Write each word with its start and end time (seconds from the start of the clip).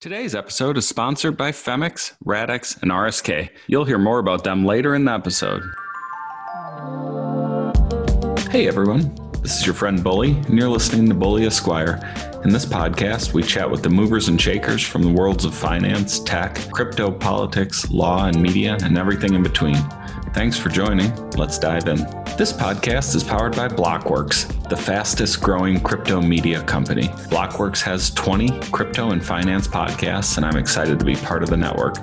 Today's 0.00 0.34
episode 0.34 0.78
is 0.78 0.88
sponsored 0.88 1.36
by 1.36 1.52
Phemex, 1.52 2.14
Radix, 2.24 2.80
and 2.80 2.90
RSK. 2.90 3.50
You'll 3.66 3.84
hear 3.84 3.98
more 3.98 4.18
about 4.18 4.44
them 4.44 4.64
later 4.64 4.94
in 4.94 5.04
the 5.04 5.12
episode. 5.12 5.62
Hey 8.50 8.66
everyone, 8.66 9.14
this 9.42 9.60
is 9.60 9.66
your 9.66 9.74
friend 9.74 10.02
Bully, 10.02 10.30
and 10.30 10.58
you're 10.58 10.70
listening 10.70 11.06
to 11.10 11.14
Bully 11.14 11.44
Esquire. 11.44 12.00
In 12.44 12.50
this 12.50 12.64
podcast, 12.64 13.34
we 13.34 13.42
chat 13.42 13.70
with 13.70 13.82
the 13.82 13.90
movers 13.90 14.28
and 14.28 14.40
shakers 14.40 14.82
from 14.82 15.02
the 15.02 15.10
worlds 15.10 15.44
of 15.44 15.54
finance, 15.54 16.20
tech, 16.20 16.54
crypto, 16.70 17.10
politics, 17.10 17.90
law, 17.90 18.24
and 18.24 18.40
media, 18.40 18.78
and 18.82 18.96
everything 18.96 19.34
in 19.34 19.42
between. 19.42 19.76
Thanks 20.32 20.56
for 20.56 20.68
joining. 20.68 21.14
Let's 21.32 21.58
dive 21.58 21.88
in. 21.88 21.96
This 22.38 22.52
podcast 22.52 23.16
is 23.16 23.24
powered 23.24 23.56
by 23.56 23.66
Blockworks, 23.66 24.46
the 24.68 24.76
fastest 24.76 25.42
growing 25.42 25.80
crypto 25.80 26.22
media 26.22 26.62
company. 26.62 27.08
Blockworks 27.28 27.82
has 27.82 28.10
20 28.10 28.60
crypto 28.70 29.10
and 29.10 29.24
finance 29.24 29.66
podcasts, 29.66 30.36
and 30.36 30.46
I'm 30.46 30.56
excited 30.56 31.00
to 31.00 31.04
be 31.04 31.16
part 31.16 31.42
of 31.42 31.50
the 31.50 31.56
network. 31.56 31.96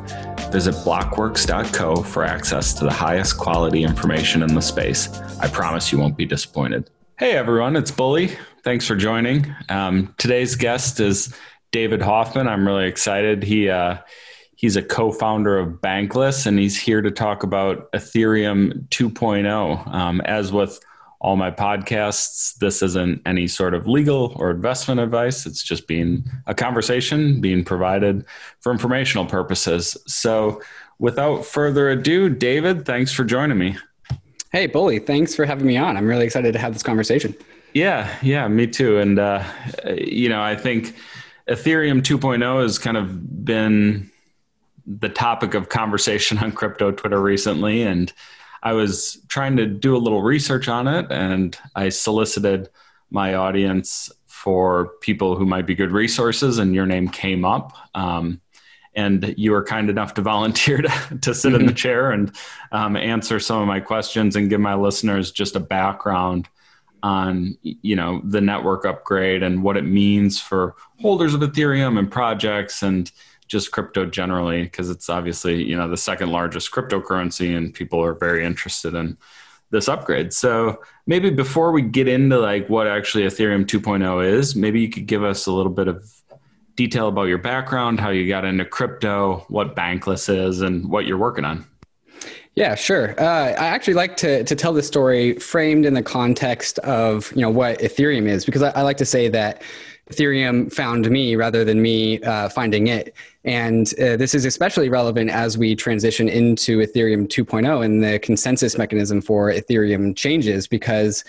Visit 0.51 0.75
blockworks.co 0.75 2.03
for 2.03 2.25
access 2.25 2.73
to 2.73 2.83
the 2.83 2.91
highest 2.91 3.37
quality 3.37 3.83
information 3.83 4.43
in 4.43 4.53
the 4.53 4.61
space. 4.61 5.19
I 5.39 5.47
promise 5.47 5.91
you 5.93 5.97
won't 5.97 6.17
be 6.17 6.25
disappointed. 6.25 6.89
Hey 7.17 7.31
everyone, 7.31 7.77
it's 7.77 7.91
Bully. 7.91 8.37
Thanks 8.63 8.85
for 8.85 8.95
joining. 8.95 9.55
Um, 9.69 10.13
today's 10.17 10.55
guest 10.55 10.99
is 10.99 11.33
David 11.71 12.01
Hoffman. 12.01 12.47
I'm 12.47 12.67
really 12.67 12.87
excited. 12.87 13.41
He 13.41 13.69
uh, 13.69 13.97
He's 14.57 14.75
a 14.75 14.81
co 14.81 15.11
founder 15.11 15.57
of 15.57 15.73
Bankless, 15.81 16.47
and 16.47 16.57
he's 16.57 16.77
here 16.79 17.01
to 17.03 17.11
talk 17.11 17.43
about 17.43 17.91
Ethereum 17.91 18.87
2.0. 18.89 19.87
Um, 19.87 20.19
as 20.21 20.51
with 20.51 20.79
all 21.21 21.35
my 21.35 21.51
podcasts, 21.51 22.57
this 22.57 22.81
isn't 22.81 23.21
any 23.27 23.47
sort 23.47 23.75
of 23.75 23.87
legal 23.87 24.33
or 24.35 24.49
investment 24.49 24.99
advice. 24.99 25.45
It's 25.45 25.61
just 25.61 25.87
being 25.87 26.23
a 26.47 26.55
conversation 26.55 27.39
being 27.39 27.63
provided 27.63 28.25
for 28.59 28.71
informational 28.71 29.27
purposes. 29.27 29.95
So, 30.07 30.59
without 30.97 31.45
further 31.45 31.91
ado, 31.91 32.27
David, 32.27 32.83
thanks 32.83 33.11
for 33.11 33.23
joining 33.23 33.59
me. 33.59 33.77
Hey, 34.51 34.65
Bully, 34.65 34.97
thanks 34.97 35.35
for 35.35 35.45
having 35.45 35.67
me 35.67 35.77
on. 35.77 35.97
I'm 35.97 36.07
really 36.07 36.25
excited 36.25 36.51
to 36.53 36.59
have 36.59 36.73
this 36.73 36.81
conversation. 36.81 37.35
Yeah, 37.73 38.11
yeah, 38.23 38.47
me 38.47 38.65
too. 38.65 38.97
And, 38.97 39.19
uh, 39.19 39.43
you 39.95 40.29
know, 40.29 40.41
I 40.41 40.55
think 40.55 40.95
Ethereum 41.47 42.01
2.0 42.01 42.63
has 42.63 42.79
kind 42.79 42.97
of 42.97 43.45
been 43.45 44.09
the 44.87 45.09
topic 45.09 45.53
of 45.53 45.69
conversation 45.69 46.37
on 46.43 46.51
crypto 46.51 46.91
Twitter 46.91 47.21
recently, 47.21 47.83
and 47.83 48.11
I 48.63 48.73
was 48.73 49.21
trying 49.27 49.57
to 49.57 49.67
do 49.67 49.95
a 49.95 49.99
little 49.99 50.23
research 50.23 50.67
on 50.67 50.87
it, 50.87 51.11
and 51.11 51.57
I 51.75 51.89
solicited 51.89 52.69
my 53.11 53.35
audience 53.35 54.11
for 54.25 54.93
people 55.01 55.35
who 55.35 55.45
might 55.45 55.65
be 55.65 55.75
good 55.75 55.91
resources, 55.91 56.57
and 56.57 56.73
your 56.73 56.85
name 56.85 57.09
came 57.09 57.45
up. 57.45 57.77
Um, 57.95 58.41
and 58.95 59.35
you 59.37 59.51
were 59.51 59.63
kind 59.63 59.89
enough 59.89 60.15
to 60.15 60.21
volunteer 60.33 60.81
to, 60.81 61.17
to 61.21 61.35
sit 61.35 61.53
in 61.53 61.61
the 61.61 61.67
mm-hmm. 61.67 61.75
chair 61.75 62.11
and 62.11 62.35
um, 62.71 62.97
answer 62.97 63.39
some 63.39 63.61
of 63.61 63.67
my 63.67 63.79
questions 63.79 64.35
and 64.35 64.49
give 64.49 64.59
my 64.59 64.73
listeners 64.73 65.31
just 65.31 65.55
a 65.55 65.59
background 65.59 66.49
on 67.03 67.57
you 67.61 67.95
know 67.95 68.21
the 68.23 68.41
network 68.41 68.85
upgrade 68.85 69.43
and 69.43 69.63
what 69.63 69.77
it 69.77 69.85
means 69.85 70.39
for 70.39 70.75
holders 71.01 71.33
of 71.33 71.41
ethereum 71.41 71.97
and 71.99 72.11
projects 72.11 72.81
and 72.83 73.11
just 73.47 73.71
crypto 73.71 74.05
generally 74.05 74.63
because 74.63 74.89
it's 74.89 75.09
obviously 75.09 75.63
you 75.63 75.75
know 75.75 75.87
the 75.87 75.97
second 75.97 76.29
largest 76.29 76.71
cryptocurrency 76.71 77.55
and 77.55 77.73
people 77.73 78.03
are 78.03 78.13
very 78.13 78.45
interested 78.45 78.93
in 78.93 79.17
this 79.69 79.87
upgrade. 79.89 80.33
So 80.33 80.81
maybe 81.05 81.29
before 81.29 81.71
we 81.71 81.81
get 81.81 82.07
into 82.07 82.39
like 82.39 82.69
what 82.69 82.87
actually 82.87 83.25
ethereum 83.25 83.65
2.0 83.65 84.25
is 84.25 84.55
maybe 84.55 84.79
you 84.79 84.89
could 84.89 85.07
give 85.07 85.23
us 85.23 85.45
a 85.45 85.51
little 85.51 85.71
bit 85.71 85.87
of 85.87 86.09
detail 86.75 87.07
about 87.07 87.23
your 87.23 87.39
background 87.39 87.99
how 87.99 88.09
you 88.09 88.27
got 88.27 88.45
into 88.45 88.63
crypto 88.63 89.43
what 89.49 89.75
bankless 89.75 90.29
is 90.29 90.61
and 90.61 90.87
what 90.87 91.05
you're 91.05 91.17
working 91.17 91.43
on 91.43 91.65
yeah, 92.57 92.73
sure. 92.73 93.13
Uh, 93.19 93.53
I 93.53 93.67
actually 93.67 93.93
like 93.93 94.17
to 94.17 94.43
to 94.43 94.55
tell 94.55 94.73
this 94.73 94.87
story 94.87 95.33
framed 95.33 95.85
in 95.85 95.93
the 95.93 96.01
context 96.01 96.79
of 96.79 97.31
you 97.35 97.41
know 97.43 97.51
what 97.51 97.77
Ethereum 97.77 98.27
is 98.27 98.45
because 98.45 98.63
I, 98.63 98.71
I 98.71 98.81
like 98.81 98.97
to 98.97 99.05
say 99.05 99.27
that 99.27 99.61
Ethereum 100.09 100.73
found 100.73 101.07
me 101.11 101.35
rather 101.35 101.63
than 101.63 101.83
me 101.83 102.19
uh, 102.23 102.49
finding 102.49 102.87
it. 102.87 103.13
And 103.43 103.87
uh, 103.99 104.17
this 104.17 104.33
is 104.33 104.43
especially 104.43 104.89
relevant 104.89 105.29
as 105.29 105.55
we 105.55 105.75
transition 105.75 106.29
into 106.29 106.79
Ethereum 106.79 107.27
2.0 107.27 107.85
and 107.85 108.03
the 108.03 108.17
consensus 108.17 108.75
mechanism 108.75 109.21
for 109.21 109.51
Ethereum 109.51 110.15
changes 110.15 110.67
because 110.67 111.23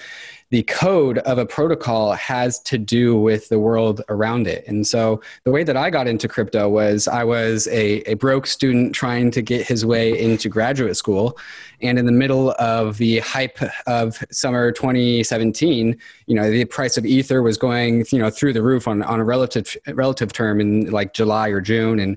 the 0.50 0.62
code 0.62 1.19
of 1.19 1.36
a 1.36 1.44
protocol 1.44 2.12
has 2.12 2.59
to 2.60 2.78
do 2.78 3.19
with 3.19 3.50
the 3.50 3.59
world 3.59 4.00
around 4.09 4.47
it. 4.47 4.64
And 4.66 4.86
so 4.86 5.20
the 5.44 5.50
way 5.50 5.62
that 5.62 5.76
I 5.76 5.91
got 5.91 6.06
into 6.06 6.26
crypto 6.26 6.69
was 6.70 7.06
I 7.06 7.22
was 7.22 7.66
a, 7.69 8.00
a 8.10 8.14
broke 8.14 8.47
student 8.47 8.94
trying 8.94 9.31
to 9.32 9.42
get 9.42 9.66
his 9.66 9.84
way 9.84 10.19
into 10.19 10.48
graduate 10.48 10.97
school. 10.97 11.37
And 11.82 11.98
in 11.98 12.06
the 12.06 12.12
middle 12.12 12.53
of 12.58 12.97
the 12.97 13.19
hype 13.19 13.58
of 13.87 14.25
summer 14.31 14.72
2017, 14.72 15.97
you 16.26 16.34
know, 16.34 16.50
the 16.50 16.64
price 16.64 16.97
of 16.97 17.04
Ether 17.04 17.42
was 17.42 17.58
going, 17.58 18.06
you 18.10 18.19
know, 18.19 18.31
through 18.31 18.54
the 18.54 18.62
roof 18.62 18.88
on, 18.88 19.03
on 19.03 19.20
a 19.20 19.25
relative, 19.25 19.76
relative 19.87 20.32
term 20.32 20.60
in 20.60 20.91
like 20.91 21.12
July 21.12 21.48
or 21.48 21.60
June. 21.60 22.00
And 22.00 22.16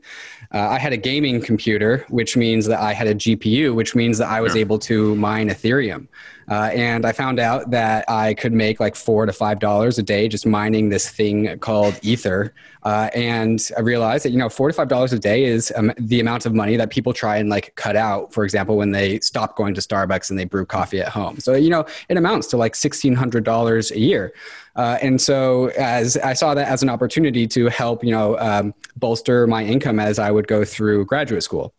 uh, 0.54 0.70
I 0.70 0.80
had 0.80 0.94
a 0.94 0.98
gaming 0.98 1.42
computer, 1.42 2.06
which 2.10 2.38
means 2.38 2.66
that 2.68 2.80
I 2.80 2.94
had 2.94 3.08
a 3.08 3.14
GPU, 3.14 3.76
which 3.76 3.94
means 3.94 4.18
that 4.20 4.30
I 4.30 4.40
was 4.40 4.56
able 4.56 4.80
to 4.80 5.16
mine 5.16 5.50
Ethereum. 5.50 6.08
Uh, 6.52 6.70
and 6.74 7.06
I 7.06 7.14
found 7.14 7.40
out 7.40 7.72
that 7.72 8.04
I 8.10 8.34
could 8.34 8.52
make 8.52 8.82
like 8.82 8.98
four 8.98 9.26
to 9.26 9.32
five 9.32 9.60
dollars 9.60 9.98
a 9.98 10.04
day 10.04 10.28
just 10.28 10.46
mining 10.46 10.90
this 10.90 11.10
thing 11.10 11.58
called 11.60 11.98
Ether. 12.02 12.54
Uh, 12.84 13.10
and 13.16 13.72
I 13.78 13.80
realized 13.80 14.26
that 14.26 14.32
you 14.32 14.38
know 14.38 14.50
four 14.50 14.68
to 14.68 14.74
five 14.74 14.90
dollars 14.90 15.14
a 15.14 15.20
day 15.20 15.46
is 15.46 15.72
um, 15.78 15.94
the 15.98 16.20
amount 16.20 16.46
of 16.46 16.54
money 16.54 16.76
that 16.76 16.90
people 16.90 17.14
try 17.14 17.38
and 17.38 17.48
like 17.48 17.74
cut 17.76 17.96
out. 17.96 18.34
For 18.34 18.44
example, 18.44 18.76
when 18.76 18.92
they 18.92 19.22
stop 19.22 19.56
going 19.56 19.74
to 19.76 19.82
Starbucks 19.82 20.30
and 20.30 20.38
they 20.38 20.44
brew 20.44 20.66
coffee 20.66 21.00
at 21.00 21.08
home. 21.08 21.40
So 21.40 21.56
you 21.56 21.70
know 21.70 21.86
it 22.10 22.18
amounts 22.18 22.48
to 22.48 22.58
like 22.58 22.76
sixteen 22.76 23.16
hundred 23.16 23.46
dollars 23.46 23.92
a 23.92 24.00
year. 24.00 24.34
Uh, 24.76 24.98
and 25.02 25.22
so 25.22 25.68
as 25.78 26.18
I 26.18 26.34
saw 26.34 26.54
that 26.54 26.68
as 26.68 26.84
an 26.84 26.90
opportunity 26.90 27.48
to 27.48 27.68
help 27.68 28.04
you 28.04 28.12
know 28.12 28.38
um, 28.40 28.74
bolster 28.98 29.48
my 29.48 29.64
income 29.64 30.02
as 30.02 30.20
I 30.20 30.32
would 30.32 30.50
go 30.50 30.66
through 30.66 31.06
graduate 31.06 31.44
school. 31.44 31.74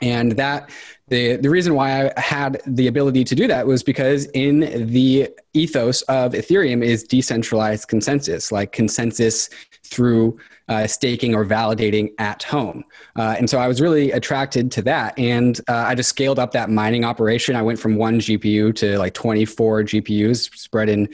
And 0.00 0.32
that 0.32 0.70
the, 1.12 1.36
the 1.36 1.50
reason 1.50 1.74
why 1.74 2.10
I 2.16 2.18
had 2.18 2.62
the 2.66 2.86
ability 2.86 3.22
to 3.24 3.34
do 3.34 3.46
that 3.46 3.66
was 3.66 3.82
because 3.82 4.24
in 4.32 4.60
the 4.90 5.28
ethos 5.52 6.00
of 6.02 6.32
Ethereum 6.32 6.82
is 6.82 7.04
decentralized 7.04 7.86
consensus, 7.88 8.50
like 8.50 8.72
consensus 8.72 9.50
through 9.84 10.38
uh, 10.70 10.86
staking 10.86 11.34
or 11.34 11.44
validating 11.44 12.12
at 12.18 12.42
home. 12.44 12.82
Uh, 13.14 13.34
and 13.36 13.50
so 13.50 13.58
I 13.58 13.68
was 13.68 13.78
really 13.78 14.10
attracted 14.10 14.72
to 14.72 14.82
that. 14.82 15.18
And 15.18 15.60
uh, 15.68 15.84
I 15.86 15.94
just 15.94 16.08
scaled 16.08 16.38
up 16.38 16.52
that 16.52 16.70
mining 16.70 17.04
operation. 17.04 17.56
I 17.56 17.62
went 17.62 17.78
from 17.78 17.96
one 17.96 18.18
GPU 18.18 18.74
to 18.76 18.98
like 18.98 19.12
24 19.12 19.82
GPUs 19.82 20.50
spread 20.56 20.88
in 20.88 21.10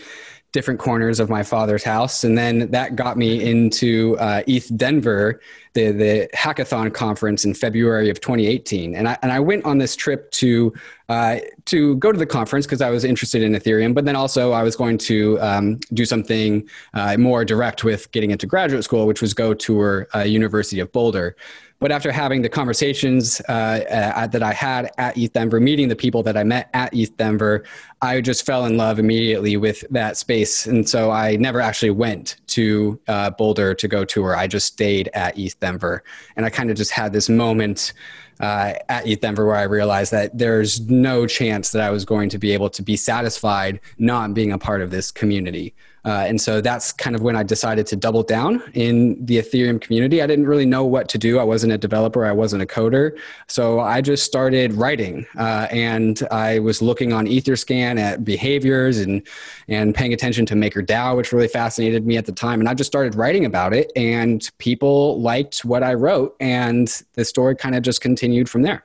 different 0.53 0.81
corners 0.81 1.21
of 1.21 1.29
my 1.29 1.43
father's 1.43 1.85
house. 1.85 2.25
And 2.25 2.37
then 2.37 2.71
that 2.71 2.97
got 2.97 3.19
me 3.19 3.51
into 3.51 4.17
uh, 4.19 4.43
ETH 4.47 4.75
Denver, 4.77 5.41
the, 5.75 5.93
the 5.93 6.29
hackathon 6.35 6.93
conference 6.93 7.45
in 7.45 7.53
February 7.53 8.09
of 8.09 8.21
2018. 8.21 8.95
And 8.95 9.09
I, 9.09 9.19
and 9.23 9.31
I 9.31 9.41
went 9.41 9.67
on 9.67 9.77
this 9.77 9.95
trip 9.95 10.31
to, 10.33 10.73
uh, 11.11 11.39
to 11.67 11.97
go 11.97 12.13
to 12.13 12.19
the 12.19 12.27
conference 12.27 12.65
because 12.65 12.81
I 12.81 12.89
was 12.89 13.05
interested 13.05 13.43
in 13.43 13.53
Ethereum, 13.53 13.95
but 13.95 14.07
then 14.07 14.17
also 14.17 14.53
I 14.53 14.63
was 14.63 14.75
going 14.75 14.97
to 14.99 15.39
um, 15.41 15.81
do 15.93 16.07
something 16.07 16.67
uh, 16.95 17.17
more 17.19 17.45
direct 17.45 17.85
with 17.85 18.11
getting 18.13 18.31
into 18.31 18.47
graduate 18.47 18.85
school, 18.85 19.07
which 19.07 19.21
was 19.21 19.35
go 19.35 19.53
tour 19.53 20.09
uh, 20.15 20.21
University 20.21 20.81
of 20.81 20.91
Boulder. 20.93 21.37
But 21.81 21.93
after 21.93 22.11
having 22.11 22.43
the 22.43 22.49
conversations 22.49 23.41
uh, 23.49 23.85
at, 23.89 24.33
that 24.33 24.43
I 24.43 24.53
had 24.53 24.91
at 24.99 25.17
ETH 25.17 25.33
Denver, 25.33 25.61
meeting 25.61 25.89
the 25.89 25.97
people 25.97 26.25
that 26.25 26.37
I 26.37 26.43
met 26.43 26.71
at 26.75 26.93
ETH 26.93 27.17
Denver, 27.17 27.65
I 28.03 28.21
just 28.21 28.45
fell 28.45 28.67
in 28.67 28.77
love 28.77 28.99
immediately 28.99 29.57
with 29.57 29.85
that 29.91 30.17
space. 30.17 30.67
And 30.67 30.89
so 30.89 31.13
I 31.13 31.37
never 31.37 31.61
actually 31.61 31.91
went 31.91 32.37
to 32.49 33.01
uh, 33.07 33.31
Boulder 33.31 33.75
to 33.75 33.89
go 33.89 34.05
tour. 34.05 34.37
I 34.37 34.49
just 34.49 34.67
stayed 34.67 35.09
at 35.15 35.39
ETH 35.39 35.59
Denver. 35.61 36.03
And 36.37 36.45
I 36.45 36.51
kind 36.51 36.71
of 36.71 36.77
just 36.77 36.91
had 36.91 37.13
this 37.13 37.29
moment 37.29 37.93
uh, 38.41 38.75
at 38.89 39.07
ETH 39.07 39.21
Denver 39.21 39.47
where 39.47 39.57
I 39.57 39.63
realized 39.63 40.13
that 40.13 40.37
there's 40.37 40.81
no 40.81 41.27
chance 41.27 41.71
that 41.71 41.83
I 41.83 41.91
was 41.91 42.05
going 42.05 42.29
to 42.31 42.39
be 42.39 42.53
able 42.53 42.71
to 42.71 42.83
be 42.83 42.97
satisfied 42.97 43.81
not 43.99 44.35
being 44.35 44.53
a 44.53 44.59
part 44.59 44.83
of 44.83 44.91
this 44.91 45.11
community. 45.11 45.75
Uh, 46.05 46.25
and 46.27 46.41
so 46.41 46.61
that's 46.61 46.93
kind 46.93 47.15
of 47.17 47.23
when 47.23 47.37
I 47.37 47.43
decided 47.43 47.87
to 47.89 47.97
double 47.97 48.23
down 48.23 48.63
in 48.75 49.25
the 49.25 49.39
Ethereum 49.39 49.81
community. 49.81 50.23
I 50.23 50.27
didn't 50.27 50.47
really 50.47 50.67
know 50.67 50.85
what 50.85 51.09
to 51.11 51.19
do. 51.19 51.39
I 51.39 51.45
wasn't 51.45 51.73
a 51.73 51.79
developer, 51.79 52.25
I 52.25 52.33
wasn't 52.33 52.63
a 52.63 52.67
coder. 52.67 53.19
So 53.49 53.81
I 53.81 54.01
just 54.01 54.25
started 54.25 54.73
writing 54.75 55.27
uh, 55.37 55.69
and 55.71 56.23
I 56.31 56.61
was 56.61 56.81
looking 56.81 57.13
on 57.13 57.27
Etherscan 57.27 57.99
at 57.99 58.25
behaviors 58.25 58.99
and, 58.99 59.27
and 59.69 59.95
paying 59.95 60.13
attention 60.13 60.47
to 60.47 60.55
MakerDAO, 60.55 61.17
which 61.17 61.33
really 61.33 61.49
fascinated 61.49 62.07
me 62.07 62.17
at 62.17 62.27
the 62.27 62.33
time. 62.33 62.61
And 62.61 62.69
I 62.69 62.75
just 62.75 62.89
started 62.89 63.15
writing 63.15 63.45
about 63.45 63.75
it 63.75 63.91
and 63.97 64.49
people 64.59 65.21
liked 65.21 65.65
what 65.65 65.83
I 65.83 65.95
wrote. 65.95 66.37
And 66.41 66.89
the 67.15 67.25
story 67.25 67.57
kind 67.57 67.75
of 67.75 67.83
just 67.83 68.01
continued 68.01 68.49
from 68.49 68.63
there. 68.63 68.85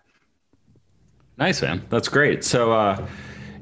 Nice, 1.38 1.62
man. 1.62 1.84
That's 1.90 2.08
great. 2.08 2.44
So, 2.44 2.72
uh, 2.72 3.08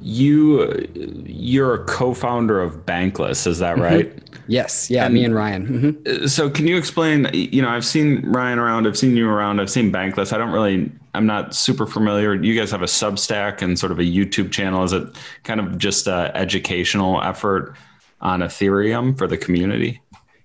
you 0.02 0.88
you're 1.26 1.76
a 1.76 1.86
co-founder 1.86 2.60
of 2.60 2.86
Bankless, 2.86 3.46
is 3.46 3.60
that 3.60 3.74
mm-hmm. 3.76 3.84
right? 3.84 4.16
Mm-hmm. 4.16 4.44
Yes, 4.48 4.90
yeah, 4.90 5.06
and 5.06 5.14
me 5.14 5.24
and 5.24 5.36
Ryan. 5.36 5.68
Mm-hmm. 5.68 6.26
So 6.26 6.50
can 6.50 6.68
you 6.68 6.78
explain? 6.78 7.30
You 7.34 7.62
know, 7.62 7.70
I've 7.70 7.86
seen 7.86 8.22
Ryan 8.26 8.60
around, 8.60 8.88
I've 8.88 8.98
seen 8.98 9.16
you 9.16 9.30
around, 9.30 9.62
I've 9.62 9.70
seen 9.70 9.92
Bankless. 9.92 10.34
I 10.34 10.38
don't 10.38 10.52
really, 10.52 10.92
I'm 11.14 11.26
not 11.26 11.56
super 11.56 11.86
familiar. 11.86 12.34
You 12.34 12.60
guys 12.60 12.72
have 12.72 12.82
a 12.82 12.86
Substack 12.86 13.62
and 13.62 13.78
sort 13.78 13.92
of 13.92 14.00
a 14.00 14.04
YouTube 14.04 14.52
channel. 14.52 14.84
Is 14.84 14.94
it 14.94 15.08
kind 15.44 15.60
of 15.60 15.78
just 15.78 16.08
an 16.08 16.32
educational 16.36 17.22
effort 17.22 17.76
on 18.20 18.42
Ethereum 18.42 19.18
for 19.18 19.28
the 19.28 19.38
community? 19.38 20.02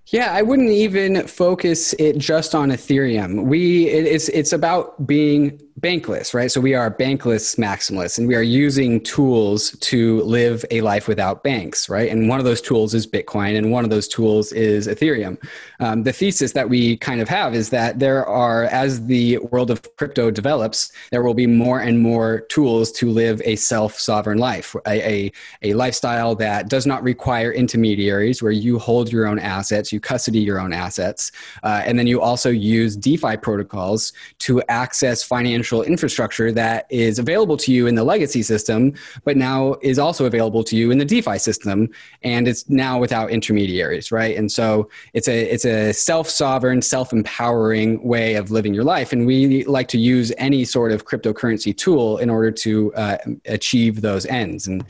Yeah, 0.09 0.33
I 0.33 0.43
wouldn't 0.43 0.71
even 0.71 1.27
focus 1.27 1.93
it 1.95 2.19
just 2.19 2.55
on 2.55 2.71
Ethereum. 2.71 3.47
We 3.47 3.89
it, 3.89 4.07
it's 4.07 4.29
it's 4.29 4.53
about 4.53 5.05
being 5.05 5.61
bankless, 5.87 6.35
right? 6.35 6.51
So 6.51 6.61
we 6.61 6.75
are 6.75 6.91
bankless 6.91 7.57
maximalists 7.57 8.19
and 8.19 8.27
we 8.27 8.35
are 8.35 8.43
using 8.43 9.01
tools 9.01 9.71
to 9.83 10.21
live 10.23 10.65
a 10.73 10.81
life 10.81 11.07
without 11.07 11.45
banks, 11.45 11.89
right? 11.89 12.11
And 12.11 12.29
one 12.29 12.41
of 12.41 12.45
those 12.45 12.61
tools 12.61 12.93
is 12.93 13.07
Bitcoin 13.07 13.57
and 13.57 13.71
one 13.71 13.85
of 13.85 13.91
those 13.91 14.09
tools 14.09 14.51
is 14.51 14.89
Ethereum. 14.89 15.39
Um, 15.81 16.05
the 16.05 16.13
thesis 16.13 16.53
that 16.53 16.69
we 16.69 16.97
kind 16.97 17.21
of 17.21 17.29
have 17.29 17.55
is 17.55 17.71
that 17.71 17.99
there 17.99 18.25
are, 18.27 18.65
as 18.65 19.07
the 19.07 19.39
world 19.39 19.71
of 19.71 19.83
crypto 19.97 20.31
develops, 20.31 20.93
there 21.11 21.23
will 21.23 21.35
be 21.35 21.47
more 21.47 21.81
and 21.81 22.01
more 22.01 22.41
tools 22.49 22.91
to 22.93 23.11
live 23.11 23.43
a 23.45 23.57
self 23.57 23.99
sovereign 23.99 24.39
life, 24.39 24.75
a, 24.87 25.09
a, 25.09 25.33
a 25.63 25.75
lifestyle 25.75 26.35
that 26.37 26.69
does 26.69 26.87
not 26.87 27.03
require 27.03 27.53
intermediaries, 27.53 28.43
where 28.43 28.53
you 28.53 28.79
hold 28.79 29.13
your 29.13 29.27
own 29.27 29.39
assets, 29.39 29.93
you 29.93 30.01
custody 30.01 30.41
your 30.41 30.59
own 30.59 30.73
assets, 30.73 31.33
uh, 31.63 31.83
and 31.85 31.99
then 31.99 32.07
you 32.07 32.21
also 32.21 32.51
use 32.51 32.97
DeFi 32.97 33.37
protocols 33.37 34.13
to 34.39 34.63
access 34.69 35.23
financial 35.23 35.83
infrastructure 35.83 36.51
that 36.53 36.87
is 36.91 37.19
available 37.19 37.57
to 37.59 37.73
you 37.73 37.87
in 37.87 37.95
the 37.95 38.05
legacy 38.05 38.43
system, 38.43 38.95
but 39.25 39.37
now 39.37 39.77
is 39.83 39.99
also 39.99 40.25
available 40.25 40.65
to 40.65 40.77
you 40.77 40.91
in 40.91 40.99
the 40.99 41.05
DeFi 41.05 41.39
system, 41.39 41.89
and 42.23 42.49
it's 42.49 42.69
now 42.71 42.99
without 42.99 43.31
intermediaries, 43.31 44.11
right? 44.11 44.37
And 44.37 44.51
so 44.51 44.89
it's 45.13 45.29
a 45.29 45.43
it's 45.53 45.66
a 45.67 45.93
self-sovereign, 45.93 46.81
self-empowering 46.83 48.03
way 48.03 48.35
of 48.35 48.51
living 48.51 48.73
your 48.73 48.85
life, 48.85 49.13
and 49.13 49.27
we 49.27 49.65
like 49.65 49.89
to 49.89 49.99
use 49.99 50.33
any 50.39 50.65
sort 50.65 50.93
of 50.93 51.05
cryptocurrency 51.05 51.77
tool 51.77 52.19
in 52.19 52.31
order 52.31 52.51
to 52.51 52.95
uh, 52.95 53.19
achieve 53.47 54.01
those 54.01 54.25
ends. 54.27 54.67
And 54.67 54.85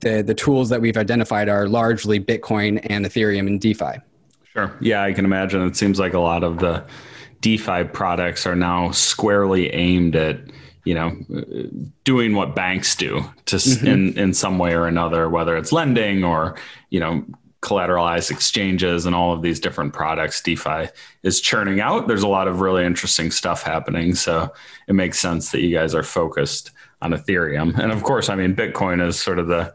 the 0.00 0.22
the 0.22 0.34
tools 0.34 0.68
that 0.70 0.80
we've 0.80 0.96
identified 0.96 1.48
are 1.48 1.68
largely 1.68 2.20
Bitcoin 2.20 2.80
and 2.88 3.04
Ethereum 3.04 3.46
and 3.46 3.60
DeFi. 3.60 4.00
Sure. 4.52 4.72
Yeah, 4.80 5.02
I 5.02 5.12
can 5.12 5.24
imagine. 5.24 5.62
It 5.66 5.76
seems 5.76 5.98
like 5.98 6.14
a 6.14 6.20
lot 6.20 6.44
of 6.44 6.58
the 6.58 6.84
DeFi 7.40 7.84
products 7.84 8.46
are 8.46 8.56
now 8.56 8.90
squarely 8.92 9.68
aimed 9.74 10.16
at 10.16 10.40
you 10.84 10.94
know 10.94 11.16
doing 12.04 12.34
what 12.34 12.54
banks 12.54 12.94
do 12.94 13.24
to 13.46 13.56
mm-hmm. 13.56 13.86
in 13.86 14.18
in 14.18 14.34
some 14.34 14.58
way 14.58 14.74
or 14.74 14.86
another, 14.86 15.28
whether 15.28 15.56
it's 15.56 15.72
lending 15.72 16.24
or 16.24 16.56
you 16.90 17.00
know 17.00 17.24
collateralized 17.64 18.30
exchanges 18.30 19.06
and 19.06 19.14
all 19.14 19.32
of 19.32 19.42
these 19.42 19.58
different 19.58 19.92
products 19.92 20.42
DeFi 20.42 20.88
is 21.22 21.40
churning 21.40 21.80
out. 21.80 22.06
There's 22.06 22.22
a 22.22 22.28
lot 22.28 22.46
of 22.46 22.60
really 22.60 22.84
interesting 22.84 23.30
stuff 23.30 23.62
happening, 23.62 24.14
so 24.14 24.52
it 24.86 24.92
makes 24.92 25.18
sense 25.18 25.50
that 25.50 25.62
you 25.62 25.74
guys 25.74 25.94
are 25.94 26.02
focused 26.02 26.70
on 27.00 27.12
Ethereum. 27.12 27.76
And 27.78 27.90
of 27.90 28.02
course, 28.02 28.28
I 28.28 28.34
mean 28.34 28.54
Bitcoin 28.54 29.04
is 29.06 29.18
sort 29.18 29.38
of 29.38 29.48
the 29.48 29.74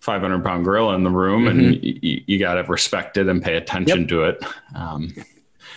500 0.00 0.44
pound 0.44 0.64
gorilla 0.64 0.94
in 0.94 1.04
the 1.04 1.10
room, 1.10 1.44
mm-hmm. 1.44 1.58
and 1.58 1.82
you, 1.82 2.22
you 2.26 2.38
got 2.38 2.54
to 2.54 2.62
respect 2.64 3.16
it 3.16 3.28
and 3.28 3.42
pay 3.42 3.56
attention 3.56 4.00
yep. 4.00 4.08
to 4.08 4.22
it. 4.24 4.44
Um, 4.74 5.14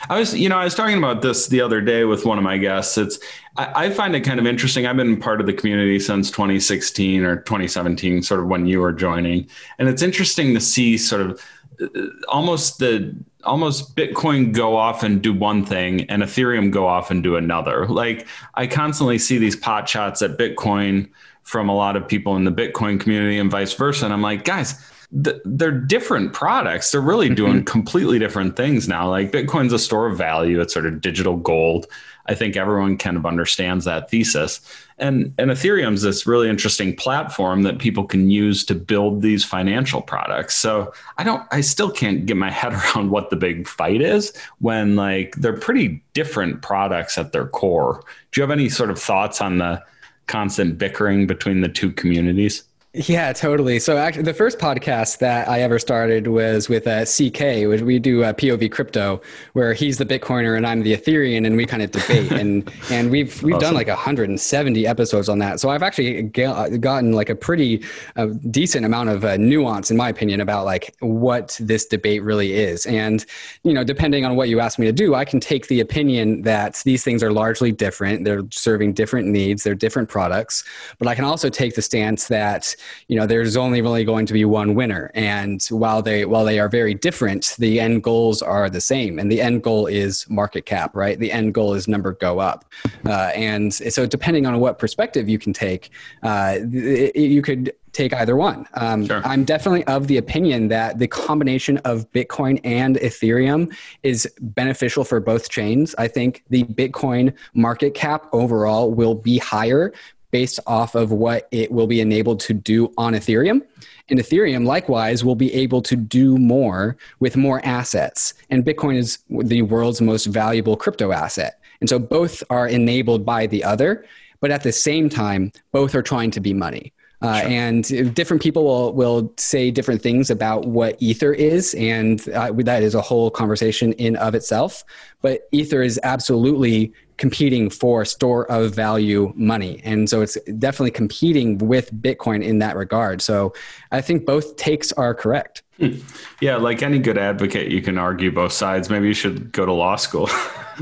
I 0.09 0.19
was, 0.19 0.36
you 0.36 0.50
know, 0.50 0.57
I 0.57 0.63
was 0.63 0.75
talking 0.75 0.97
about 0.97 1.21
this 1.21 1.47
the 1.47 1.62
other 1.62 1.81
day 1.81 2.06
with 2.06 2.25
one 2.25 2.38
of 2.38 2.44
my 2.44 2.57
guests. 2.57 2.97
It's, 2.97 3.19
I, 3.57 3.86
I, 3.86 3.89
find 3.89 4.15
it 4.15 4.21
kind 4.21 4.39
of 4.39 4.45
interesting. 4.45 4.86
I've 4.86 4.97
been 4.97 5.18
part 5.18 5.39
of 5.39 5.47
the 5.47 5.53
community 5.53 6.00
since 6.00 6.30
2016 6.31 7.24
or 7.24 7.38
2017, 7.38 8.21
sort 8.24 8.42
of 8.42 8.47
when 8.47 8.65
you 8.65 8.80
were 8.80 8.94
joining, 8.94 9.47
and 9.80 9.89
it's 9.89 10.01
interesting 10.01 10.53
to 10.53 10.59
see 10.59 10.97
sort 10.97 11.21
of 11.21 11.42
uh, 11.81 11.88
almost 12.27 12.80
the 12.80 13.15
almost 13.44 13.95
Bitcoin 13.95 14.51
go 14.53 14.75
off 14.75 15.03
and 15.03 15.21
do 15.21 15.33
one 15.33 15.65
thing, 15.65 16.09
and 16.09 16.24
Ethereum 16.24 16.71
go 16.71 16.88
off 16.88 17.12
and 17.12 17.24
do 17.24 17.36
another. 17.36 17.88
Like 17.88 18.27
I 18.56 18.68
constantly 18.68 19.18
see 19.18 19.38
these 19.38 19.56
pot 19.56 19.88
shots 19.88 20.21
at 20.21 20.38
Bitcoin 20.38 21.09
from 21.44 21.69
a 21.69 21.75
lot 21.75 21.95
of 21.95 22.07
people 22.07 22.36
in 22.36 22.44
the 22.44 22.51
Bitcoin 22.51 23.00
community 23.00 23.38
and 23.38 23.51
vice 23.51 23.74
versa, 23.74 24.06
and 24.06 24.13
I'm 24.13 24.21
like, 24.21 24.44
guys 24.44 24.91
they're 25.15 25.71
different 25.71 26.33
products. 26.33 26.91
They're 26.91 27.00
really 27.00 27.27
mm-hmm. 27.27 27.35
doing 27.35 27.63
completely 27.63 28.19
different 28.19 28.57
things 28.57 28.88
now. 28.88 29.09
Like 29.09 29.31
Bitcoin's 29.31 29.71
a 29.71 29.79
store 29.79 30.07
of 30.07 30.17
value. 30.17 30.59
It's 30.59 30.73
sort 30.73 30.85
of 30.85 31.00
digital 31.00 31.38
gold. 31.38 31.88
I 32.27 32.33
think 32.33 32.57
everyone 32.57 32.97
kind 32.97 33.15
of 33.15 33.25
understands 33.25 33.85
that 33.85 34.09
thesis. 34.09 34.59
And 34.97 35.33
and 35.38 35.51
Ethereum's 35.51 36.01
this 36.01 36.27
really 36.27 36.50
interesting 36.50 36.95
platform 36.95 37.63
that 37.63 37.79
people 37.79 38.03
can 38.03 38.29
use 38.29 38.65
to 38.65 38.75
build 38.75 39.21
these 39.21 39.45
financial 39.45 40.01
products. 40.01 40.56
So 40.56 40.94
I 41.17 41.23
don't 41.23 41.44
I 41.51 41.62
still 41.62 41.91
can't 41.91 42.25
get 42.25 42.35
my 42.35 42.51
head 42.62 42.73
around 42.73 43.12
what 43.12 43.29
the 43.29 43.38
big 43.38 43.67
fight 43.67 44.01
is 44.01 44.35
when 44.59 44.97
like 44.97 45.35
they're 45.38 45.57
pretty 45.57 46.03
different 46.13 46.62
products 46.62 47.17
at 47.17 47.31
their 47.31 47.47
core. 47.47 48.03
Do 48.31 48.41
you 48.41 48.44
have 48.44 48.51
any 48.51 48.67
sort 48.67 48.89
of 48.89 49.00
thoughts 49.00 49.39
on 49.39 49.59
the 49.59 49.81
constant 50.27 50.77
bickering 50.77 51.25
between 51.25 51.62
the 51.62 51.69
two 51.69 51.91
communities? 51.91 52.63
Yeah, 52.95 53.33
totally. 53.33 53.80
So 53.80 53.97
actually, 53.97 54.24
the 54.24 54.33
first 54.33 54.57
podcast 54.57 55.18
that 55.18 55.50
I 55.50 55.62
ever 55.62 55.80
started 55.80 56.27
was 56.27 56.69
with 56.69 56.88
uh, 56.88 57.03
CK, 57.03 57.68
which 57.68 57.81
we 57.81 58.00
do 58.00 58.24
uh, 58.24 58.31
POV 58.31 58.71
crypto, 58.71 59.21
where 59.51 59.74
he's 59.74 59.97
the 59.97 60.06
Bitcoiner 60.06 60.56
and 60.56 60.65
I'm 60.65 60.81
the 60.81 60.95
Ethereum, 60.95 61.45
and 61.45 61.57
we 61.57 61.65
kind 61.65 61.83
of 61.83 61.92
debate. 61.92 62.31
and 62.31 62.71
and 62.89 63.12
we've 63.12 63.44
we've 63.44 63.56
awesome. 63.56 63.68
done 63.68 63.74
like 63.74 63.89
170 63.89 64.88
episodes 64.88 65.27
on 65.27 65.39
that. 65.39 65.59
So 65.59 65.69
I've 65.69 65.83
actually 65.83 66.24
gotten 66.24 67.12
like 67.12 67.30
a 67.30 67.36
pretty 67.36 67.83
uh, 68.15 68.27
decent 68.50 68.86
amount 68.86 69.09
of 69.09 69.25
uh, 69.25 69.36
nuance, 69.36 69.91
in 69.91 69.98
my 69.98 70.07
opinion, 70.07 70.39
about 70.39 70.63
like 70.63 70.95
what 71.01 71.57
this 71.59 71.86
debate 71.86 72.24
really 72.24 72.53
is. 72.53 72.86
And 72.86 73.25
you 73.63 73.74
know, 73.74 73.83
depending 73.83 74.24
on 74.24 74.38
what 74.38 74.48
you 74.48 74.62
ask 74.62 74.80
me 74.80 74.86
to 74.86 74.94
do, 74.94 75.15
I 75.15 75.25
can 75.25 75.41
take 75.41 75.68
the 75.68 75.81
opinion 75.81 76.44
that 76.44 76.81
these 76.86 77.03
things 77.03 77.21
are 77.24 77.33
largely 77.33 77.74
different. 77.74 78.24
They're 78.24 78.44
serving 78.51 78.94
different 78.94 79.27
needs. 79.27 79.63
They're 79.63 79.75
different 79.75 80.07
products. 80.07 80.63
But 80.98 81.09
I 81.09 81.15
can 81.15 81.25
also 81.25 81.50
take 81.50 81.75
the 81.75 81.81
stance 81.81 82.30
that 82.30 82.74
you 83.07 83.15
know 83.15 83.25
there's 83.25 83.57
only 83.57 83.81
really 83.81 84.03
going 84.03 84.25
to 84.25 84.33
be 84.33 84.45
one 84.45 84.75
winner 84.75 85.11
and 85.13 85.63
while 85.69 86.01
they 86.01 86.25
while 86.25 86.45
they 86.45 86.59
are 86.59 86.69
very 86.69 86.93
different 86.93 87.55
the 87.59 87.79
end 87.79 88.03
goals 88.03 88.41
are 88.41 88.69
the 88.69 88.81
same 88.81 89.19
and 89.19 89.31
the 89.31 89.41
end 89.41 89.63
goal 89.63 89.87
is 89.87 90.25
market 90.29 90.65
cap 90.65 90.95
right 90.95 91.19
the 91.19 91.31
end 91.31 91.53
goal 91.53 91.73
is 91.73 91.87
number 91.87 92.13
go 92.13 92.39
up 92.39 92.65
uh, 93.05 93.31
and 93.35 93.73
so 93.73 94.05
depending 94.05 94.45
on 94.45 94.59
what 94.59 94.79
perspective 94.79 95.29
you 95.29 95.37
can 95.37 95.53
take 95.53 95.89
uh, 96.23 96.57
it, 96.71 97.15
you 97.15 97.41
could 97.41 97.73
take 97.95 98.13
either 98.13 98.35
one. 98.35 98.67
Um, 98.73 99.07
sure. 99.07 99.21
I'm 99.25 99.45
definitely 99.45 99.85
of 99.85 100.07
the 100.07 100.17
opinion 100.17 100.67
that 100.67 100.99
the 100.99 101.07
combination 101.07 101.77
of 101.79 102.11
Bitcoin 102.11 102.59
and 102.63 102.97
Ethereum 102.97 103.73
is 104.03 104.31
beneficial 104.39 105.03
for 105.03 105.19
both 105.19 105.49
chains. 105.49 105.95
I 105.97 106.07
think 106.07 106.43
the 106.49 106.65
Bitcoin 106.65 107.33
market 107.53 107.93
cap 107.93 108.27
overall 108.33 108.91
will 108.91 109.15
be 109.15 109.38
higher 109.38 109.93
based 110.32 110.60
off 110.67 110.96
of 110.96 111.12
what 111.12 111.48
it 111.51 111.72
will 111.72 111.88
be 111.88 112.01
enabled 112.01 112.39
to 112.41 112.53
do 112.53 112.91
on 112.98 113.13
Ethereum. 113.13 113.62
And 114.10 114.20
Ethereum, 114.20 114.65
likewise, 114.65 115.24
will 115.24 115.36
be 115.36 115.53
able 115.53 115.82
to 115.84 115.96
do 115.96 116.38
more 116.38 116.98
with 117.20 117.36
more 117.36 117.62
assets. 117.65 118.34
And 118.50 118.65
Bitcoin 118.65 118.98
is 118.98 119.20
the 119.29 119.63
world's 119.63 120.01
most 120.01 120.25
valuable 120.25 120.77
crypto 120.77 121.12
asset. 121.12 121.60
And 121.79 121.89
so 121.89 122.00
both 122.00 122.44
are 122.50 122.67
enabled 122.67 123.25
by 123.25 123.48
the 123.48 123.63
other, 123.63 124.05
but 124.39 124.51
at 124.51 124.63
the 124.63 124.72
same 124.72 125.10
time, 125.10 125.51
both 125.72 125.96
are 125.96 126.03
trying 126.03 126.32
to 126.32 126.39
be 126.39 126.53
money. 126.53 126.94
Uh, 127.22 127.39
sure. 127.39 127.50
And 127.50 128.15
different 128.15 128.44
people 128.44 128.65
will, 128.65 128.94
will 128.94 129.34
say 129.38 129.72
different 129.72 130.01
things 130.01 130.29
about 130.29 130.65
what 130.65 130.96
Ether 131.01 131.34
is, 131.34 131.74
and 131.75 132.27
uh, 132.29 132.51
that 132.58 132.84
is 132.84 132.94
a 132.94 133.01
whole 133.01 133.32
conversation 133.32 133.94
in 133.94 134.15
of 134.17 134.36
itself. 134.36 134.84
But 135.22 135.48
Ether 135.51 135.82
is 135.82 136.00
absolutely 136.03 136.94
competing 137.17 137.69
for 137.69 138.05
store 138.05 138.50
of 138.51 138.74
value 138.74 139.31
money. 139.36 139.81
And 139.84 140.10
so 140.10 140.22
it's 140.22 140.38
definitely 140.57 140.91
competing 140.91 141.57
with 141.57 141.93
Bitcoin 142.01 142.43
in 142.43 142.60
that 142.60 142.75
regard. 142.75 143.22
So 143.22 143.53
I 143.91 144.01
think 144.01 144.25
both 144.25 144.55
takes 144.57 144.91
are 144.93 145.13
correct. 145.13 145.63
Hmm. 145.77 145.98
Yeah, 146.39 146.55
like 146.55 146.81
any 146.84 147.00
good 147.00 147.17
advocate, 147.17 147.69
you 147.69 147.81
can 147.81 147.98
argue 147.98 148.31
both 148.31 148.53
sides. 148.53 148.89
Maybe 148.89 149.07
you 149.07 149.13
should 149.13 149.51
go 149.51 149.65
to 149.65 149.74
law 149.74 149.98
school. 149.98 150.29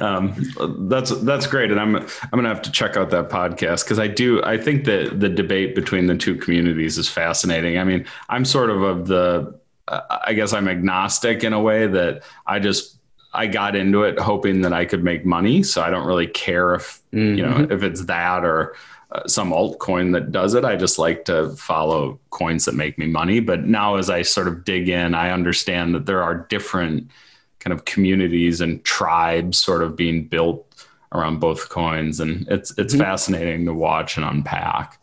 um, 0.00 0.34
that's 0.88 1.10
that's 1.20 1.46
great, 1.46 1.70
and 1.70 1.78
I'm 1.78 1.96
I'm 1.96 2.30
gonna 2.32 2.48
have 2.48 2.62
to 2.62 2.72
check 2.72 2.96
out 2.96 3.10
that 3.10 3.28
podcast 3.28 3.84
because 3.84 3.98
I 3.98 4.08
do 4.08 4.42
I 4.42 4.56
think 4.56 4.84
that 4.84 5.20
the 5.20 5.28
debate 5.28 5.74
between 5.74 6.06
the 6.06 6.16
two 6.16 6.36
communities 6.36 6.96
is 6.96 7.10
fascinating. 7.10 7.78
I 7.78 7.84
mean, 7.84 8.06
I'm 8.30 8.46
sort 8.46 8.70
of 8.70 8.80
of 8.80 9.06
the 9.06 9.58
I 9.88 10.32
guess 10.32 10.52
I'm 10.52 10.68
agnostic 10.68 11.44
in 11.44 11.52
a 11.52 11.60
way 11.60 11.86
that 11.86 12.22
I 12.46 12.58
just 12.58 12.98
I 13.34 13.46
got 13.46 13.74
into 13.74 14.02
it 14.02 14.18
hoping 14.18 14.60
that 14.62 14.72
I 14.72 14.84
could 14.84 15.02
make 15.02 15.24
money. 15.24 15.62
So 15.62 15.82
I 15.82 15.90
don't 15.90 16.06
really 16.06 16.26
care 16.26 16.74
if, 16.74 17.00
mm-hmm. 17.12 17.36
you 17.36 17.42
know, 17.46 17.54
mm-hmm. 17.54 17.72
if 17.72 17.82
it's 17.82 18.04
that 18.04 18.44
or 18.44 18.76
uh, 19.12 19.26
some 19.26 19.50
altcoin 19.50 20.12
that 20.12 20.32
does 20.32 20.54
it. 20.54 20.64
I 20.64 20.76
just 20.76 20.98
like 20.98 21.24
to 21.26 21.50
follow 21.56 22.18
coins 22.30 22.66
that 22.66 22.74
make 22.74 22.98
me 22.98 23.06
money. 23.06 23.40
But 23.40 23.64
now 23.64 23.96
as 23.96 24.10
I 24.10 24.22
sort 24.22 24.48
of 24.48 24.64
dig 24.64 24.88
in, 24.88 25.14
I 25.14 25.30
understand 25.30 25.94
that 25.94 26.06
there 26.06 26.22
are 26.22 26.46
different 26.48 27.10
kind 27.60 27.72
of 27.72 27.84
communities 27.84 28.60
and 28.60 28.84
tribes 28.84 29.58
sort 29.58 29.82
of 29.82 29.96
being 29.96 30.24
built 30.24 30.66
around 31.12 31.40
both 31.40 31.68
coins. 31.68 32.20
And 32.20 32.46
it's, 32.48 32.76
it's 32.78 32.92
mm-hmm. 32.94 33.02
fascinating 33.02 33.64
to 33.66 33.74
watch 33.74 34.16
and 34.16 34.26
unpack. 34.26 34.98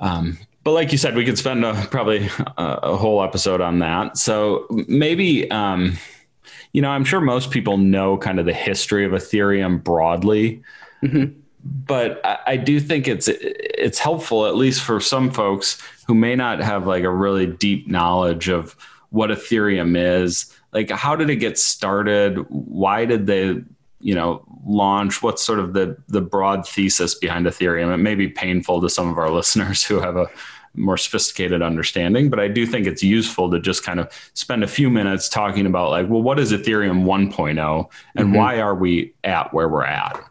Um, 0.00 0.38
but 0.64 0.72
like 0.72 0.92
you 0.92 0.98
said, 0.98 1.14
we 1.14 1.24
could 1.24 1.38
spend 1.38 1.64
a, 1.64 1.74
probably 1.90 2.28
a, 2.56 2.62
a, 2.62 2.96
whole 2.96 3.22
episode 3.22 3.60
on 3.60 3.80
that. 3.80 4.16
So 4.18 4.66
maybe, 4.70 5.50
um, 5.50 5.96
you 6.78 6.82
know, 6.82 6.90
I'm 6.90 7.04
sure 7.04 7.20
most 7.20 7.50
people 7.50 7.76
know 7.76 8.16
kind 8.18 8.38
of 8.38 8.46
the 8.46 8.52
history 8.52 9.04
of 9.04 9.10
Ethereum 9.10 9.82
broadly. 9.82 10.62
Mm-hmm. 11.02 11.36
But 11.64 12.24
I, 12.24 12.38
I 12.46 12.56
do 12.56 12.78
think 12.78 13.08
it's 13.08 13.26
it's 13.26 13.98
helpful, 13.98 14.46
at 14.46 14.54
least 14.54 14.82
for 14.82 15.00
some 15.00 15.32
folks 15.32 15.82
who 16.06 16.14
may 16.14 16.36
not 16.36 16.60
have 16.60 16.86
like 16.86 17.02
a 17.02 17.10
really 17.10 17.46
deep 17.46 17.88
knowledge 17.88 18.48
of 18.48 18.76
what 19.10 19.30
Ethereum 19.30 19.96
is. 19.98 20.56
Like, 20.72 20.88
how 20.90 21.16
did 21.16 21.30
it 21.30 21.36
get 21.36 21.58
started? 21.58 22.46
Why 22.48 23.06
did 23.06 23.26
they 23.26 23.60
you 23.98 24.14
know 24.14 24.44
launch 24.64 25.20
what's 25.20 25.42
sort 25.42 25.58
of 25.58 25.72
the 25.72 25.96
the 26.06 26.20
broad 26.20 26.64
thesis 26.64 27.16
behind 27.16 27.46
ethereum 27.46 27.92
it 27.92 27.96
may 27.96 28.14
be 28.14 28.28
painful 28.28 28.80
to 28.80 28.88
some 28.88 29.08
of 29.08 29.18
our 29.18 29.28
listeners 29.38 29.82
who 29.82 29.98
have 29.98 30.16
a 30.16 30.28
more 30.78 30.96
sophisticated 30.96 31.62
understanding 31.62 32.30
but 32.30 32.40
i 32.40 32.48
do 32.48 32.66
think 32.66 32.86
it's 32.86 33.02
useful 33.02 33.50
to 33.50 33.58
just 33.60 33.82
kind 33.82 34.00
of 34.00 34.10
spend 34.34 34.62
a 34.62 34.68
few 34.68 34.88
minutes 34.90 35.28
talking 35.28 35.66
about 35.66 35.90
like 35.90 36.08
well 36.08 36.22
what 36.22 36.38
is 36.38 36.52
ethereum 36.52 37.04
1.0 37.04 37.90
and 38.16 38.26
mm-hmm. 38.26 38.36
why 38.36 38.60
are 38.60 38.74
we 38.74 39.12
at 39.24 39.52
where 39.52 39.68
we're 39.68 39.84
at 39.84 40.22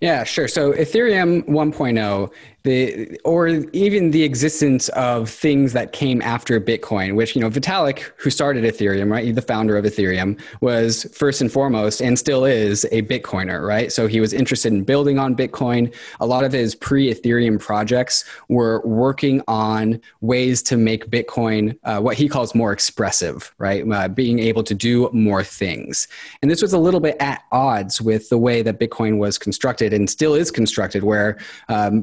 yeah, 0.00 0.22
sure. 0.24 0.46
So 0.46 0.72
Ethereum 0.72 1.44
1.0 1.48 2.30
the 2.64 3.18
or 3.24 3.48
even 3.48 4.10
the 4.10 4.22
existence 4.24 4.88
of 4.90 5.30
things 5.30 5.72
that 5.72 5.92
came 5.92 6.20
after 6.22 6.60
Bitcoin, 6.60 7.14
which 7.14 7.34
you 7.36 7.40
know 7.40 7.50
Vitalik, 7.50 8.10
who 8.16 8.30
started 8.30 8.64
Ethereum, 8.64 9.10
right, 9.10 9.34
the 9.34 9.42
founder 9.42 9.76
of 9.76 9.84
Ethereum, 9.84 10.40
was 10.60 11.04
first 11.14 11.40
and 11.40 11.50
foremost 11.50 12.00
and 12.00 12.18
still 12.18 12.44
is 12.44 12.84
a 12.90 13.02
Bitcoiner, 13.02 13.66
right? 13.66 13.92
So 13.92 14.06
he 14.06 14.20
was 14.20 14.32
interested 14.32 14.72
in 14.72 14.84
building 14.84 15.18
on 15.18 15.36
Bitcoin. 15.36 15.94
A 16.20 16.26
lot 16.26 16.44
of 16.44 16.52
his 16.52 16.74
pre-Ethereum 16.74 17.60
projects 17.60 18.24
were 18.48 18.80
working 18.84 19.42
on 19.46 20.00
ways 20.20 20.62
to 20.64 20.76
make 20.76 21.10
Bitcoin 21.10 21.78
uh, 21.84 22.00
what 22.00 22.16
he 22.16 22.28
calls 22.28 22.54
more 22.54 22.72
expressive, 22.72 23.54
right, 23.58 23.84
uh, 23.90 24.08
being 24.08 24.38
able 24.38 24.64
to 24.64 24.74
do 24.74 25.08
more 25.12 25.44
things. 25.44 26.08
And 26.42 26.50
this 26.50 26.62
was 26.62 26.72
a 26.72 26.78
little 26.78 27.00
bit 27.00 27.16
at 27.20 27.44
odds 27.52 28.00
with 28.00 28.28
the 28.28 28.38
way 28.38 28.62
that 28.62 28.80
Bitcoin 28.80 29.18
was 29.18 29.38
constructed 29.38 29.92
and 29.92 30.10
still 30.10 30.34
is 30.34 30.50
constructed, 30.50 31.04
where 31.04 31.38
um, 31.68 32.02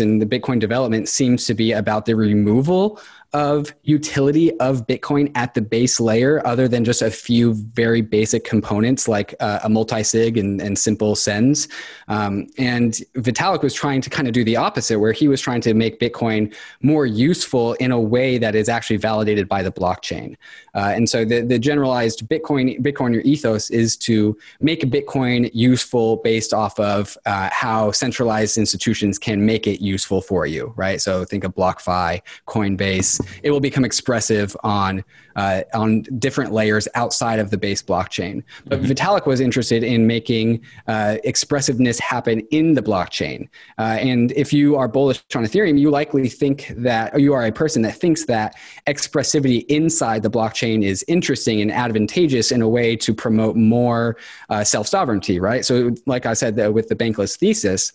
And 0.00 0.22
the 0.22 0.26
Bitcoin 0.26 0.60
development 0.60 1.08
seems 1.08 1.46
to 1.46 1.54
be 1.54 1.72
about 1.72 2.06
the 2.06 2.14
removal 2.14 3.00
of 3.34 3.74
utility 3.82 4.58
of 4.60 4.86
Bitcoin 4.86 5.30
at 5.34 5.52
the 5.54 5.60
base 5.60 5.98
layer, 5.98 6.40
other 6.46 6.68
than 6.68 6.84
just 6.84 7.02
a 7.02 7.10
few 7.10 7.52
very 7.52 8.00
basic 8.00 8.44
components 8.44 9.08
like 9.08 9.34
uh, 9.40 9.58
a 9.64 9.68
multi-sig 9.68 10.38
and, 10.38 10.62
and 10.62 10.78
simple 10.78 11.16
sends. 11.16 11.68
Um, 12.08 12.46
and 12.58 12.92
Vitalik 13.16 13.62
was 13.62 13.74
trying 13.74 14.00
to 14.02 14.08
kind 14.08 14.28
of 14.28 14.34
do 14.34 14.44
the 14.44 14.56
opposite, 14.56 15.00
where 15.00 15.12
he 15.12 15.26
was 15.26 15.40
trying 15.40 15.60
to 15.62 15.74
make 15.74 15.98
Bitcoin 15.98 16.54
more 16.80 17.06
useful 17.06 17.74
in 17.74 17.90
a 17.90 18.00
way 18.00 18.38
that 18.38 18.54
is 18.54 18.68
actually 18.68 18.98
validated 18.98 19.48
by 19.48 19.62
the 19.62 19.72
blockchain. 19.72 20.36
Uh, 20.74 20.92
and 20.94 21.08
so 21.10 21.24
the, 21.24 21.40
the 21.40 21.58
generalized 21.58 22.28
Bitcoin 22.28 22.80
Bitcoiner 22.80 23.22
ethos 23.24 23.68
is 23.70 23.96
to 23.96 24.36
make 24.60 24.82
Bitcoin 24.82 25.50
useful 25.52 26.18
based 26.18 26.54
off 26.54 26.78
of 26.78 27.18
uh, 27.26 27.48
how 27.52 27.90
centralized 27.90 28.58
institutions 28.58 29.18
can 29.18 29.44
make 29.44 29.66
it 29.66 29.80
useful 29.80 30.20
for 30.20 30.46
you, 30.46 30.72
right? 30.76 31.00
So 31.00 31.24
think 31.24 31.42
of 31.42 31.54
BlockFi, 31.54 32.20
Coinbase 32.46 33.23
it 33.42 33.50
will 33.50 33.60
become 33.60 33.84
expressive 33.84 34.56
on 34.62 35.04
uh, 35.36 35.62
on 35.74 36.02
different 36.18 36.52
layers 36.52 36.86
outside 36.94 37.38
of 37.38 37.50
the 37.50 37.58
base 37.58 37.82
blockchain. 37.82 38.42
But 38.66 38.80
mm-hmm. 38.80 38.92
Vitalik 38.92 39.26
was 39.26 39.40
interested 39.40 39.82
in 39.82 40.06
making 40.06 40.64
uh, 40.86 41.16
expressiveness 41.24 41.98
happen 41.98 42.40
in 42.50 42.74
the 42.74 42.82
blockchain. 42.82 43.48
Uh, 43.78 43.98
and 44.00 44.32
if 44.32 44.52
you 44.52 44.76
are 44.76 44.88
bullish 44.88 45.22
on 45.34 45.44
Ethereum, 45.44 45.78
you 45.78 45.90
likely 45.90 46.28
think 46.28 46.72
that, 46.76 47.14
or 47.14 47.18
you 47.18 47.32
are 47.34 47.44
a 47.44 47.52
person 47.52 47.82
that 47.82 47.96
thinks 47.96 48.26
that 48.26 48.54
expressivity 48.86 49.64
inside 49.66 50.22
the 50.22 50.30
blockchain 50.30 50.84
is 50.84 51.04
interesting 51.08 51.60
and 51.60 51.72
advantageous 51.72 52.52
in 52.52 52.62
a 52.62 52.68
way 52.68 52.96
to 52.96 53.14
promote 53.14 53.56
more 53.56 54.16
uh, 54.50 54.62
self 54.62 54.86
sovereignty, 54.86 55.40
right? 55.40 55.64
So, 55.64 55.94
like 56.06 56.26
I 56.26 56.34
said, 56.34 56.56
with 56.72 56.88
the 56.88 56.96
bankless 56.96 57.36
thesis 57.36 57.92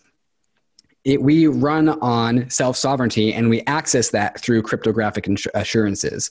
it, 1.05 1.21
we 1.21 1.47
run 1.47 1.89
on 2.01 2.49
self 2.49 2.75
sovereignty 2.75 3.33
and 3.33 3.49
we 3.49 3.61
access 3.61 4.09
that 4.11 4.39
through 4.41 4.61
cryptographic 4.61 5.27
assurances. 5.53 6.29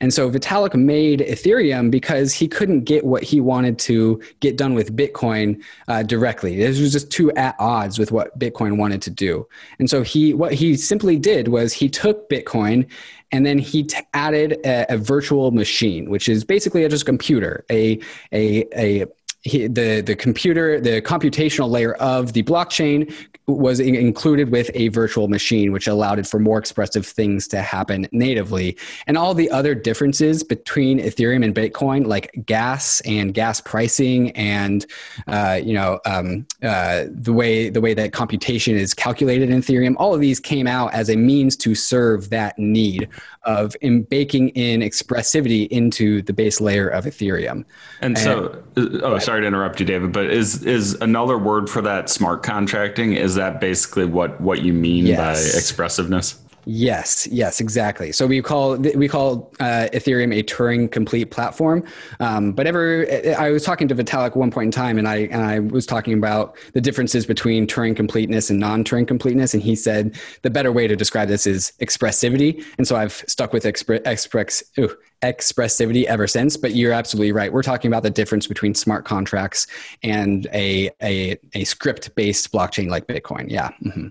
And 0.00 0.12
so 0.12 0.30
Vitalik 0.30 0.74
made 0.74 1.20
Ethereum 1.20 1.90
because 1.90 2.32
he 2.32 2.48
couldn't 2.48 2.84
get 2.84 3.04
what 3.04 3.22
he 3.22 3.40
wanted 3.40 3.78
to 3.80 4.20
get 4.40 4.56
done 4.56 4.74
with 4.74 4.96
Bitcoin 4.96 5.62
uh, 5.88 6.02
directly. 6.02 6.56
This 6.56 6.80
was 6.80 6.92
just 6.92 7.10
too 7.10 7.32
at 7.32 7.54
odds 7.58 7.98
with 7.98 8.12
what 8.12 8.38
Bitcoin 8.38 8.76
wanted 8.76 9.02
to 9.02 9.10
do. 9.10 9.46
And 9.78 9.88
so 9.88 10.02
he, 10.02 10.34
what 10.34 10.52
he 10.52 10.76
simply 10.76 11.16
did 11.16 11.48
was 11.48 11.72
he 11.72 11.88
took 11.88 12.28
Bitcoin 12.28 12.88
and 13.32 13.44
then 13.44 13.58
he 13.58 13.84
t- 13.84 13.98
added 14.14 14.60
a, 14.64 14.94
a, 14.94 14.98
virtual 14.98 15.50
machine, 15.50 16.08
which 16.08 16.28
is 16.28 16.44
basically 16.44 16.86
just 16.88 17.02
a 17.02 17.06
computer, 17.06 17.64
a, 17.70 17.98
a, 18.32 18.64
a 18.76 19.06
he, 19.44 19.66
the 19.66 20.00
the 20.00 20.16
computer 20.16 20.80
the 20.80 21.02
computational 21.02 21.68
layer 21.68 21.94
of 21.94 22.32
the 22.32 22.42
blockchain 22.42 23.14
was 23.46 23.78
in- 23.78 23.94
included 23.94 24.50
with 24.50 24.70
a 24.72 24.88
virtual 24.88 25.28
machine 25.28 25.70
which 25.70 25.86
allowed 25.86 26.18
it 26.18 26.26
for 26.26 26.40
more 26.40 26.58
expressive 26.58 27.06
things 27.06 27.46
to 27.48 27.60
happen 27.60 28.08
natively. 28.10 28.76
And 29.06 29.18
all 29.18 29.34
the 29.34 29.50
other 29.50 29.74
differences 29.74 30.42
between 30.42 30.98
ethereum 30.98 31.44
and 31.44 31.54
bitcoin 31.54 32.06
like 32.06 32.32
gas 32.46 33.02
and 33.02 33.34
gas 33.34 33.60
pricing 33.60 34.30
and 34.32 34.86
uh, 35.26 35.60
you 35.62 35.74
know 35.74 36.00
um, 36.06 36.46
uh, 36.62 37.04
the 37.10 37.32
way 37.32 37.68
the 37.68 37.82
way 37.82 37.92
that 37.92 38.12
computation 38.12 38.76
is 38.76 38.94
calculated 38.94 39.50
in 39.50 39.60
ethereum 39.60 39.94
all 39.98 40.14
of 40.14 40.20
these 40.20 40.40
came 40.40 40.66
out 40.66 40.92
as 40.94 41.10
a 41.10 41.16
means 41.16 41.54
to 41.56 41.74
serve 41.74 42.30
that 42.30 42.58
need 42.58 43.08
of 43.42 43.76
in 43.82 44.04
baking 44.04 44.48
in 44.50 44.80
expressivity 44.80 45.68
into 45.68 46.22
the 46.22 46.32
base 46.32 46.60
layer 46.62 46.88
of 46.88 47.04
ethereum. 47.04 47.64
And, 48.00 48.16
and 48.16 48.18
so 48.18 48.62
oh 49.02 49.18
sorry 49.18 49.33
sorry 49.34 49.42
to 49.42 49.48
interrupt 49.48 49.80
you, 49.80 49.86
David, 49.86 50.12
but 50.12 50.26
is 50.26 50.62
is 50.64 50.94
another 51.00 51.36
word 51.36 51.68
for 51.68 51.82
that 51.82 52.08
smart 52.08 52.44
contracting? 52.44 53.14
Is 53.14 53.34
that 53.34 53.60
basically 53.60 54.04
what 54.04 54.40
what 54.40 54.62
you 54.62 54.72
mean 54.72 55.06
yes. 55.06 55.18
by 55.18 55.58
expressiveness? 55.58 56.38
Yes, 56.66 57.26
yes, 57.26 57.60
exactly. 57.60 58.10
So 58.12 58.26
we 58.26 58.40
call 58.40 58.76
we 58.76 59.08
call 59.08 59.52
uh, 59.60 59.88
Ethereum 59.92 60.34
a 60.34 60.42
Turing 60.42 60.90
complete 60.90 61.30
platform. 61.30 61.84
Um, 62.20 62.52
but 62.52 62.66
ever, 62.66 63.06
I 63.36 63.50
was 63.50 63.64
talking 63.64 63.88
to 63.88 63.94
Vitalik 63.94 64.28
at 64.28 64.36
one 64.36 64.50
point 64.50 64.66
in 64.66 64.70
time, 64.70 64.98
and 64.98 65.08
I 65.08 65.16
and 65.32 65.42
I 65.42 65.58
was 65.58 65.84
talking 65.84 66.14
about 66.14 66.56
the 66.72 66.80
differences 66.80 67.26
between 67.26 67.66
Turing 67.66 67.94
completeness 67.96 68.50
and 68.50 68.58
non-Turing 68.60 69.06
completeness, 69.06 69.52
and 69.52 69.62
he 69.62 69.74
said 69.74 70.16
the 70.42 70.50
better 70.50 70.72
way 70.72 70.86
to 70.86 70.96
describe 70.96 71.28
this 71.28 71.46
is 71.46 71.72
expressivity. 71.80 72.64
And 72.78 72.86
so 72.86 72.96
I've 72.96 73.12
stuck 73.26 73.52
with 73.52 73.64
expre- 73.64 74.06
express 74.06 74.62
ooh, 74.78 74.96
expressivity 75.24 76.04
ever 76.04 76.26
since. 76.26 76.56
But 76.56 76.74
you're 76.74 76.92
absolutely 76.92 77.32
right. 77.32 77.52
We're 77.52 77.62
talking 77.62 77.90
about 77.90 78.02
the 78.02 78.10
difference 78.10 78.46
between 78.46 78.74
smart 78.74 79.04
contracts 79.04 79.66
and 80.02 80.46
a 80.52 80.90
a, 81.02 81.38
a 81.54 81.64
script 81.64 82.14
based 82.14 82.52
blockchain 82.52 82.88
like 82.88 83.06
Bitcoin. 83.06 83.50
Yeah. 83.50 83.70
Mm-hmm. 83.84 84.08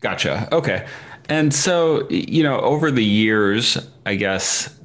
Gotcha. 0.00 0.48
Okay. 0.52 0.86
And 1.28 1.54
so, 1.54 2.08
you 2.10 2.42
know, 2.42 2.60
over 2.60 2.90
the 2.90 3.04
years, 3.04 3.78
I 4.04 4.14
guess 4.16 4.78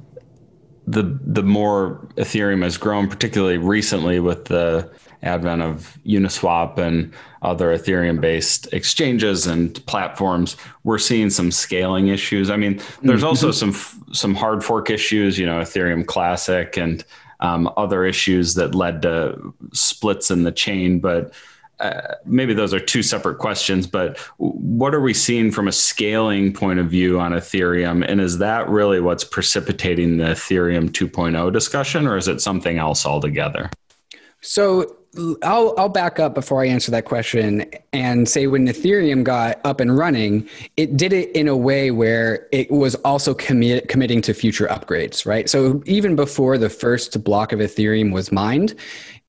the 0.86 1.18
the 1.22 1.42
more 1.42 2.08
Ethereum 2.16 2.62
has 2.62 2.76
grown, 2.76 3.08
particularly 3.08 3.58
recently 3.58 4.20
with 4.20 4.46
the 4.46 4.90
advent 5.22 5.62
of 5.62 5.98
Uniswap 6.06 6.78
and 6.78 7.12
other 7.42 7.76
Ethereum 7.76 8.20
based 8.20 8.72
exchanges 8.72 9.46
and 9.46 9.84
platforms, 9.86 10.56
we're 10.84 10.98
seeing 10.98 11.30
some 11.30 11.50
scaling 11.50 12.08
issues. 12.08 12.50
I 12.50 12.56
mean, 12.56 12.80
there's 13.02 13.24
also 13.24 13.50
mm-hmm. 13.50 13.72
some 13.72 14.14
some 14.14 14.34
hard 14.34 14.64
fork 14.64 14.90
issues, 14.90 15.38
you 15.38 15.46
know, 15.46 15.60
Ethereum 15.60 16.06
Classic 16.06 16.76
and 16.76 17.04
um, 17.40 17.72
other 17.76 18.04
issues 18.04 18.54
that 18.54 18.74
led 18.74 19.02
to 19.02 19.54
splits 19.72 20.30
in 20.30 20.42
the 20.42 20.52
chain, 20.52 21.00
but 21.00 21.32
uh, 21.80 22.14
maybe 22.26 22.52
those 22.52 22.74
are 22.74 22.80
two 22.80 23.02
separate 23.02 23.38
questions, 23.38 23.86
but 23.86 24.18
what 24.36 24.94
are 24.94 25.00
we 25.00 25.14
seeing 25.14 25.50
from 25.50 25.66
a 25.66 25.72
scaling 25.72 26.52
point 26.52 26.78
of 26.78 26.90
view 26.90 27.18
on 27.18 27.32
Ethereum? 27.32 28.04
And 28.06 28.20
is 28.20 28.36
that 28.38 28.68
really 28.68 29.00
what's 29.00 29.24
precipitating 29.24 30.18
the 30.18 30.24
Ethereum 30.24 30.90
2.0 30.90 31.50
discussion, 31.52 32.06
or 32.06 32.18
is 32.18 32.28
it 32.28 32.42
something 32.42 32.76
else 32.76 33.06
altogether? 33.06 33.70
So 34.42 34.94
I'll 35.42 35.74
I'll 35.76 35.88
back 35.88 36.20
up 36.20 36.34
before 36.34 36.62
I 36.62 36.68
answer 36.68 36.92
that 36.92 37.04
question 37.04 37.66
and 37.92 38.28
say 38.28 38.46
when 38.46 38.68
Ethereum 38.68 39.24
got 39.24 39.60
up 39.64 39.80
and 39.80 39.98
running, 39.98 40.48
it 40.76 40.96
did 40.96 41.12
it 41.12 41.34
in 41.34 41.48
a 41.48 41.56
way 41.56 41.90
where 41.90 42.46
it 42.52 42.70
was 42.70 42.94
also 42.96 43.34
commit, 43.34 43.88
committing 43.88 44.22
to 44.22 44.34
future 44.34 44.68
upgrades, 44.68 45.26
right? 45.26 45.50
So 45.50 45.82
even 45.86 46.14
before 46.14 46.58
the 46.58 46.70
first 46.70 47.24
block 47.24 47.52
of 47.52 47.58
Ethereum 47.58 48.12
was 48.12 48.30
mined, 48.30 48.76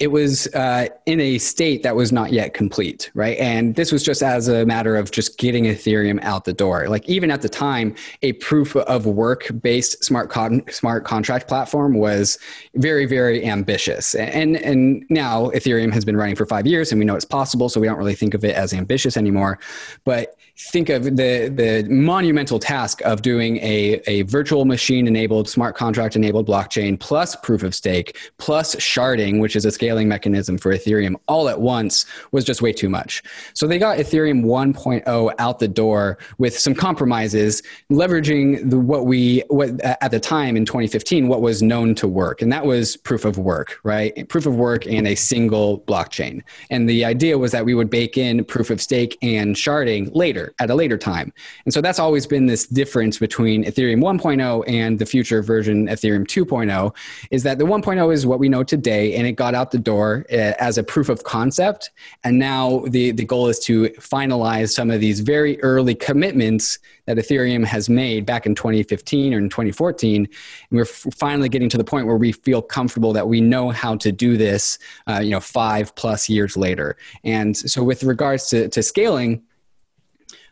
it 0.01 0.11
was 0.11 0.47
uh, 0.55 0.87
in 1.05 1.19
a 1.19 1.37
state 1.37 1.83
that 1.83 1.95
was 1.95 2.11
not 2.11 2.31
yet 2.31 2.55
complete, 2.55 3.11
right? 3.13 3.37
And 3.37 3.75
this 3.75 3.91
was 3.91 4.01
just 4.01 4.23
as 4.23 4.47
a 4.47 4.65
matter 4.65 4.95
of 4.95 5.11
just 5.11 5.37
getting 5.37 5.65
Ethereum 5.65 6.19
out 6.23 6.45
the 6.45 6.53
door. 6.53 6.89
Like 6.89 7.07
even 7.07 7.29
at 7.29 7.43
the 7.43 7.49
time, 7.49 7.93
a 8.23 8.33
proof 8.33 8.75
of 8.75 9.05
work 9.05 9.51
based 9.61 10.03
smart 10.03 10.31
con- 10.31 10.63
smart 10.71 11.05
contract 11.05 11.47
platform 11.47 11.93
was 11.93 12.39
very 12.73 13.05
very 13.05 13.45
ambitious. 13.45 14.15
And 14.15 14.57
and 14.57 15.05
now 15.09 15.51
Ethereum 15.51 15.93
has 15.93 16.03
been 16.03 16.17
running 16.17 16.35
for 16.35 16.47
five 16.47 16.65
years 16.65 16.91
and 16.91 16.97
we 16.97 17.05
know 17.05 17.15
it's 17.15 17.23
possible, 17.23 17.69
so 17.69 17.79
we 17.79 17.85
don't 17.85 17.97
really 17.97 18.15
think 18.15 18.33
of 18.33 18.43
it 18.43 18.55
as 18.55 18.73
ambitious 18.73 19.15
anymore. 19.15 19.59
But 20.03 20.35
think 20.69 20.89
of 20.89 21.03
the, 21.03 21.49
the 21.49 21.85
monumental 21.89 22.59
task 22.59 23.01
of 23.01 23.21
doing 23.23 23.57
a, 23.57 24.01
a 24.05 24.21
virtual 24.23 24.63
machine 24.63 25.07
enabled, 25.07 25.49
smart 25.49 25.75
contract 25.75 26.15
enabled 26.15 26.47
blockchain 26.47 26.99
plus 26.99 27.35
proof 27.37 27.63
of 27.63 27.73
stake 27.73 28.17
plus 28.37 28.75
sharding, 28.75 29.41
which 29.41 29.55
is 29.55 29.65
a 29.65 29.71
scaling 29.71 30.07
mechanism 30.07 30.57
for 30.57 30.71
Ethereum, 30.71 31.15
all 31.27 31.49
at 31.49 31.59
once 31.59 32.05
was 32.31 32.45
just 32.45 32.61
way 32.61 32.71
too 32.71 32.89
much. 32.89 33.23
So 33.53 33.65
they 33.65 33.79
got 33.79 33.97
Ethereum 33.97 34.43
1.0 34.43 35.33
out 35.39 35.59
the 35.59 35.67
door 35.67 36.19
with 36.37 36.57
some 36.57 36.75
compromises, 36.75 37.63
leveraging 37.91 38.69
the, 38.69 38.79
what 38.79 39.07
we, 39.07 39.43
what 39.47 39.81
at 39.81 40.11
the 40.11 40.19
time 40.19 40.55
in 40.55 40.65
2015, 40.65 41.27
what 41.27 41.41
was 41.41 41.63
known 41.63 41.95
to 41.95 42.07
work. 42.07 42.41
And 42.41 42.53
that 42.53 42.65
was 42.65 42.97
proof 42.97 43.25
of 43.25 43.37
work, 43.39 43.79
right? 43.83 44.27
Proof 44.29 44.45
of 44.45 44.55
work 44.55 44.85
and 44.85 45.07
a 45.07 45.15
single 45.15 45.81
blockchain. 45.81 46.43
And 46.69 46.87
the 46.87 47.03
idea 47.03 47.37
was 47.37 47.51
that 47.51 47.65
we 47.65 47.73
would 47.73 47.89
bake 47.89 48.17
in 48.17 48.45
proof 48.45 48.69
of 48.69 48.79
stake 48.79 49.17
and 49.23 49.55
sharding 49.55 50.13
later 50.13 50.50
at 50.59 50.69
a 50.69 50.75
later 50.75 50.97
time. 50.97 51.33
And 51.65 51.73
so 51.73 51.81
that's 51.81 51.99
always 51.99 52.25
been 52.25 52.45
this 52.45 52.65
difference 52.67 53.17
between 53.17 53.63
Ethereum 53.63 54.01
1.0 54.01 54.63
and 54.67 54.99
the 54.99 55.05
future 55.05 55.41
version 55.41 55.87
Ethereum 55.87 56.25
2.0 56.25 56.95
is 57.31 57.43
that 57.43 57.57
the 57.57 57.65
1.0 57.65 58.13
is 58.13 58.25
what 58.25 58.39
we 58.39 58.49
know 58.49 58.63
today 58.63 59.15
and 59.15 59.27
it 59.27 59.33
got 59.33 59.55
out 59.55 59.71
the 59.71 59.79
door 59.79 60.25
uh, 60.31 60.53
as 60.59 60.77
a 60.77 60.83
proof 60.83 61.09
of 61.09 61.23
concept. 61.23 61.91
And 62.23 62.39
now 62.39 62.83
the, 62.87 63.11
the 63.11 63.25
goal 63.25 63.47
is 63.47 63.59
to 63.59 63.89
finalize 63.91 64.71
some 64.71 64.91
of 64.91 64.99
these 64.99 65.19
very 65.19 65.61
early 65.61 65.95
commitments 65.95 66.79
that 67.05 67.17
Ethereum 67.17 67.65
has 67.65 67.89
made 67.89 68.25
back 68.25 68.45
in 68.45 68.55
2015 68.55 69.33
or 69.33 69.37
in 69.37 69.49
2014. 69.49 70.25
And 70.25 70.29
we're 70.71 70.85
finally 70.85 71.49
getting 71.49 71.69
to 71.69 71.77
the 71.77 71.83
point 71.83 72.07
where 72.07 72.17
we 72.17 72.31
feel 72.31 72.61
comfortable 72.61 73.13
that 73.13 73.27
we 73.27 73.41
know 73.41 73.69
how 73.69 73.95
to 73.97 74.11
do 74.11 74.37
this, 74.37 74.77
uh, 75.07 75.19
you 75.19 75.31
know, 75.31 75.39
five 75.39 75.95
plus 75.95 76.29
years 76.29 76.55
later. 76.55 76.97
And 77.23 77.55
so 77.55 77.83
with 77.83 78.03
regards 78.03 78.47
to, 78.49 78.69
to 78.69 78.83
scaling, 78.83 79.43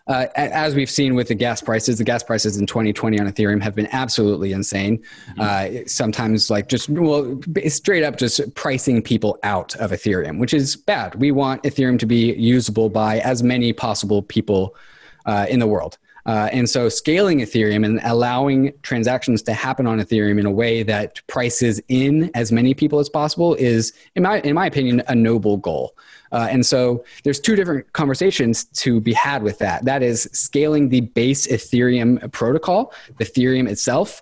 uh, 0.10 0.28
as 0.36 0.74
we've 0.74 0.90
seen 0.90 1.14
with 1.14 1.28
the 1.28 1.36
gas 1.36 1.62
prices, 1.62 2.00
the 2.00 2.04
gas 2.04 2.24
prices 2.24 2.58
in 2.58 2.66
2020 2.66 3.20
on 3.20 3.32
Ethereum 3.32 3.62
have 3.62 3.76
been 3.76 3.88
absolutely 3.92 4.52
insane. 4.52 4.98
Mm-hmm. 5.38 5.42
Uh, 5.42 5.88
sometimes, 5.88 6.50
like 6.50 6.68
just 6.68 6.90
well, 6.90 7.40
straight 7.68 8.04
up 8.04 8.18
just 8.18 8.54
pricing 8.56 9.04
people 9.04 9.38
out 9.44 9.76
of 9.76 9.92
Ethereum, 9.92 10.40
which 10.40 10.54
is 10.54 10.76
bad. 10.76 11.14
We 11.16 11.32
want 11.32 11.62
Ethereum 11.62 12.00
to 12.00 12.08
be 12.08 12.34
usable 12.34 12.90
by 12.90 13.20
as 13.20 13.44
many 13.44 13.72
possible 13.72 14.24
people 14.24 14.76
uh, 15.28 15.46
in 15.48 15.60
the 15.60 15.68
world. 15.68 16.00
Uh, 16.26 16.50
and 16.52 16.70
so 16.70 16.90
scaling 16.90 17.40
Ethereum 17.40 17.86
and 17.86 18.00
allowing 18.04 18.74
transactions 18.82 19.42
to 19.44 19.54
happen 19.54 19.88
on 19.88 20.00
Ethereum 20.00 20.40
in 20.40 20.46
a 20.46 20.52
way 20.52 20.84
that 20.84 21.22
prices 21.28 21.82
in 21.88 22.30
as 22.34 22.52
many 22.52 22.74
people 22.74 23.00
as 23.00 23.10
possible 23.10 23.56
is, 23.56 23.94
in 24.16 24.24
my, 24.24 24.40
in 24.42 24.54
my 24.54 24.66
opinion, 24.66 25.02
a 25.08 25.16
noble 25.16 25.58
goal. 25.58 25.96
Uh, 26.32 26.48
and 26.50 26.66
so 26.66 27.04
there's 27.24 27.40
two 27.40 27.56
different 27.56 27.92
conversations 27.94 28.66
to 28.66 29.00
be 29.00 29.14
had 29.14 29.44
with 29.44 29.58
that. 29.60 29.86
That 29.86 30.04
is 30.04 30.30
scaling 30.32 30.90
the 30.90 31.02
base 31.02 31.48
Ethereum 31.48 32.32
protocol, 32.32 32.94
the 33.18 33.26
Ethereum 33.26 33.70
itself, 33.70 34.22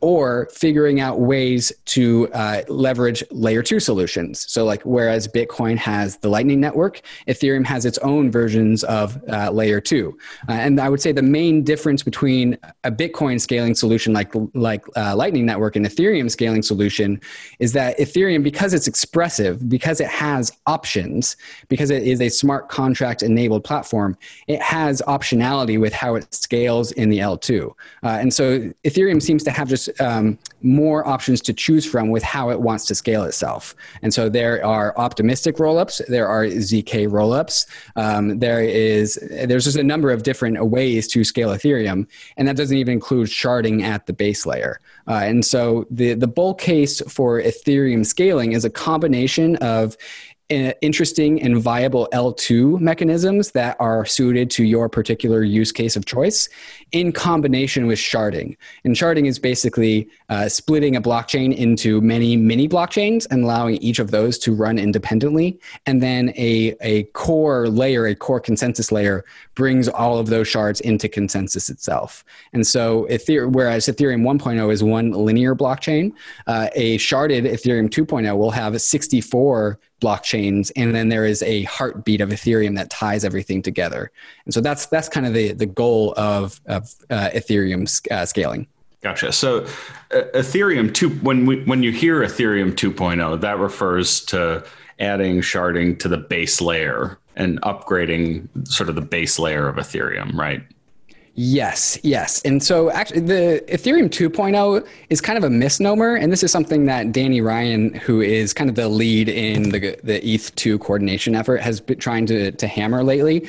or 0.00 0.48
figuring 0.52 1.00
out 1.00 1.20
ways 1.20 1.72
to 1.86 2.28
uh, 2.32 2.62
leverage 2.68 3.24
layer 3.30 3.62
two 3.62 3.80
solutions. 3.80 4.50
So, 4.50 4.64
like, 4.64 4.82
whereas 4.82 5.26
Bitcoin 5.26 5.76
has 5.78 6.18
the 6.18 6.28
Lightning 6.28 6.60
Network, 6.60 7.00
Ethereum 7.26 7.64
has 7.64 7.86
its 7.86 7.96
own 7.98 8.30
versions 8.30 8.84
of 8.84 9.18
uh, 9.30 9.50
layer 9.50 9.80
two. 9.80 10.16
Uh, 10.48 10.52
and 10.52 10.80
I 10.80 10.88
would 10.90 11.00
say 11.00 11.12
the 11.12 11.22
main 11.22 11.62
difference 11.62 12.02
between 12.02 12.58
a 12.84 12.90
Bitcoin 12.90 13.40
scaling 13.40 13.74
solution 13.74 14.12
like, 14.12 14.32
like 14.54 14.84
uh, 14.96 15.16
Lightning 15.16 15.46
Network 15.46 15.76
and 15.76 15.86
Ethereum 15.86 16.30
scaling 16.30 16.62
solution 16.62 17.20
is 17.58 17.72
that 17.72 17.98
Ethereum, 17.98 18.42
because 18.42 18.74
it's 18.74 18.86
expressive, 18.86 19.68
because 19.68 20.00
it 20.00 20.08
has 20.08 20.52
options, 20.66 21.36
because 21.68 21.90
it 21.90 22.02
is 22.02 22.20
a 22.20 22.28
smart 22.28 22.68
contract 22.68 23.22
enabled 23.22 23.64
platform, 23.64 24.16
it 24.46 24.60
has 24.60 25.00
optionality 25.06 25.80
with 25.80 25.92
how 25.92 26.14
it 26.16 26.32
scales 26.34 26.92
in 26.92 27.08
the 27.08 27.18
L2. 27.18 27.70
Uh, 28.02 28.08
and 28.08 28.32
so, 28.32 28.58
Ethereum 28.84 29.22
seems 29.22 29.42
to 29.44 29.50
have 29.50 29.68
just 29.68 29.88
um, 30.00 30.38
more 30.62 31.06
options 31.06 31.40
to 31.42 31.52
choose 31.52 31.86
from 31.86 32.10
with 32.10 32.22
how 32.22 32.50
it 32.50 32.60
wants 32.60 32.86
to 32.86 32.94
scale 32.94 33.24
itself. 33.24 33.74
And 34.02 34.12
so 34.12 34.28
there 34.28 34.64
are 34.64 34.96
optimistic 34.98 35.56
rollups, 35.56 36.04
there 36.08 36.26
are 36.26 36.44
zk 36.44 37.08
rollups, 37.08 37.66
um, 37.96 38.38
there 38.38 38.62
is 38.62 39.18
there's 39.46 39.64
just 39.64 39.76
a 39.76 39.82
number 39.82 40.10
of 40.10 40.22
different 40.22 40.64
ways 40.66 41.06
to 41.08 41.24
scale 41.24 41.50
Ethereum, 41.50 42.06
and 42.36 42.48
that 42.48 42.56
doesn't 42.56 42.76
even 42.76 42.94
include 42.94 43.28
sharding 43.28 43.82
at 43.82 44.06
the 44.06 44.12
base 44.12 44.46
layer. 44.46 44.80
Uh, 45.08 45.20
and 45.22 45.44
so 45.44 45.86
the 45.90 46.14
the 46.14 46.26
bull 46.26 46.54
case 46.54 47.00
for 47.02 47.40
Ethereum 47.40 48.04
scaling 48.04 48.52
is 48.52 48.64
a 48.64 48.70
combination 48.70 49.56
of 49.56 49.96
interesting 50.48 51.42
and 51.42 51.58
viable 51.58 52.08
L2 52.12 52.78
mechanisms 52.80 53.50
that 53.52 53.76
are 53.80 54.04
suited 54.04 54.48
to 54.50 54.64
your 54.64 54.88
particular 54.88 55.42
use 55.42 55.72
case 55.72 55.96
of 55.96 56.06
choice 56.06 56.48
in 56.92 57.10
combination 57.10 57.86
with 57.86 57.98
sharding. 57.98 58.56
And 58.84 58.94
sharding 58.94 59.26
is 59.26 59.40
basically 59.40 60.08
uh, 60.28 60.48
splitting 60.48 60.94
a 60.94 61.02
blockchain 61.02 61.56
into 61.56 62.00
many 62.00 62.36
mini 62.36 62.68
blockchains 62.68 63.26
and 63.30 63.42
allowing 63.42 63.76
each 63.78 63.98
of 63.98 64.12
those 64.12 64.38
to 64.38 64.54
run 64.54 64.78
independently. 64.78 65.58
And 65.84 66.00
then 66.00 66.32
a, 66.36 66.76
a 66.80 67.04
core 67.14 67.68
layer, 67.68 68.06
a 68.06 68.14
core 68.14 68.40
consensus 68.40 68.92
layer, 68.92 69.24
brings 69.56 69.88
all 69.88 70.18
of 70.18 70.28
those 70.28 70.46
shards 70.46 70.80
into 70.80 71.08
consensus 71.08 71.68
itself. 71.68 72.24
And 72.52 72.64
so, 72.64 73.08
Ether- 73.10 73.48
whereas 73.48 73.86
Ethereum 73.86 74.22
1.0 74.22 74.72
is 74.72 74.84
one 74.84 75.10
linear 75.10 75.56
blockchain, 75.56 76.12
uh, 76.46 76.68
a 76.74 76.98
sharded 76.98 77.50
Ethereum 77.50 77.88
2.0 77.88 78.36
will 78.36 78.50
have 78.50 78.80
64 78.80 79.80
blockchains 80.00 80.70
and 80.76 80.94
then 80.94 81.08
there 81.08 81.24
is 81.24 81.42
a 81.42 81.62
heartbeat 81.64 82.20
of 82.20 82.28
ethereum 82.28 82.76
that 82.76 82.90
ties 82.90 83.24
everything 83.24 83.62
together. 83.62 84.10
And 84.44 84.52
so 84.52 84.60
that's 84.60 84.86
that's 84.86 85.08
kind 85.08 85.26
of 85.26 85.34
the 85.34 85.52
the 85.52 85.66
goal 85.66 86.14
of 86.16 86.60
of 86.66 86.94
uh, 87.10 87.30
ethereum 87.34 88.10
uh, 88.10 88.26
scaling. 88.26 88.66
Gotcha. 89.02 89.32
So 89.32 89.64
uh, 90.10 90.22
ethereum 90.34 90.92
2 90.92 91.10
when 91.10 91.46
we 91.46 91.62
when 91.64 91.82
you 91.82 91.92
hear 91.92 92.22
ethereum 92.22 92.72
2.0 92.72 93.40
that 93.40 93.58
refers 93.58 94.20
to 94.26 94.64
adding 94.98 95.40
sharding 95.40 95.98
to 96.00 96.08
the 96.08 96.16
base 96.16 96.60
layer 96.60 97.18
and 97.36 97.60
upgrading 97.62 98.48
sort 98.66 98.88
of 98.88 98.94
the 98.94 99.02
base 99.02 99.38
layer 99.38 99.68
of 99.68 99.76
ethereum 99.76 100.34
right 100.34 100.62
Yes, 101.38 101.98
yes. 102.02 102.40
And 102.46 102.62
so 102.62 102.90
actually 102.90 103.20
the 103.20 103.62
Ethereum 103.68 104.08
2.0 104.08 104.86
is 105.10 105.20
kind 105.20 105.36
of 105.36 105.44
a 105.44 105.50
misnomer 105.50 106.14
and 106.14 106.32
this 106.32 106.42
is 106.42 106.50
something 106.50 106.86
that 106.86 107.12
Danny 107.12 107.42
Ryan 107.42 107.92
who 107.92 108.22
is 108.22 108.54
kind 108.54 108.70
of 108.70 108.76
the 108.76 108.88
lead 108.88 109.28
in 109.28 109.68
the 109.68 109.98
the 110.02 110.18
ETH2 110.20 110.80
coordination 110.80 111.34
effort 111.34 111.60
has 111.60 111.78
been 111.78 111.98
trying 111.98 112.24
to 112.26 112.52
to 112.52 112.66
hammer 112.66 113.04
lately 113.04 113.46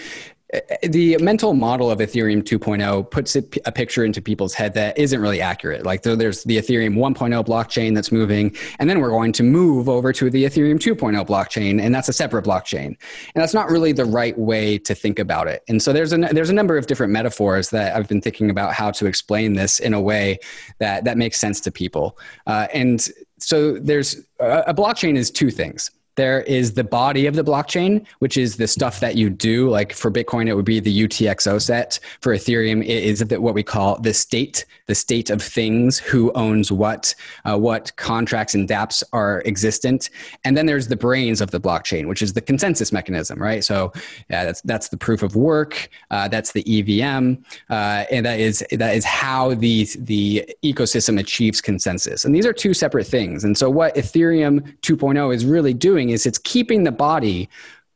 the 0.81 1.17
mental 1.17 1.53
model 1.53 1.91
of 1.91 1.99
Ethereum 1.99 2.41
2.0 2.41 3.11
puts 3.11 3.35
a 3.35 3.71
picture 3.71 4.05
into 4.05 4.21
people's 4.21 4.53
head 4.53 4.73
that 4.75 4.97
isn't 4.97 5.19
really 5.19 5.41
accurate. 5.41 5.85
Like 5.85 6.03
there's 6.03 6.43
the 6.45 6.57
Ethereum 6.57 6.95
1.0 6.95 7.45
blockchain 7.45 7.93
that's 7.93 8.13
moving, 8.13 8.55
and 8.79 8.89
then 8.89 9.01
we're 9.01 9.09
going 9.09 9.33
to 9.33 9.43
move 9.43 9.89
over 9.89 10.13
to 10.13 10.29
the 10.29 10.45
Ethereum 10.45 10.75
2.0 10.75 11.27
blockchain, 11.27 11.81
and 11.81 11.93
that's 11.93 12.07
a 12.07 12.13
separate 12.13 12.45
blockchain. 12.45 12.85
And 12.85 12.97
that's 13.35 13.53
not 13.53 13.69
really 13.69 13.91
the 13.91 14.05
right 14.05 14.37
way 14.37 14.77
to 14.77 14.95
think 14.95 15.19
about 15.19 15.47
it. 15.47 15.63
And 15.67 15.81
so 15.81 15.91
there's 15.91 16.13
a 16.13 16.17
there's 16.17 16.49
a 16.49 16.53
number 16.53 16.77
of 16.77 16.87
different 16.87 17.11
metaphors 17.11 17.69
that 17.71 17.95
I've 17.95 18.07
been 18.07 18.21
thinking 18.21 18.49
about 18.49 18.73
how 18.73 18.91
to 18.91 19.05
explain 19.05 19.53
this 19.53 19.79
in 19.79 19.93
a 19.93 20.01
way 20.01 20.39
that 20.79 21.03
that 21.03 21.17
makes 21.17 21.39
sense 21.39 21.59
to 21.61 21.71
people. 21.71 22.17
Uh, 22.45 22.67
and 22.73 23.05
so 23.37 23.77
there's 23.79 24.15
a 24.39 24.73
blockchain 24.73 25.17
is 25.17 25.29
two 25.29 25.51
things 25.51 25.91
there 26.17 26.41
is 26.41 26.73
the 26.73 26.83
body 26.83 27.27
of 27.27 27.35
the 27.35 27.43
blockchain, 27.43 28.05
which 28.19 28.37
is 28.37 28.57
the 28.57 28.67
stuff 28.67 28.99
that 28.99 29.15
you 29.15 29.29
do. 29.29 29.69
Like 29.69 29.93
for 29.93 30.11
Bitcoin, 30.11 30.47
it 30.47 30.55
would 30.55 30.65
be 30.65 30.79
the 30.79 31.07
UTXO 31.07 31.61
set. 31.61 31.99
For 32.21 32.35
Ethereum, 32.35 32.81
it 32.81 33.03
is 33.03 33.23
what 33.23 33.53
we 33.53 33.63
call 33.63 33.99
the 33.99 34.13
state, 34.13 34.65
the 34.87 34.95
state 34.95 35.29
of 35.29 35.41
things, 35.41 35.99
who 35.99 36.31
owns 36.33 36.71
what, 36.71 37.13
uh, 37.45 37.57
what 37.57 37.95
contracts 37.95 38.55
and 38.55 38.67
dApps 38.67 39.03
are 39.13 39.43
existent. 39.45 40.09
And 40.43 40.57
then 40.57 40.65
there's 40.65 40.87
the 40.87 40.95
brains 40.95 41.39
of 41.39 41.51
the 41.51 41.61
blockchain, 41.61 42.07
which 42.07 42.21
is 42.21 42.33
the 42.33 42.41
consensus 42.41 42.91
mechanism, 42.91 43.39
right? 43.39 43.63
So 43.63 43.93
yeah, 44.29 44.45
that's, 44.45 44.61
that's 44.61 44.89
the 44.89 44.97
proof 44.97 45.21
of 45.21 45.35
work, 45.35 45.89
uh, 46.09 46.27
that's 46.27 46.51
the 46.51 46.63
EVM, 46.67 47.35
uh, 47.69 48.05
and 48.11 48.25
that 48.25 48.39
is, 48.39 48.65
that 48.71 48.95
is 48.95 49.05
how 49.05 49.53
the, 49.53 49.87
the 49.99 50.49
ecosystem 50.63 51.19
achieves 51.19 51.61
consensus. 51.61 52.25
And 52.25 52.33
these 52.33 52.45
are 52.47 52.53
two 52.53 52.73
separate 52.73 53.05
things. 53.05 53.43
And 53.43 53.55
so 53.55 53.69
what 53.69 53.93
Ethereum 53.95 54.75
2.0 54.81 55.35
is 55.35 55.45
really 55.45 55.75
doing 55.75 56.06
is 56.09 56.25
it's 56.25 56.39
keeping 56.39 56.83
the 56.83 56.91
body 56.91 57.49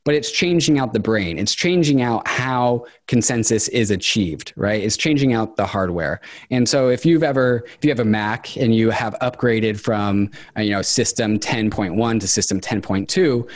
but 0.04 0.15
it's 0.15 0.32
changing 0.32 0.80
out 0.80 0.93
the 0.93 1.00
brain. 1.00 1.38
It's 1.38 1.54
changing 1.54 2.02
out 2.02 2.28
how 2.28 2.86
consensus 3.08 3.67
is 3.67 3.91
achieved 3.91 4.54
right? 4.56 4.82
It's 4.82 4.97
changing 4.97 5.34
out 5.34 5.58
the 5.58 5.65
hardware. 5.65 6.21
And 6.50 6.67
so 6.67 6.89
if 6.89 7.06
you've 7.06 7.24
ever 7.24 7.63
if 7.78 7.84
you 7.84 7.89
have 7.89 8.00
a 8.00 8.06
mac 8.06 8.58
and 8.58 8.74
you 8.74 8.89
have 8.89 9.15
upgraded 9.21 9.80
from 9.80 10.32
uh, 10.58 10.62
you 10.62 10.71
know 10.71 10.82
system 10.82 11.39
10.1 11.39 12.19
to 12.19 12.28
system 12.28 12.60
10.2 12.60 13.47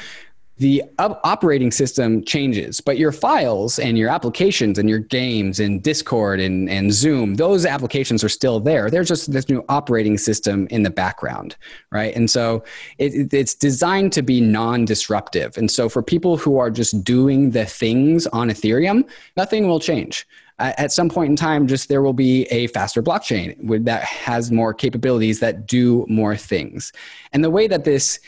the 0.57 0.81
operating 0.99 1.69
system 1.69 2.23
changes, 2.23 2.79
but 2.79 2.97
your 2.97 3.11
files 3.11 3.77
and 3.77 3.97
your 3.97 4.09
applications 4.09 4.77
and 4.77 4.89
your 4.89 4.99
games 4.99 5.59
and 5.59 5.83
Discord 5.83 6.39
and, 6.39 6.69
and 6.69 6.93
Zoom, 6.93 7.35
those 7.35 7.65
applications 7.65 8.23
are 8.23 8.29
still 8.29 8.61
there. 8.61 8.89
There's 8.89 9.09
just 9.09 9.33
this 9.33 9.49
new 9.49 9.65
operating 9.67 10.17
system 10.17 10.67
in 10.71 10.83
the 10.83 10.89
background, 10.89 11.57
right? 11.91 12.15
And 12.15 12.29
so 12.29 12.63
it, 12.99 13.33
it's 13.33 13.53
designed 13.53 14.13
to 14.13 14.21
be 14.21 14.39
non 14.39 14.85
disruptive. 14.85 15.57
And 15.57 15.69
so 15.69 15.89
for 15.89 16.01
people 16.01 16.37
who 16.37 16.57
are 16.57 16.69
just 16.69 17.03
doing 17.03 17.51
the 17.51 17.65
things 17.65 18.25
on 18.27 18.49
Ethereum, 18.49 19.09
nothing 19.35 19.67
will 19.67 19.81
change 19.81 20.25
at 20.59 20.91
some 20.91 21.09
point 21.09 21.29
in 21.29 21.35
time, 21.35 21.67
just 21.67 21.89
there 21.89 22.01
will 22.01 22.13
be 22.13 22.43
a 22.43 22.67
faster 22.67 23.03
blockchain 23.03 23.83
that 23.83 24.03
has 24.03 24.51
more 24.51 24.73
capabilities 24.73 25.41
that 25.41 25.67
do 25.67 26.05
more 26.07 26.37
things. 26.37 26.93
And 27.33 27.43
the 27.43 27.49
way 27.49 27.67
that 27.67 27.83
this 27.83 28.19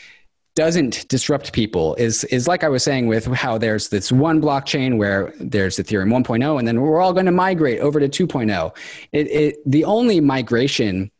doesn't 0.58 1.06
disrupt 1.06 1.52
people 1.52 1.94
is 1.94 2.24
is 2.24 2.48
like 2.48 2.64
I 2.64 2.68
was 2.68 2.82
saying 2.82 3.06
with 3.06 3.26
how 3.26 3.58
there's 3.58 3.90
this 3.90 4.10
one 4.10 4.42
blockchain 4.42 4.96
where 4.96 5.32
there's 5.38 5.76
Ethereum 5.76 6.10
1.0 6.10 6.58
and 6.58 6.66
then 6.66 6.80
we're 6.80 7.00
all 7.00 7.12
going 7.12 7.26
to 7.26 7.32
migrate 7.32 7.78
over 7.78 8.00
to 8.00 8.08
2.0. 8.08 8.76
It, 9.12 9.28
it, 9.28 9.56
the 9.64 9.84
only 9.84 10.20
migration 10.20 11.12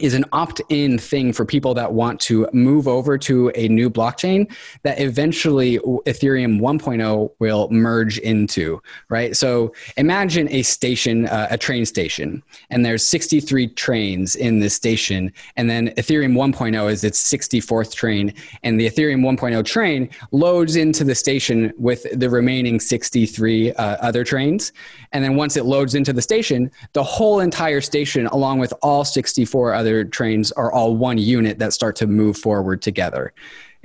is 0.00 0.14
an 0.14 0.24
opt-in 0.32 0.98
thing 0.98 1.32
for 1.32 1.44
people 1.44 1.74
that 1.74 1.92
want 1.92 2.20
to 2.20 2.48
move 2.52 2.88
over 2.88 3.18
to 3.18 3.50
a 3.54 3.68
new 3.68 3.90
blockchain 3.90 4.50
that 4.82 5.00
eventually 5.00 5.78
ethereum 6.06 6.60
1.0 6.60 7.30
will 7.38 7.68
merge 7.70 8.18
into 8.18 8.80
right? 9.08 9.36
So 9.36 9.72
imagine 9.96 10.48
a 10.50 10.62
station 10.62 11.26
uh, 11.26 11.48
a 11.50 11.58
train 11.58 11.86
station 11.86 12.42
and 12.70 12.84
there's 12.84 13.06
63 13.06 13.68
trains 13.68 14.36
in 14.36 14.58
this 14.58 14.74
station 14.74 15.32
and 15.56 15.68
then 15.68 15.88
ethereum 15.90 16.32
1.0 16.32 16.90
is 16.90 17.04
its 17.04 17.22
64th 17.32 17.94
train 17.94 18.32
and 18.62 18.80
the 18.80 18.88
ethereum 18.88 19.20
1.0 19.20 19.64
train 19.64 20.08
loads 20.32 20.76
into 20.76 21.04
the 21.04 21.14
station 21.14 21.72
with 21.76 22.06
the 22.18 22.28
remaining 22.28 22.80
63 22.80 23.72
uh, 23.72 23.96
other 24.00 24.24
trains 24.24 24.72
and 25.16 25.24
then 25.24 25.34
once 25.34 25.56
it 25.56 25.64
loads 25.64 25.94
into 25.94 26.12
the 26.12 26.20
station 26.20 26.70
the 26.92 27.02
whole 27.02 27.40
entire 27.40 27.80
station 27.80 28.26
along 28.26 28.58
with 28.58 28.74
all 28.82 29.02
64 29.02 29.72
other 29.72 30.04
trains 30.04 30.52
are 30.52 30.70
all 30.70 30.94
one 30.94 31.16
unit 31.16 31.58
that 31.58 31.72
start 31.72 31.96
to 31.96 32.06
move 32.06 32.36
forward 32.36 32.82
together. 32.82 33.32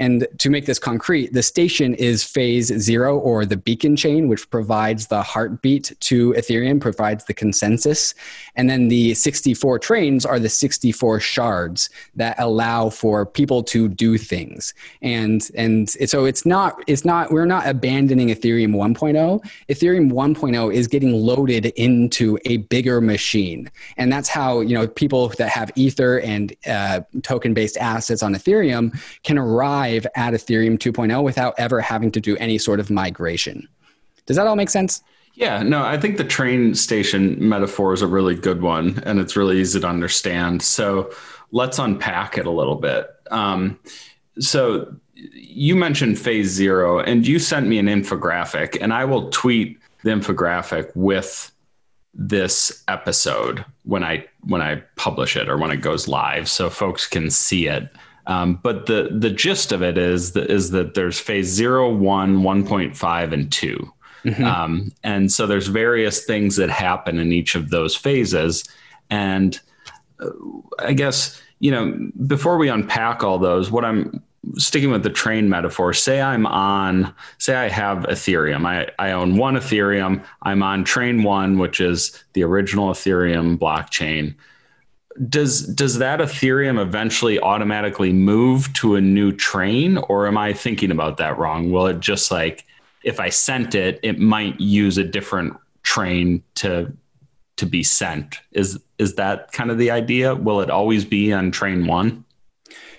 And 0.02 0.28
to 0.40 0.50
make 0.50 0.66
this 0.66 0.80
concrete, 0.80 1.32
the 1.32 1.44
station 1.44 1.94
is 1.94 2.24
phase 2.24 2.76
zero 2.80 3.20
or 3.20 3.46
the 3.46 3.56
beacon 3.56 3.96
chain, 3.96 4.28
which 4.28 4.50
provides 4.50 5.06
the 5.06 5.22
heartbeat 5.22 5.96
to 6.00 6.34
Ethereum, 6.34 6.82
provides 6.82 7.26
the 7.26 7.36
consensus. 7.36 8.16
And 8.56 8.68
then 8.68 8.88
the 8.88 9.14
64 9.14 9.78
trains 9.78 10.26
are 10.26 10.40
the 10.40 10.50
64 10.50 11.20
shards 11.20 11.92
that 12.16 12.36
allow 12.40 12.90
for 12.90 13.28
people 13.28 13.62
to 13.66 13.88
do 13.88 14.18
things. 14.18 14.74
And, 15.04 15.48
and 15.54 15.88
so 15.88 16.26
it's 16.26 16.48
not, 16.48 16.84
it's 16.88 17.06
not, 17.06 17.32
we're 17.32 17.46
not 17.46 17.68
abandoning 17.68 18.30
Ethereum 18.30 18.74
1.0. 18.74 19.48
Ethereum 19.70 20.12
1.0 20.12 20.74
is 20.74 20.88
getting 20.88 21.14
loaded 21.14 21.68
into 21.76 22.40
a 22.46 22.58
bigger 22.58 23.02
machine. 23.02 23.70
And 23.98 24.12
that's 24.12 24.30
how, 24.30 24.62
you 24.62 24.74
know, 24.74 24.88
people 24.88 25.28
that 25.38 25.50
have 25.50 25.70
Ether 25.76 26.22
and 26.22 26.56
uh, 26.66 27.02
token 27.22 27.54
based 27.54 27.78
assets 27.78 28.24
on 28.24 28.34
Ethereum 28.34 29.00
can 29.22 29.38
arrive 29.38 29.91
at 29.98 30.34
Ethereum 30.34 30.78
2.0 30.78 31.24
without 31.24 31.54
ever 31.58 31.82
having 31.82 32.12
to 32.12 32.22
do 32.22 32.38
any 32.38 32.58
sort 32.58 32.80
of 32.80 32.90
migration. 32.90 33.68
Does 34.26 34.38
that 34.38 34.48
all 34.48 34.56
make 34.56 34.70
sense? 34.70 35.04
Yeah, 35.34 35.64
no, 35.64 35.84
I 35.84 35.98
think 35.98 36.18
the 36.18 36.24
train 36.24 36.76
station 36.76 37.38
metaphor 37.40 37.94
is 37.94 38.02
a 38.02 38.08
really 38.08 38.36
good 38.36 38.62
one 38.62 39.02
and 39.06 39.20
it's 39.20 39.36
really 39.36 39.60
easy 39.60 39.80
to 39.80 39.88
understand. 39.88 40.62
So 40.62 41.12
let's 41.52 41.80
unpack 41.80 42.38
it 42.38 42.46
a 42.46 42.52
little 42.52 42.76
bit. 42.76 43.10
Um, 43.32 43.80
so 44.40 44.94
you 45.16 45.76
mentioned 45.76 46.20
phase 46.20 46.50
zero 46.50 47.00
and 47.00 47.26
you 47.26 47.40
sent 47.40 47.68
me 47.68 47.78
an 47.78 47.88
infographic, 47.88 48.78
and 48.82 48.94
I 48.94 49.06
will 49.06 49.30
tweet 49.30 49.80
the 50.04 50.12
infographic 50.12 50.92
with 50.96 51.52
this 52.14 52.84
episode 52.88 53.64
when 53.84 54.04
I 54.04 54.26
when 54.42 54.62
I 54.62 54.84
publish 54.96 55.38
it 55.38 55.48
or 55.48 55.58
when 55.58 55.72
it 55.72 55.78
goes 55.78 56.08
live 56.08 56.50
so 56.50 56.70
folks 56.70 57.08
can 57.08 57.30
see 57.30 57.68
it. 57.68 57.90
Um, 58.28 58.60
but 58.62 58.86
the 58.86 59.10
the 59.12 59.30
gist 59.30 59.72
of 59.72 59.82
it 59.82 59.98
is 59.98 60.34
that 60.34 60.50
is 60.50 60.72
that 60.72 60.94
there's 60.94 61.20
phase 61.20 61.48
zero, 61.48 61.92
one, 61.92 62.40
1.5, 62.40 63.34
and 63.34 63.52
2 63.52 63.94
mm-hmm. 64.26 64.44
um, 64.44 64.92
and 65.04 65.32
so 65.32 65.48
there's 65.48 65.68
various 65.68 66.24
things 66.26 66.56
that 66.58 66.70
happen 66.70 67.18
in 67.18 67.32
each 67.32 67.56
of 67.56 67.70
those 67.70 67.96
phases. 67.96 68.64
And 69.10 69.60
uh, 70.20 70.30
I 70.80 70.94
guess 70.94 71.42
you 71.60 71.72
know 71.72 72.12
before 72.28 72.58
we 72.58 72.70
unpack 72.70 73.24
all 73.24 73.40
those, 73.40 73.72
what 73.72 73.86
I'm 73.86 74.22
sticking 74.58 74.92
with 74.92 75.04
the 75.04 75.10
train 75.10 75.50
metaphor. 75.50 75.94
Say 75.94 76.22
I'm 76.22 76.46
on, 76.46 77.14
say 77.38 77.56
I 77.56 77.70
have 77.70 78.00
Ethereum. 78.00 78.66
I, 78.66 78.90
I 79.00 79.12
own 79.12 79.38
one 79.38 79.56
Ethereum. 79.56 80.24
I'm 80.42 80.64
on 80.64 80.84
train 80.84 81.24
one, 81.24 81.60
which 81.60 81.80
is 81.80 82.24
the 82.34 82.44
original 82.44 82.90
Ethereum 82.90 83.58
blockchain 83.58 84.36
does 85.30 85.62
does 85.68 85.98
that 85.98 86.20
ethereum 86.20 86.82
eventually 86.82 87.40
automatically 87.40 88.14
move 88.14 88.72
to 88.74 88.96
a 88.96 89.02
new 89.02 89.32
train 89.32 89.98
or 89.98 90.28
am 90.28 90.38
i 90.38 90.54
thinking 90.54 90.92
about 90.92 91.18
that 91.18 91.38
wrong? 91.38 91.72
Will 91.72 91.88
it 91.88 92.00
just 92.00 92.32
like 92.32 92.66
if 93.04 93.20
i 93.20 93.30
sent 93.30 93.76
it 93.76 94.00
it 94.04 94.20
might 94.20 94.60
use 94.60 94.98
a 94.98 95.04
different 95.04 95.56
train 95.84 96.44
to 96.56 96.92
to 97.58 97.66
be 97.66 97.84
sent? 97.84 98.38
Is 98.52 98.80
is 98.98 99.16
that 99.16 99.52
kind 99.52 99.72
of 99.72 99.78
the 99.78 99.92
idea? 99.92 100.36
Will 100.36 100.62
it 100.62 100.70
always 100.70 101.06
be 101.06 101.34
on 101.34 101.52
train 101.52 101.88
1 101.88 102.26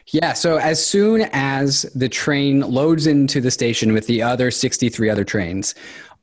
yeah, 0.09 0.33
so 0.33 0.57
as 0.59 0.85
soon 0.85 1.29
as 1.33 1.83
the 1.95 2.09
train 2.09 2.61
loads 2.61 3.07
into 3.07 3.41
the 3.41 3.51
station 3.51 3.93
with 3.93 4.07
the 4.07 4.21
other 4.21 4.51
63 4.51 5.09
other 5.09 5.25
trains, 5.25 5.75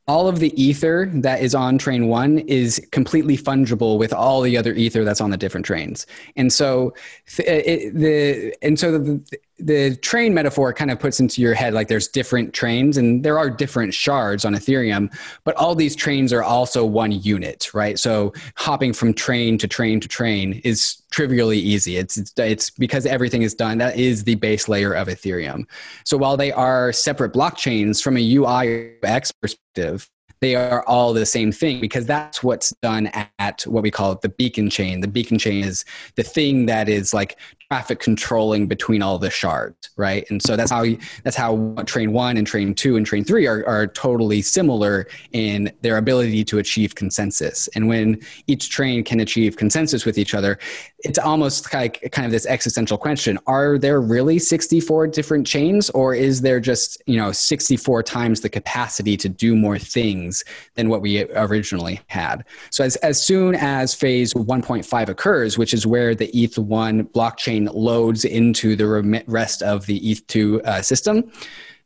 all 0.09 0.27
of 0.27 0.39
the 0.39 0.59
ether 0.59 1.07
that 1.13 1.39
is 1.39 1.53
on 1.53 1.77
train 1.77 2.07
one 2.07 2.39
is 2.39 2.81
completely 2.91 3.37
fungible 3.37 3.99
with 3.99 4.11
all 4.11 4.41
the 4.41 4.57
other 4.57 4.73
ether 4.73 5.03
that's 5.03 5.21
on 5.21 5.29
the 5.29 5.37
different 5.37 5.63
trains. 5.63 6.07
And 6.35 6.51
so 6.51 6.95
it, 7.37 7.93
the 7.93 8.55
and 8.63 8.79
so 8.79 8.97
the, 8.97 9.39
the 9.59 9.95
train 9.97 10.33
metaphor 10.33 10.73
kind 10.73 10.91
of 10.91 10.99
puts 10.99 11.19
into 11.19 11.41
your 11.41 11.53
head 11.53 11.73
like 11.73 11.87
there's 11.87 12.07
different 12.07 12.53
trains 12.53 12.97
and 12.97 13.23
there 13.23 13.37
are 13.37 13.49
different 13.49 13.93
shards 13.93 14.45
on 14.45 14.53
Ethereum, 14.53 15.13
but 15.43 15.55
all 15.55 15.75
these 15.75 15.95
trains 15.95 16.31
are 16.31 16.43
also 16.43 16.85
one 16.85 17.11
unit, 17.11 17.73
right? 17.73 17.99
So 17.99 18.33
hopping 18.55 18.93
from 18.93 19.13
train 19.13 19.57
to 19.57 19.67
train 19.67 19.99
to 19.99 20.07
train 20.07 20.61
is 20.63 21.01
trivially 21.11 21.59
easy. 21.59 21.97
It's, 21.97 22.17
it's, 22.17 22.33
it's 22.37 22.69
because 22.69 23.05
everything 23.05 23.41
is 23.41 23.53
done. 23.53 23.77
That 23.79 23.97
is 23.97 24.23
the 24.23 24.35
base 24.35 24.67
layer 24.67 24.93
of 24.93 25.07
Ethereum. 25.07 25.65
So 26.05 26.17
while 26.17 26.37
they 26.37 26.51
are 26.51 26.91
separate 26.93 27.33
blockchains 27.33 28.01
from 28.01 28.17
a 28.17 28.35
UI 28.35 28.93
X 29.03 29.31
perspective, 29.31 30.09
they 30.41 30.55
are 30.55 30.83
all 30.85 31.13
the 31.13 31.25
same 31.25 31.51
thing 31.51 31.81
because 31.81 32.05
that's 32.05 32.43
what's 32.43 32.71
done 32.81 33.07
at 33.39 33.63
what 33.63 33.83
we 33.83 33.91
call 33.91 34.15
the 34.15 34.29
beacon 34.29 34.69
chain. 34.69 35.01
The 35.01 35.07
beacon 35.07 35.37
chain 35.37 35.63
is 35.63 35.83
the 36.15 36.23
thing 36.23 36.65
that 36.67 36.87
is 36.87 37.13
like 37.13 37.37
traffic 37.71 37.99
controlling 37.99 38.67
between 38.67 39.03
all 39.03 39.19
the 39.19 39.29
shards, 39.29 39.91
right? 39.95 40.25
And 40.31 40.41
so 40.41 40.55
that's 40.55 40.71
how 40.71 40.85
that's 41.23 41.35
how 41.35 41.75
train 41.85 42.13
one 42.13 42.37
and 42.37 42.47
train 42.47 42.73
two 42.73 42.95
and 42.95 43.05
train 43.05 43.23
three 43.23 43.45
are, 43.45 43.65
are 43.67 43.85
totally 43.85 44.41
similar 44.41 45.07
in 45.33 45.71
their 45.81 45.97
ability 45.97 46.43
to 46.45 46.57
achieve 46.57 46.95
consensus. 46.95 47.69
And 47.75 47.87
when 47.87 48.21
each 48.47 48.69
train 48.69 49.03
can 49.03 49.19
achieve 49.19 49.55
consensus 49.55 50.03
with 50.03 50.17
each 50.17 50.33
other, 50.33 50.57
it's 50.99 51.19
almost 51.19 51.71
like 51.73 52.09
kind 52.11 52.25
of 52.25 52.31
this 52.31 52.47
existential 52.47 52.97
question: 52.97 53.37
Are 53.45 53.77
there 53.77 54.01
really 54.01 54.39
64 54.39 55.07
different 55.07 55.45
chains, 55.45 55.89
or 55.91 56.15
is 56.15 56.41
there 56.41 56.59
just 56.59 57.01
you 57.05 57.17
know 57.17 57.31
64 57.31 58.01
times 58.03 58.41
the 58.41 58.49
capacity 58.49 59.15
to 59.17 59.29
do 59.29 59.55
more 59.55 59.77
things 59.77 60.28
than 60.75 60.89
what 60.89 61.01
we 61.01 61.23
originally 61.33 62.01
had? 62.07 62.45
So 62.71 62.83
as 62.83 62.95
as 62.97 63.21
soon 63.21 63.55
as 63.55 63.93
phase 63.93 64.33
1.5 64.33 65.09
occurs, 65.09 65.57
which 65.57 65.73
is 65.73 65.85
where 65.85 66.15
the 66.15 66.27
ETH1 66.31 67.11
blockchain 67.11 67.69
loads 67.73 68.25
into 68.25 68.75
the 68.75 69.23
rest 69.27 69.61
of 69.61 69.85
the 69.85 69.99
ETH2 69.99 70.61
uh, 70.65 70.81
system, 70.81 71.31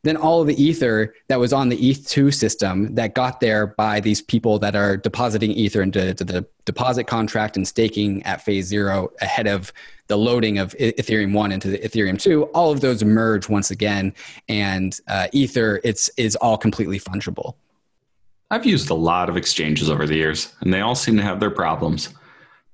then 0.04 0.16
all 0.16 0.42
of 0.42 0.46
the 0.46 0.62
ether 0.62 1.14
that 1.28 1.40
was 1.40 1.52
on 1.52 1.70
the 1.70 1.78
ETH2 1.78 2.32
system 2.32 2.94
that 2.94 3.14
got 3.14 3.40
there 3.40 3.66
by 3.66 4.00
these 4.00 4.20
people 4.20 4.58
that 4.58 4.76
are 4.76 4.96
depositing 4.96 5.50
ether 5.50 5.82
into 5.82 6.12
the 6.12 6.46
deposit 6.66 7.04
contract 7.04 7.56
and 7.56 7.66
staking 7.66 8.22
at 8.24 8.42
phase 8.42 8.66
zero 8.66 9.10
ahead 9.20 9.46
of 9.46 9.72
the 10.06 10.16
loading 10.16 10.58
of 10.58 10.74
Ethereum 10.74 11.32
1 11.32 11.52
into 11.52 11.68
the 11.68 11.78
Ethereum 11.78 12.20
2, 12.20 12.44
all 12.44 12.70
of 12.70 12.82
those 12.82 13.02
merge 13.02 13.48
once 13.48 13.70
again. 13.70 14.12
And 14.48 14.98
uh, 15.08 15.28
ether, 15.32 15.80
it's, 15.82 16.10
is 16.18 16.36
all 16.36 16.58
completely 16.58 17.00
fungible. 17.00 17.54
I've 18.50 18.66
used 18.66 18.90
a 18.90 18.94
lot 18.94 19.28
of 19.28 19.36
exchanges 19.36 19.90
over 19.90 20.06
the 20.06 20.16
years, 20.16 20.52
and 20.60 20.72
they 20.72 20.80
all 20.80 20.94
seem 20.94 21.16
to 21.16 21.22
have 21.22 21.40
their 21.40 21.50
problems 21.50 22.10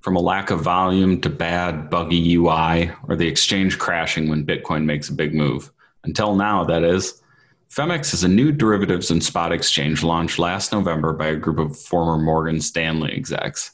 from 0.01 0.17
a 0.17 0.21
lack 0.21 0.51
of 0.51 0.61
volume 0.61 1.21
to 1.21 1.31
bad, 1.31 1.91
buggy 1.91 2.35
UI, 2.35 2.91
or 3.07 3.17
the 3.17 3.29
exchange 3.29 3.79
crashing 3.79 4.29
when 4.29 4.47
Bitcoin 4.47 4.85
makes 4.85 5.09
a 5.09 5.15
big 5.15 5.35
move. 5.35 5.71
Until 6.05 6.35
now, 6.35 6.65
that 6.65 6.83
is. 6.83 7.23
Phemex 7.71 8.13
is 8.15 8.25
a 8.25 8.29
new 8.29 8.51
derivatives 8.51 9.11
and 9.11 9.23
spot 9.23 9.53
exchange 9.53 10.03
launched 10.03 10.39
last 10.39 10.73
November 10.73 11.13
by 11.13 11.29
a 11.29 11.37
group 11.37 11.59
of 11.59 11.79
former 11.79 12.21
Morgan 12.21 12.61
Stanley 12.61 13.13
execs. 13.13 13.73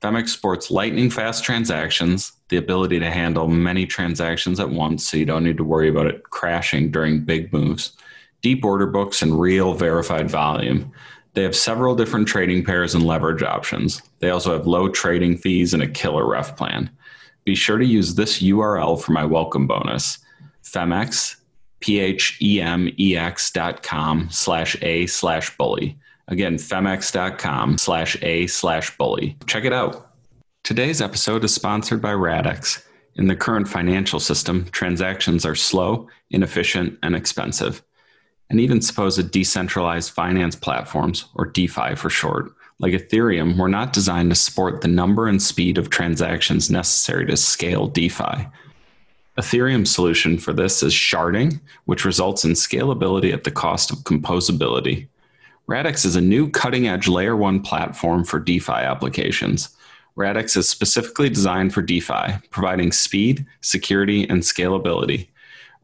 Phemex 0.00 0.28
sports 0.28 0.70
lightning 0.70 1.10
fast 1.10 1.44
transactions, 1.44 2.32
the 2.48 2.56
ability 2.56 2.98
to 3.00 3.10
handle 3.10 3.48
many 3.48 3.86
transactions 3.86 4.60
at 4.60 4.70
once 4.70 5.06
so 5.06 5.16
you 5.16 5.24
don't 5.24 5.44
need 5.44 5.56
to 5.56 5.64
worry 5.64 5.88
about 5.88 6.06
it 6.06 6.22
crashing 6.24 6.90
during 6.90 7.24
big 7.24 7.52
moves, 7.52 7.92
deep 8.40 8.64
order 8.64 8.86
books, 8.86 9.20
and 9.20 9.38
real 9.38 9.74
verified 9.74 10.30
volume. 10.30 10.92
They 11.36 11.42
have 11.42 11.54
several 11.54 11.94
different 11.94 12.26
trading 12.26 12.64
pairs 12.64 12.94
and 12.94 13.04
leverage 13.04 13.42
options. 13.42 14.00
They 14.20 14.30
also 14.30 14.54
have 14.54 14.66
low 14.66 14.88
trading 14.88 15.36
fees 15.36 15.74
and 15.74 15.82
a 15.82 15.86
killer 15.86 16.26
ref 16.26 16.56
plan. 16.56 16.88
Be 17.44 17.54
sure 17.54 17.76
to 17.76 17.84
use 17.84 18.14
this 18.14 18.42
URL 18.42 18.98
for 18.98 19.12
my 19.12 19.26
welcome 19.26 19.66
bonus, 19.66 20.18
phemex, 20.64 21.36
P-H-E-M-E-X 21.80 23.50
dot 23.50 23.82
com 23.82 24.30
slash 24.30 24.78
A 24.80 25.04
slash 25.04 25.54
bully. 25.58 25.98
Again, 26.28 26.56
Phemex.com 26.56 27.76
slash 27.76 28.16
A 28.22 28.46
slash 28.46 28.96
bully. 28.96 29.36
Check 29.46 29.64
it 29.64 29.74
out. 29.74 30.12
Today's 30.64 31.02
episode 31.02 31.44
is 31.44 31.54
sponsored 31.54 32.00
by 32.00 32.12
Radix. 32.12 32.82
In 33.16 33.26
the 33.26 33.36
current 33.36 33.68
financial 33.68 34.20
system, 34.20 34.64
transactions 34.72 35.44
are 35.44 35.54
slow, 35.54 36.08
inefficient, 36.30 36.98
and 37.02 37.14
expensive 37.14 37.82
and 38.50 38.60
even 38.60 38.80
supposed 38.80 39.30
decentralized 39.30 40.10
finance 40.12 40.54
platforms, 40.54 41.26
or 41.34 41.46
DeFi 41.46 41.94
for 41.94 42.10
short, 42.10 42.52
like 42.78 42.92
Ethereum, 42.92 43.58
were 43.58 43.68
not 43.68 43.92
designed 43.92 44.30
to 44.30 44.36
support 44.36 44.80
the 44.80 44.88
number 44.88 45.26
and 45.28 45.42
speed 45.42 45.78
of 45.78 45.90
transactions 45.90 46.70
necessary 46.70 47.26
to 47.26 47.36
scale 47.36 47.86
DeFi. 47.88 48.46
Ethereum's 49.38 49.90
solution 49.90 50.38
for 50.38 50.52
this 50.52 50.82
is 50.82 50.94
sharding, 50.94 51.60
which 51.84 52.04
results 52.04 52.44
in 52.44 52.52
scalability 52.52 53.32
at 53.32 53.44
the 53.44 53.50
cost 53.50 53.90
of 53.90 53.98
composability. 53.98 55.08
Radix 55.66 56.04
is 56.04 56.16
a 56.16 56.20
new 56.20 56.48
cutting 56.48 56.86
edge 56.86 57.08
layer 57.08 57.36
one 57.36 57.60
platform 57.60 58.24
for 58.24 58.38
DeFi 58.38 58.72
applications. 58.72 59.76
Radix 60.14 60.56
is 60.56 60.68
specifically 60.68 61.28
designed 61.28 61.74
for 61.74 61.82
DeFi, 61.82 62.38
providing 62.50 62.92
speed, 62.92 63.44
security, 63.60 64.26
and 64.28 64.42
scalability. 64.42 65.28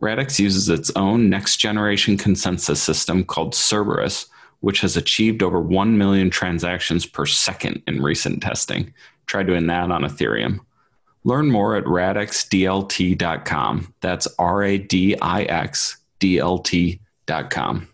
Radix 0.02 0.38
uses 0.40 0.68
its 0.68 0.90
own 0.96 1.30
next 1.30 1.58
generation 1.58 2.18
consensus 2.18 2.82
system 2.82 3.24
called 3.24 3.54
Cerberus, 3.54 4.26
which 4.58 4.80
has 4.80 4.96
achieved 4.96 5.44
over 5.44 5.60
1 5.60 5.96
million 5.96 6.28
transactions 6.28 7.06
per 7.06 7.24
second 7.24 7.84
in 7.86 8.02
recent 8.02 8.42
testing. 8.42 8.92
Try 9.26 9.44
doing 9.44 9.68
that 9.68 9.92
on 9.92 10.02
Ethereum. 10.02 10.58
Learn 11.22 11.52
more 11.52 11.76
at 11.76 11.84
radixdlt.com. 11.84 13.94
That's 14.00 14.26
R 14.40 14.64
A 14.64 14.78
D 14.78 15.16
I 15.22 15.44
X 15.44 15.98
D 16.18 16.40
L 16.40 16.58
T.com. 16.58 17.88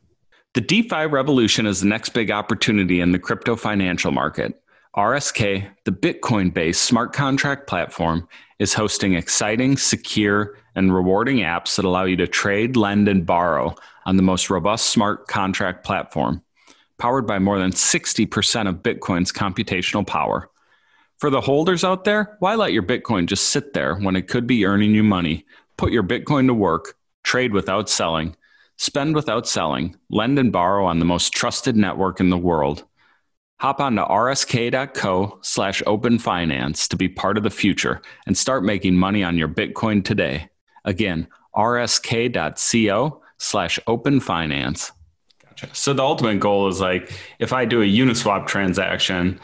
The 0.55 0.61
DeFi 0.62 1.07
revolution 1.07 1.66
is 1.66 1.83
the 1.83 1.88
next 1.88 2.09
big 2.11 2.31
opportunity 2.31 3.03
in 3.03 3.12
the 3.12 3.18
crypto 3.18 3.55
financial 3.55 4.12
market. 4.12 4.62
RSK, 4.97 5.68
the 5.85 5.92
Bitcoin 5.92 6.55
based 6.55 6.85
smart 6.85 7.12
contract 7.12 7.68
platform, 7.68 8.27
is 8.59 8.73
hosting 8.73 9.12
exciting, 9.12 9.77
secure, 9.77 10.57
and 10.79 10.95
rewarding 10.95 11.38
apps 11.38 11.77
that 11.77 11.85
allow 11.85 12.05
you 12.05 12.17
to 12.17 12.27
trade, 12.27 12.77
lend, 12.77 13.09
and 13.09 13.27
borrow 13.27 13.75
on 14.07 14.17
the 14.17 14.23
most 14.23 14.49
robust 14.49 14.91
smart 14.91 15.27
contract 15.27 15.85
platform, 15.85 16.43
powered 16.97 17.27
by 17.27 17.38
more 17.38 17.59
than 17.59 17.73
60% 17.73 18.69
of 18.69 18.77
Bitcoin's 18.77 19.33
computational 19.33 20.07
power. 20.07 20.49
For 21.19 21.31
the 21.31 21.41
holders 21.41 21.83
out 21.83 22.05
there, 22.05 22.37
why 22.38 22.55
let 22.55 22.73
your 22.73 22.85
Bitcoin 22.85 23.27
just 23.27 23.49
sit 23.49 23.73
there 23.73 23.97
when 23.97 24.14
it 24.14 24.29
could 24.29 24.47
be 24.47 24.64
earning 24.64 24.95
you 24.95 25.03
money? 25.03 25.45
Put 25.77 25.93
your 25.93 26.05
Bitcoin 26.05 26.47
to 26.47 26.55
work, 26.55 26.95
trade 27.25 27.53
without 27.53 27.88
selling, 27.88 28.37
spend 28.77 29.17
without 29.17 29.49
selling, 29.49 29.97
lend 30.11 30.38
and 30.38 30.53
borrow 30.53 30.87
on 30.87 31.01
the 31.01 31.05
most 31.05 31.33
trusted 31.33 31.77
network 31.77 32.21
in 32.21 32.31
the 32.31 32.38
world. 32.38 32.85
Hop 33.59 33.81
on 33.81 33.97
to 33.97 34.05
rsk.co 34.05 35.41
slash 35.43 35.83
open 35.87 36.21
finance 36.21 36.87
to 36.87 36.97
be 36.97 37.09
part 37.09 37.37
of 37.37 37.43
the 37.43 37.51
future 37.51 38.01
and 38.27 38.38
start 38.38 38.62
making 38.62 38.95
money 38.95 39.25
on 39.25 39.37
your 39.37 39.49
Bitcoin 39.49 40.05
today. 40.05 40.49
Again, 40.85 41.29
rsk.co 41.55 43.23
slash 43.38 43.79
open 43.87 44.21
finance. 44.21 44.93
Gotcha. 45.43 45.69
So 45.75 45.93
the 45.93 46.03
ultimate 46.03 46.41
goal 46.41 46.69
is 46.69 46.81
like 46.81 47.12
if 47.38 47.53
I 47.53 47.64
do 47.64 47.83
a 47.83 47.87
Uniswap 47.87 48.47
transaction, 48.47 49.41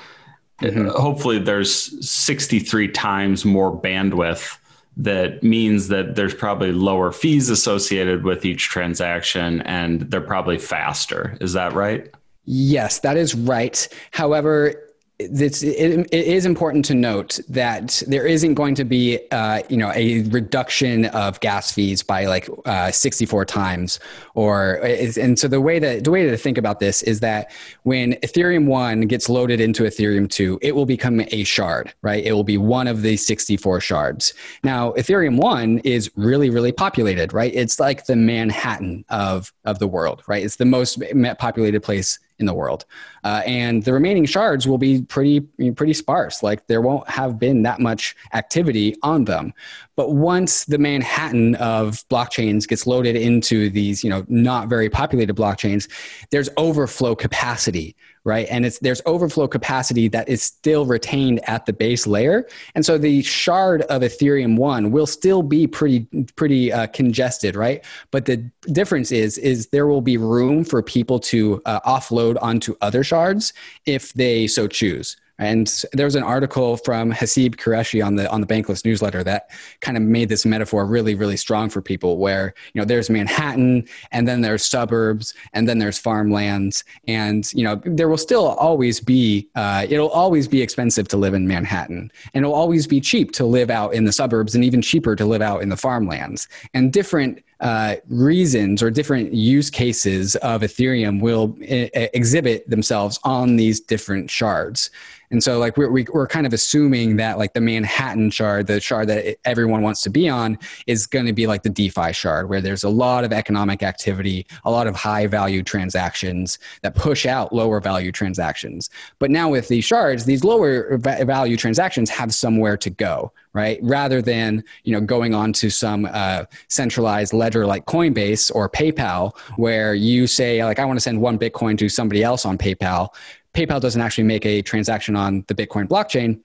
mm-hmm. 0.61 0.88
hopefully 0.88 1.38
there's 1.38 2.09
63 2.09 2.88
times 2.88 3.44
more 3.44 3.77
bandwidth 3.81 4.59
that 4.97 5.42
means 5.42 5.88
that 5.88 6.14
there's 6.14 6.35
probably 6.35 6.70
lower 6.70 7.11
fees 7.11 7.51
associated 7.51 8.23
with 8.25 8.44
each 8.44 8.68
transaction 8.68 9.61
and 9.62 10.03
they're 10.03 10.20
probably 10.20 10.59
faster. 10.59 11.37
Is 11.40 11.53
that 11.55 11.73
right? 11.73 12.12
Yes, 12.44 13.01
that 13.01 13.16
is 13.16 13.35
right. 13.35 13.88
However, 14.12 14.84
it's, 15.30 15.62
it, 15.62 16.06
it 16.12 16.26
is 16.26 16.46
important 16.46 16.84
to 16.87 16.94
note 16.94 17.40
that 17.48 18.02
there 18.06 18.26
isn't 18.26 18.54
going 18.54 18.74
to 18.74 18.84
be 18.84 19.18
uh, 19.30 19.62
you 19.68 19.76
know 19.76 19.92
a 19.94 20.22
reduction 20.24 21.06
of 21.06 21.40
gas 21.40 21.72
fees 21.72 22.02
by 22.02 22.26
like 22.26 22.48
uh, 22.64 22.90
64 22.90 23.44
times 23.44 24.00
or 24.34 24.76
and 24.84 25.38
so 25.38 25.48
the 25.48 25.60
way 25.60 25.78
that 25.78 26.04
the 26.04 26.10
way 26.10 26.28
to 26.28 26.37
think 26.37 26.58
about 26.58 26.80
this 26.80 27.02
is 27.02 27.20
that 27.20 27.50
when 27.82 28.12
ethereum 28.14 28.66
1 28.66 29.02
gets 29.02 29.28
loaded 29.28 29.60
into 29.60 29.84
ethereum 29.84 30.28
2 30.28 30.58
it 30.62 30.74
will 30.74 30.87
become 30.87 31.20
a 31.28 31.44
shard 31.44 31.92
right? 32.02 32.24
It 32.24 32.32
will 32.32 32.44
be 32.44 32.58
one 32.58 32.87
of 32.87 33.02
the 33.02 33.16
64 33.16 33.80
shards. 33.80 34.34
Now 34.62 34.92
ethereum 34.92 35.37
1 35.37 35.78
is 35.80 36.10
really 36.16 36.50
really 36.50 36.72
populated 36.72 37.32
right? 37.32 37.54
It's 37.54 37.80
like 37.80 38.06
the 38.06 38.16
manhattan 38.16 39.04
of 39.08 39.52
of 39.64 39.78
the 39.78 39.88
world 39.88 40.22
right? 40.26 40.44
It's 40.44 40.56
the 40.56 40.64
most 40.64 41.02
populated 41.38 41.82
place 41.82 42.18
in 42.38 42.47
the 42.47 42.55
world. 42.55 42.85
Uh, 43.23 43.42
and 43.47 43.85
the 43.85 43.92
remaining 43.92 44.25
shards 44.25 44.66
will 44.66 44.79
be 44.79 45.03
pretty 45.03 45.40
pretty 45.40 45.92
sparse. 45.92 46.42
Like 46.42 46.66
there 46.66 46.81
won't 46.81 47.09
have 47.09 47.38
been 47.38 47.62
that 47.62 47.81
much 47.81 48.16
activity 48.33 48.97
on 49.03 49.25
them. 49.25 49.53
But 49.97 50.12
once 50.12 50.64
the 50.64 50.79
Manhattan 50.79 51.55
of 51.57 52.07
blockchains 52.09 52.66
gets 52.66 52.87
loaded 52.87 53.16
into 53.16 53.70
these, 53.70 54.03
you 54.03 54.11
know, 54.11 54.25
not 54.29 54.68
very 54.68 54.90
populated 54.90 55.37
blockchains, 55.37 55.88
there's 56.31 56.49
overflow 56.57 57.14
capacity, 57.14 57.94
right? 58.24 58.46
And 58.50 58.64
it's 58.64 58.78
there's 58.78 59.02
overflow 59.06 59.46
capacity 59.46 60.08
that 60.08 60.28
is 60.28 60.42
still 60.42 60.87
retained 60.87 61.46
at 61.48 61.66
the 61.66 61.72
base 61.72 62.06
layer, 62.06 62.46
and 62.74 62.84
so 62.84 62.98
the 62.98 63.22
shard 63.22 63.82
of 63.82 64.02
Ethereum 64.02 64.56
one 64.56 64.90
will 64.90 65.06
still 65.06 65.42
be 65.42 65.66
pretty 65.66 66.06
pretty 66.37 66.72
uh, 66.72 66.87
congested, 66.88 67.56
right? 67.56 67.84
But 68.10 68.24
the 68.24 68.38
difference 68.72 69.12
is 69.12 69.38
is 69.38 69.68
there 69.68 69.87
will 69.87 70.00
be 70.00 70.16
room 70.16 70.64
for 70.64 70.82
people 70.82 71.18
to 71.20 71.60
uh, 71.66 71.80
offload 71.80 72.37
onto 72.42 72.76
other 72.80 73.04
shards 73.04 73.52
if 73.87 74.12
they 74.14 74.46
so 74.46 74.66
choose. 74.68 75.16
And 75.38 75.73
there 75.92 76.07
was 76.07 76.14
an 76.14 76.23
article 76.23 76.77
from 76.77 77.12
Haseeb 77.12 77.57
Qureshi 77.57 78.05
on 78.05 78.16
the 78.16 78.31
on 78.31 78.40
the 78.40 78.47
Bankless 78.47 78.85
newsletter 78.85 79.25
that 79.25 79.51
kind 79.81 79.97
of 79.97 80.03
made 80.03 80.29
this 80.29 80.47
metaphor 80.47 80.87
really 80.87 81.14
really 81.14 81.37
strong 81.37 81.68
for 81.68 81.83
people. 81.83 82.18
Where 82.18 82.55
you 82.73 82.81
know 82.81 82.85
there's 82.85 83.11
Manhattan, 83.11 83.87
and 84.12 84.29
then 84.29 84.40
there's 84.42 84.64
suburbs, 84.64 85.35
and 85.53 85.68
then 85.68 85.79
there's 85.79 85.99
farmlands, 85.99 86.85
and 87.09 87.53
you 87.53 87.64
know 87.64 87.81
there 87.85 88.09
will 88.09 88.16
still 88.16 88.47
always 88.47 89.01
be 89.01 89.49
uh, 89.55 89.87
it'll 89.88 90.11
always 90.11 90.47
be 90.47 90.62
expensive 90.62 91.09
to 91.09 91.16
live 91.16 91.35
in 91.35 91.49
Manhattan, 91.49 92.12
and 92.33 92.44
it'll 92.44 92.55
always 92.55 92.87
be 92.87 93.01
cheap 93.01 93.33
to 93.33 93.44
live 93.44 93.70
out 93.70 93.94
in 93.94 94.05
the 94.05 94.12
suburbs, 94.12 94.55
and 94.55 94.64
even 94.64 94.83
cheaper 94.83 95.16
to 95.16 95.27
live 95.27 95.42
out 95.42 95.62
in 95.62 95.68
the 95.68 95.77
farmlands. 95.77 96.49
And 96.75 96.92
different 96.92 97.42
uh, 97.64 97.96
reasons 98.09 98.83
or 98.83 98.90
different 98.90 99.33
use 99.33 99.70
cases 99.70 100.37
of 100.37 100.61
Ethereum 100.61 101.20
will 101.20 101.57
I- 101.62 102.11
exhibit 102.12 102.68
themselves 102.68 103.18
on 103.24 103.57
these 103.57 103.81
different 103.81 104.31
shards. 104.31 104.90
And 105.31 105.42
so, 105.42 105.59
like, 105.59 105.77
we're, 105.79 105.90
we're 105.90 106.27
kind 106.29 106.46
of 106.46 106.53
assuming 106.53 107.16
that, 107.16 107.38
like, 107.38 107.55
the 107.55 107.62
Manhattan 107.62 108.31
shard, 108.31 108.66
the 108.66 108.81
shard 108.81 109.09
that 109.09 109.38
everyone 109.46 109.81
wants 109.81 110.03
to 110.03 110.11
be 110.11 110.29
on, 110.29 110.59
is 110.87 111.07
going 111.07 111.24
to 111.24 111.33
be 111.33 111.46
like 111.46 111.62
the 111.62 111.70
DeFi 111.70 112.12
shard, 112.12 112.50
where 112.50 112.61
there's 112.61 112.85
a 112.85 112.90
lot 112.90 113.24
of 113.24 113.33
economic 113.33 113.83
activity, 113.83 114.46
a 114.64 114.70
lot 114.70 114.87
of 114.87 114.94
high 114.94 115.27
value 115.27 115.62
transactions 115.62 116.59
that 116.83 116.94
push 116.94 117.24
out 117.24 117.53
lower 117.53 117.81
value 117.81 118.12
transactions. 118.12 118.90
But 119.18 119.31
now 119.31 119.48
with 119.48 119.68
these 119.68 119.87
shards, 119.87 120.27
these 120.27 120.44
lower 120.44 120.98
value 120.98 121.57
transactions 121.57 122.11
have 122.11 122.33
somewhere 122.35 122.77
to 122.77 122.90
go, 122.90 123.33
right? 123.54 123.78
Rather 123.82 124.20
than 124.20 124.62
you 124.82 124.92
know 124.92 125.00
going 125.00 125.32
on 125.32 125.52
to 125.54 125.70
some 125.70 126.06
uh, 126.12 126.44
centralized 126.68 127.32
ledger 127.32 127.64
like 127.64 127.86
Coinbase 127.86 128.54
or 128.54 128.68
PayPal, 128.68 129.36
where 129.56 129.94
you 129.94 130.26
say 130.26 130.62
like 130.62 130.78
I 130.78 130.84
want 130.84 130.98
to 130.98 131.00
send 131.00 131.20
one 131.20 131.38
Bitcoin 131.38 131.78
to 131.78 131.88
somebody 131.88 132.22
else 132.22 132.44
on 132.44 132.58
PayPal. 132.58 133.14
PayPal 133.54 133.80
doesn't 133.80 134.00
actually 134.00 134.24
make 134.24 134.44
a 134.44 134.60
transaction 134.60 135.16
on 135.16 135.44
the 135.46 135.54
Bitcoin 135.54 135.86
blockchain; 135.86 136.40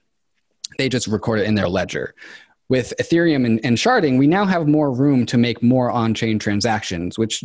they 0.78 0.88
just 0.88 1.06
record 1.06 1.40
it 1.40 1.46
in 1.46 1.56
their 1.56 1.68
ledger. 1.68 2.14
With 2.68 2.94
Ethereum 3.00 3.44
and, 3.44 3.58
and 3.64 3.76
sharding, 3.76 4.16
we 4.16 4.28
now 4.28 4.44
have 4.44 4.68
more 4.68 4.92
room 4.92 5.26
to 5.26 5.36
make 5.36 5.60
more 5.60 5.90
on-chain 5.90 6.38
transactions, 6.38 7.18
which 7.18 7.42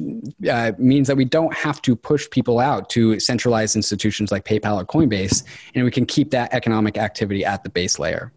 uh, 0.47 0.73
means 0.78 1.08
that 1.08 1.17
we 1.17 1.25
don't 1.25 1.51
have 1.51 1.82
to 1.82 1.95
push 1.95 2.30
people 2.30 2.60
out 2.60 2.91
to 2.91 3.19
centralized 3.19 3.75
institutions 3.75 4.32
like 4.32 4.45
PayPal 4.45 4.80
or 4.80 4.86
Coinbase, 4.86 5.43
and 5.73 5.84
we 5.84 5.89
can 5.89 6.06
keep 6.06 6.30
that 6.30 6.54
economic 6.54 6.99
activity 6.99 7.43
at 7.43 7.63
the 7.63 7.71
base 7.71 7.97
layer. 7.97 8.32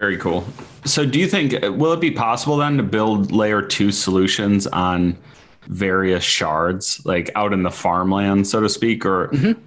Very 0.00 0.16
cool. 0.16 0.44
So, 0.86 1.04
do 1.04 1.20
you 1.20 1.28
think 1.28 1.52
will 1.62 1.92
it 1.92 2.00
be 2.00 2.10
possible 2.10 2.56
then 2.56 2.78
to 2.78 2.82
build 2.82 3.32
layer 3.32 3.60
two 3.60 3.92
solutions 3.92 4.66
on 4.66 5.16
various 5.66 6.24
shards, 6.24 7.04
like 7.04 7.30
out 7.36 7.52
in 7.52 7.62
the 7.62 7.70
farmland, 7.70 8.46
so 8.48 8.60
to 8.60 8.68
speak, 8.68 9.04
or 9.04 9.28
mm-hmm. 9.28 9.60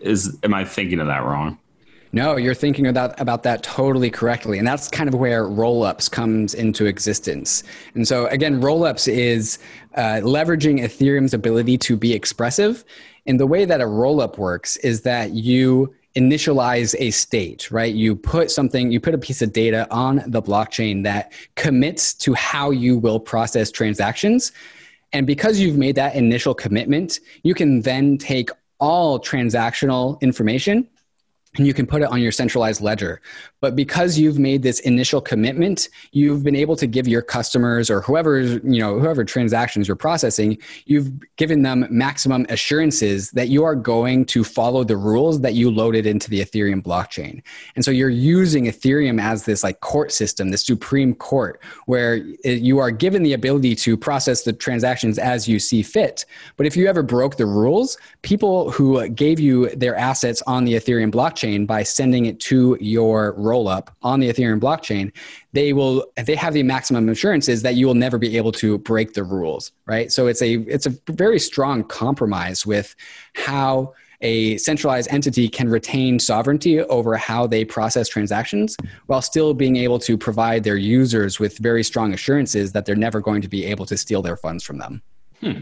is 0.00 0.38
am 0.44 0.54
I 0.54 0.64
thinking 0.64 1.00
of 1.00 1.08
that 1.08 1.24
wrong? 1.24 1.58
No, 2.12 2.36
you're 2.36 2.54
thinking 2.54 2.88
about, 2.88 3.18
about 3.20 3.44
that 3.44 3.62
totally 3.62 4.10
correctly. 4.10 4.58
And 4.58 4.66
that's 4.66 4.88
kind 4.88 5.08
of 5.08 5.14
where 5.14 5.44
rollups 5.44 6.10
comes 6.10 6.54
into 6.54 6.86
existence. 6.86 7.62
And 7.94 8.06
so 8.06 8.26
again, 8.26 8.60
rollups 8.60 9.06
is 9.06 9.60
uh, 9.94 10.20
leveraging 10.22 10.80
Ethereum's 10.80 11.34
ability 11.34 11.78
to 11.78 11.96
be 11.96 12.12
expressive. 12.12 12.84
And 13.26 13.38
the 13.38 13.46
way 13.46 13.64
that 13.64 13.80
a 13.80 13.84
rollup 13.84 14.38
works 14.38 14.76
is 14.78 15.02
that 15.02 15.34
you 15.34 15.94
initialize 16.16 16.94
a 16.98 17.10
state, 17.10 17.70
right? 17.70 17.94
You 17.94 18.16
put 18.16 18.50
something, 18.50 18.90
you 18.90 19.00
put 19.00 19.14
a 19.14 19.18
piece 19.18 19.42
of 19.42 19.52
data 19.52 19.86
on 19.90 20.22
the 20.26 20.42
blockchain 20.42 21.04
that 21.04 21.32
commits 21.54 22.14
to 22.14 22.34
how 22.34 22.70
you 22.70 22.98
will 22.98 23.20
process 23.20 23.70
transactions. 23.70 24.52
And 25.12 25.26
because 25.26 25.60
you've 25.60 25.76
made 25.76 25.94
that 25.96 26.14
initial 26.14 26.54
commitment, 26.54 27.20
you 27.42 27.54
can 27.54 27.82
then 27.82 28.18
take 28.18 28.50
all 28.80 29.20
transactional 29.20 30.20
information 30.20 30.88
and 31.56 31.66
you 31.66 31.74
can 31.74 31.86
put 31.86 32.00
it 32.00 32.08
on 32.08 32.20
your 32.20 32.30
centralized 32.30 32.80
ledger. 32.80 33.20
But 33.60 33.74
because 33.74 34.18
you've 34.18 34.38
made 34.38 34.62
this 34.62 34.80
initial 34.80 35.20
commitment, 35.20 35.88
you've 36.12 36.44
been 36.44 36.54
able 36.54 36.76
to 36.76 36.86
give 36.86 37.08
your 37.08 37.22
customers 37.22 37.90
or 37.90 38.00
whoever, 38.02 38.40
you 38.40 38.80
know, 38.80 38.98
whoever 38.98 39.24
transactions 39.24 39.88
you're 39.88 39.96
processing, 39.96 40.58
you've 40.86 41.10
given 41.36 41.62
them 41.62 41.86
maximum 41.90 42.46
assurances 42.48 43.32
that 43.32 43.48
you 43.48 43.64
are 43.64 43.74
going 43.74 44.24
to 44.26 44.44
follow 44.44 44.84
the 44.84 44.96
rules 44.96 45.40
that 45.40 45.54
you 45.54 45.70
loaded 45.70 46.06
into 46.06 46.30
the 46.30 46.40
Ethereum 46.40 46.82
blockchain. 46.82 47.42
And 47.74 47.84
so 47.84 47.90
you're 47.90 48.08
using 48.08 48.66
Ethereum 48.66 49.20
as 49.20 49.44
this 49.44 49.64
like 49.64 49.80
court 49.80 50.12
system, 50.12 50.50
the 50.50 50.58
supreme 50.58 51.14
court, 51.14 51.60
where 51.86 52.16
you 52.44 52.78
are 52.78 52.92
given 52.92 53.24
the 53.24 53.32
ability 53.32 53.74
to 53.74 53.96
process 53.96 54.44
the 54.44 54.52
transactions 54.52 55.18
as 55.18 55.48
you 55.48 55.58
see 55.58 55.82
fit. 55.82 56.24
But 56.56 56.66
if 56.66 56.76
you 56.76 56.86
ever 56.86 57.02
broke 57.02 57.36
the 57.36 57.46
rules, 57.46 57.98
people 58.22 58.70
who 58.70 59.06
gave 59.08 59.40
you 59.40 59.68
their 59.70 59.96
assets 59.96 60.42
on 60.46 60.64
the 60.64 60.74
Ethereum 60.74 61.10
blockchain 61.10 61.39
by 61.66 61.82
sending 61.82 62.26
it 62.26 62.38
to 62.40 62.76
your 62.80 63.34
rollup 63.34 63.88
on 64.02 64.20
the 64.20 64.28
Ethereum 64.28 64.60
blockchain, 64.60 65.12
they 65.52 65.72
will 65.72 66.06
they 66.24 66.34
have 66.34 66.54
the 66.54 66.62
maximum 66.62 67.08
assurances 67.08 67.62
that 67.62 67.74
you 67.74 67.86
will 67.86 67.94
never 67.94 68.18
be 68.18 68.36
able 68.36 68.52
to 68.52 68.78
break 68.78 69.14
the 69.14 69.24
rules, 69.24 69.72
right? 69.86 70.12
So 70.12 70.26
it's 70.26 70.42
a 70.42 70.54
it's 70.68 70.86
a 70.86 70.94
very 71.10 71.38
strong 71.38 71.84
compromise 71.84 72.66
with 72.66 72.94
how 73.34 73.94
a 74.22 74.56
centralized 74.58 75.08
entity 75.10 75.48
can 75.48 75.68
retain 75.68 76.18
sovereignty 76.18 76.80
over 76.80 77.16
how 77.16 77.46
they 77.46 77.64
process 77.64 78.08
transactions 78.08 78.76
while 79.06 79.22
still 79.22 79.54
being 79.54 79.76
able 79.76 79.98
to 79.98 80.18
provide 80.18 80.62
their 80.62 80.76
users 80.76 81.40
with 81.40 81.56
very 81.58 81.82
strong 81.82 82.12
assurances 82.12 82.72
that 82.72 82.84
they're 82.84 82.94
never 82.96 83.20
going 83.20 83.40
to 83.40 83.48
be 83.48 83.64
able 83.64 83.86
to 83.86 83.96
steal 83.96 84.20
their 84.20 84.36
funds 84.36 84.62
from 84.62 84.78
them. 84.78 85.02
Hmm. 85.40 85.60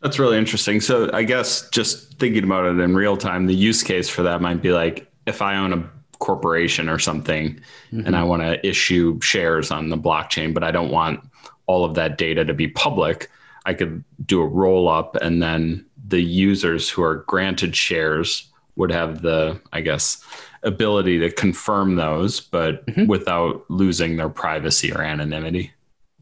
That's 0.00 0.18
really 0.18 0.38
interesting. 0.38 0.80
So 0.80 1.10
I 1.12 1.24
guess 1.24 1.68
just 1.70 2.18
thinking 2.18 2.44
about 2.44 2.66
it 2.66 2.78
in 2.78 2.94
real 2.94 3.16
time, 3.16 3.46
the 3.46 3.54
use 3.54 3.82
case 3.82 4.08
for 4.08 4.22
that 4.22 4.40
might 4.40 4.62
be 4.62 4.72
like 4.72 5.10
if 5.26 5.42
I 5.42 5.56
own 5.56 5.72
a 5.72 5.90
corporation 6.18 6.88
or 6.88 6.98
something 6.98 7.60
mm-hmm. 7.92 8.06
and 8.06 8.16
I 8.16 8.22
want 8.22 8.42
to 8.42 8.64
issue 8.66 9.20
shares 9.20 9.70
on 9.70 9.88
the 9.88 9.98
blockchain, 9.98 10.54
but 10.54 10.62
I 10.62 10.70
don't 10.70 10.90
want 10.90 11.20
all 11.66 11.84
of 11.84 11.94
that 11.94 12.16
data 12.16 12.44
to 12.44 12.54
be 12.54 12.68
public, 12.68 13.30
I 13.66 13.74
could 13.74 14.02
do 14.24 14.40
a 14.40 14.46
roll 14.46 14.88
up 14.88 15.16
and 15.16 15.42
then 15.42 15.84
the 16.06 16.22
users 16.22 16.88
who 16.88 17.02
are 17.02 17.16
granted 17.26 17.76
shares 17.76 18.48
would 18.76 18.90
have 18.90 19.22
the, 19.22 19.60
I 19.72 19.80
guess, 19.80 20.24
ability 20.62 21.18
to 21.18 21.30
confirm 21.30 21.96
those, 21.96 22.40
but 22.40 22.86
mm-hmm. 22.86 23.06
without 23.06 23.68
losing 23.68 24.16
their 24.16 24.28
privacy 24.28 24.92
or 24.92 25.02
anonymity. 25.02 25.72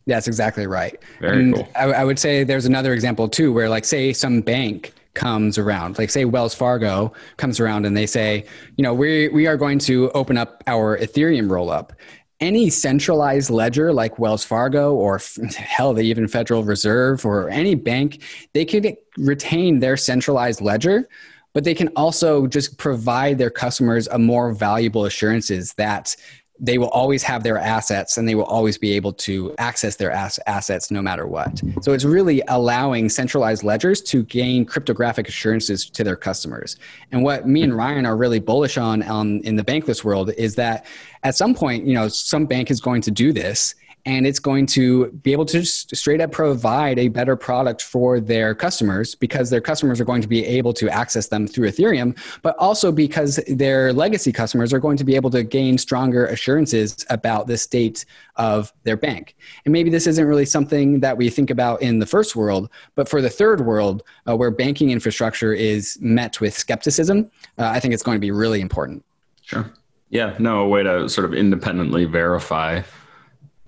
That's 0.07 0.29
exactly 0.29 0.67
right. 0.67 1.03
Very 1.21 1.43
and 1.43 1.55
cool. 1.55 1.69
I, 1.75 1.85
I 1.85 2.05
would 2.05 2.19
say 2.19 2.45
there's 2.45 2.67
another 2.67 2.93
example 2.93 3.29
too, 3.29 3.53
where 3.53 3.69
like 3.69 3.85
say 3.85 4.13
some 4.13 4.41
bank 4.41 4.93
comes 5.15 5.57
around 5.57 5.99
like 5.99 6.11
say 6.11 6.27
wells 6.27 6.55
fargo 6.55 7.11
comes 7.39 7.59
around 7.59 7.87
and 7.87 7.97
they 7.97 8.05
say 8.05 8.45
you 8.77 8.83
know 8.83 8.93
we, 8.93 9.29
we 9.29 9.47
are 9.47 9.57
going 9.57 9.79
to 9.79 10.11
open 10.11 10.37
up 10.37 10.63
our 10.67 10.99
ethereum 10.99 11.49
rollup 11.49 11.93
any 12.41 12.69
centralized 12.69 13.49
ledger 13.49 13.95
like 13.95 14.19
wells 14.19 14.45
fargo 14.45 14.95
or 14.95 15.19
hell 15.57 15.95
the 15.95 16.03
even 16.03 16.29
federal 16.29 16.63
reserve 16.63 17.25
or 17.25 17.49
any 17.49 17.75
bank 17.75 18.23
they 18.53 18.65
could 18.65 18.95
retain 19.17 19.81
their 19.81 19.97
centralized 19.97 20.61
ledger 20.61 21.09
but 21.55 21.65
they 21.65 21.75
can 21.75 21.89
also 21.97 22.47
just 22.47 22.77
provide 22.77 23.39
their 23.39 23.49
customers 23.49 24.07
a 24.09 24.19
more 24.19 24.53
valuable 24.53 25.07
assurances 25.07 25.73
that 25.79 26.15
they 26.59 26.79
will 26.79 26.89
always 26.89 27.23
have 27.23 27.43
their 27.43 27.59
assets 27.59 28.17
and 28.17 28.29
they 28.29 28.35
will 28.35 28.45
always 28.45 28.79
be 28.79 28.93
able 28.93 29.13
to 29.13 29.55
access 29.59 29.97
their 29.97 30.11
ass- 30.11 30.39
assets 30.47 30.91
no 30.91 31.03
matter 31.03 31.27
what. 31.27 31.61
So 31.83 31.93
it's 31.93 32.05
really 32.05 32.43
allowing 32.49 33.09
centralized 33.09 33.63
ledgers 33.63 34.01
to 34.03 34.23
gain 34.25 34.65
cryptographic 34.65 35.29
assurances 35.29 35.89
to 35.91 36.03
their 36.03 36.17
customers. 36.17 36.77
And 37.13 37.23
what 37.23 37.47
me 37.47 37.63
and 37.63 37.77
Ryan 37.77 38.07
are 38.07 38.17
really 38.17 38.41
bullish 38.41 38.79
on 38.79 39.03
um, 39.03 39.41
in 39.45 39.57
the 39.57 39.65
bankless 39.65 40.03
world 40.03 40.31
is 40.39 40.55
that 40.55 40.87
at 41.23 41.35
some 41.35 41.55
point, 41.55 41.87
you 41.87 41.95
know, 41.95 42.09
some 42.09 42.47
bank 42.47 42.71
is 42.71 42.81
going 42.81 43.03
to 43.03 43.11
do 43.11 43.33
this 43.33 43.75
and 44.07 44.25
it's 44.25 44.39
going 44.39 44.67
to 44.67 45.09
be 45.23 45.33
able 45.33 45.45
to 45.45 45.65
straight 45.65 46.21
up 46.21 46.31
provide 46.31 46.99
a 46.99 47.09
better 47.09 47.35
product 47.35 47.83
for 47.83 48.21
their 48.21 48.55
customers 48.55 49.17
because 49.17 49.51
their 49.51 49.61
customers 49.61 50.01
are 50.01 50.05
going 50.05 50.23
to 50.23 50.29
be 50.29 50.47
able 50.47 50.73
to 50.73 50.89
access 50.89 51.27
them 51.27 51.47
through 51.47 51.69
Ethereum, 51.69 52.17
but 52.43 52.57
also 52.59 52.93
because 52.93 53.41
their 53.49 53.93
legacy 53.93 54.33
customers 54.33 54.73
are 54.73 54.79
going 54.79 54.97
to 54.97 55.05
be 55.05 55.17
able 55.17 55.29
to 55.31 55.43
gain 55.43 55.77
stronger 55.77 56.27
assurances 56.27 57.05
about 57.11 57.49
the 57.49 57.59
state 57.59 58.05
of 58.37 58.73
their 58.85 58.97
bank. 58.97 59.35
And 59.65 59.73
maybe 59.73 59.91
this 59.91 60.07
isn't 60.07 60.25
really 60.25 60.47
something 60.47 61.01
that 61.01 61.17
we 61.17 61.29
think 61.29 61.51
about 61.51 61.83
in 61.83 61.99
the 61.99 62.07
first 62.07 62.37
world, 62.37 62.71
but 62.95 63.09
for 63.09 63.21
the 63.21 63.31
third 63.31 63.61
world, 63.61 64.05
uh, 64.29 64.37
where 64.37 64.53
banking 64.53 64.91
infrastructure 64.91 65.53
is 65.53 65.99
met 66.01 66.41
with 66.41 66.57
skepticism, 66.57 67.29
uh, 67.59 67.67
I 67.67 67.81
think 67.81 67.93
it's 67.93 68.05
going 68.05 68.17
to 68.17 68.21
be 68.21 68.31
really 68.31 68.61
important. 68.61 69.05
Sure. 69.43 69.69
Yeah, 70.11 70.37
no, 70.39 70.61
a 70.61 70.69
way 70.69 70.85
to 70.85 71.09
sort 71.09 71.25
of 71.25 71.35
independently 71.35 72.05
verify 72.05 72.83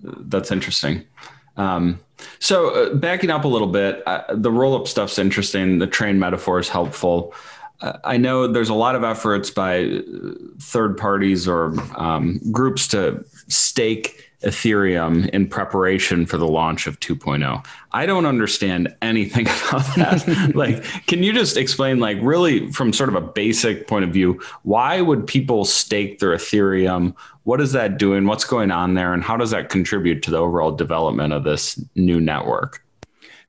that's 0.03 0.51
interesting. 0.51 1.05
Um, 1.57 2.01
so 2.39 2.71
uh, 2.71 2.95
backing 2.95 3.31
up 3.31 3.45
a 3.45 3.49
little 3.49 3.69
bit, 3.69 4.03
uh, 4.07 4.23
the 4.35 4.51
roll 4.51 4.77
up 4.77 4.87
stuff's 4.87 5.19
interesting. 5.19 5.79
The 5.79 5.87
train 5.87 6.19
metaphor 6.19 6.59
is 6.59 6.69
helpful. 6.69 7.35
Uh, 7.81 7.99
I 8.05 8.17
know 8.17 8.47
there's 8.47 8.71
a 8.71 8.75
lot 8.75 8.95
of 8.95 9.05
efforts 9.05 9.51
by 9.51 9.85
uh, 9.85 10.03
third 10.61 10.97
parties 10.97 11.47
or 11.47 11.75
um, 11.97 12.41
groups 12.51 12.89
to 12.89 13.25
stake 13.49 14.28
Ethereum 14.42 15.29
in 15.31 15.48
preparation 15.48 16.24
for 16.24 16.38
the 16.38 16.46
launch 16.46 16.87
of 16.87 17.01
2.0. 17.01 17.64
I 17.92 18.07
don't 18.07 18.27
understand 18.27 18.94
anything 19.03 19.46
about 19.68 19.85
that. 19.96 20.53
like, 20.55 20.85
can 21.07 21.22
you 21.22 21.33
just 21.33 21.57
explain, 21.57 21.98
like, 21.98 22.18
really 22.20 22.70
from 22.72 22.92
sort 22.92 23.09
of 23.09 23.16
a 23.16 23.20
basic 23.20 23.88
point 23.88 24.05
of 24.05 24.11
view, 24.11 24.40
why 24.62 25.01
would 25.01 25.27
people 25.27 25.64
stake 25.64 26.20
their 26.20 26.37
Ethereum? 26.37 27.16
What 27.44 27.61
is 27.61 27.72
that 27.72 27.98
doing? 27.98 28.27
What's 28.27 28.44
going 28.44 28.70
on 28.70 28.94
there? 28.94 29.12
And 29.12 29.24
how 29.24 29.37
does 29.37 29.51
that 29.51 29.70
contribute 29.70 30.22
to 30.22 30.31
the 30.31 30.38
overall 30.38 30.70
development 30.70 31.33
of 31.33 31.42
this 31.42 31.83
new 31.96 32.20
network? 32.20 32.85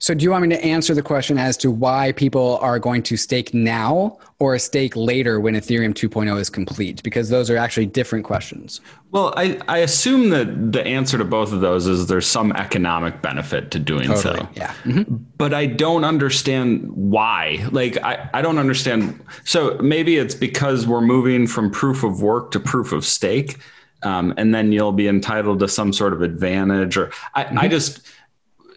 So, 0.02 0.14
do 0.14 0.24
you 0.24 0.30
want 0.30 0.46
me 0.46 0.56
to 0.56 0.64
answer 0.64 0.94
the 0.94 1.02
question 1.02 1.36
as 1.36 1.58
to 1.58 1.70
why 1.70 2.12
people 2.12 2.56
are 2.62 2.78
going 2.78 3.02
to 3.02 3.18
stake 3.18 3.52
now 3.52 4.18
or 4.38 4.58
stake 4.58 4.96
later 4.96 5.40
when 5.40 5.54
Ethereum 5.54 5.92
2.0 5.92 6.40
is 6.40 6.48
complete? 6.48 7.02
Because 7.02 7.28
those 7.28 7.50
are 7.50 7.58
actually 7.58 7.84
different 7.84 8.24
questions. 8.24 8.80
Well, 9.10 9.34
I, 9.36 9.60
I 9.68 9.78
assume 9.78 10.30
that 10.30 10.72
the 10.72 10.82
answer 10.86 11.18
to 11.18 11.24
both 11.26 11.52
of 11.52 11.60
those 11.60 11.86
is 11.86 12.06
there's 12.06 12.26
some 12.26 12.50
economic 12.52 13.20
benefit 13.20 13.70
to 13.72 13.78
doing 13.78 14.08
totally. 14.08 14.40
so. 14.40 14.48
Yeah. 14.54 14.74
Mm-hmm. 14.84 15.16
But 15.36 15.52
I 15.52 15.66
don't 15.66 16.04
understand 16.04 16.90
why. 16.90 17.68
Like, 17.70 18.02
I, 18.02 18.30
I 18.32 18.40
don't 18.40 18.58
understand. 18.58 19.22
So, 19.44 19.76
maybe 19.82 20.16
it's 20.16 20.34
because 20.34 20.86
we're 20.86 21.02
moving 21.02 21.46
from 21.46 21.70
proof 21.70 22.04
of 22.04 22.22
work 22.22 22.52
to 22.52 22.60
proof 22.60 22.92
of 22.92 23.04
stake. 23.04 23.58
Um, 24.02 24.32
and 24.38 24.54
then 24.54 24.72
you'll 24.72 24.92
be 24.92 25.08
entitled 25.08 25.58
to 25.58 25.68
some 25.68 25.92
sort 25.92 26.14
of 26.14 26.22
advantage 26.22 26.96
or 26.96 27.12
I, 27.34 27.44
mm-hmm. 27.44 27.58
I 27.58 27.68
just 27.68 28.00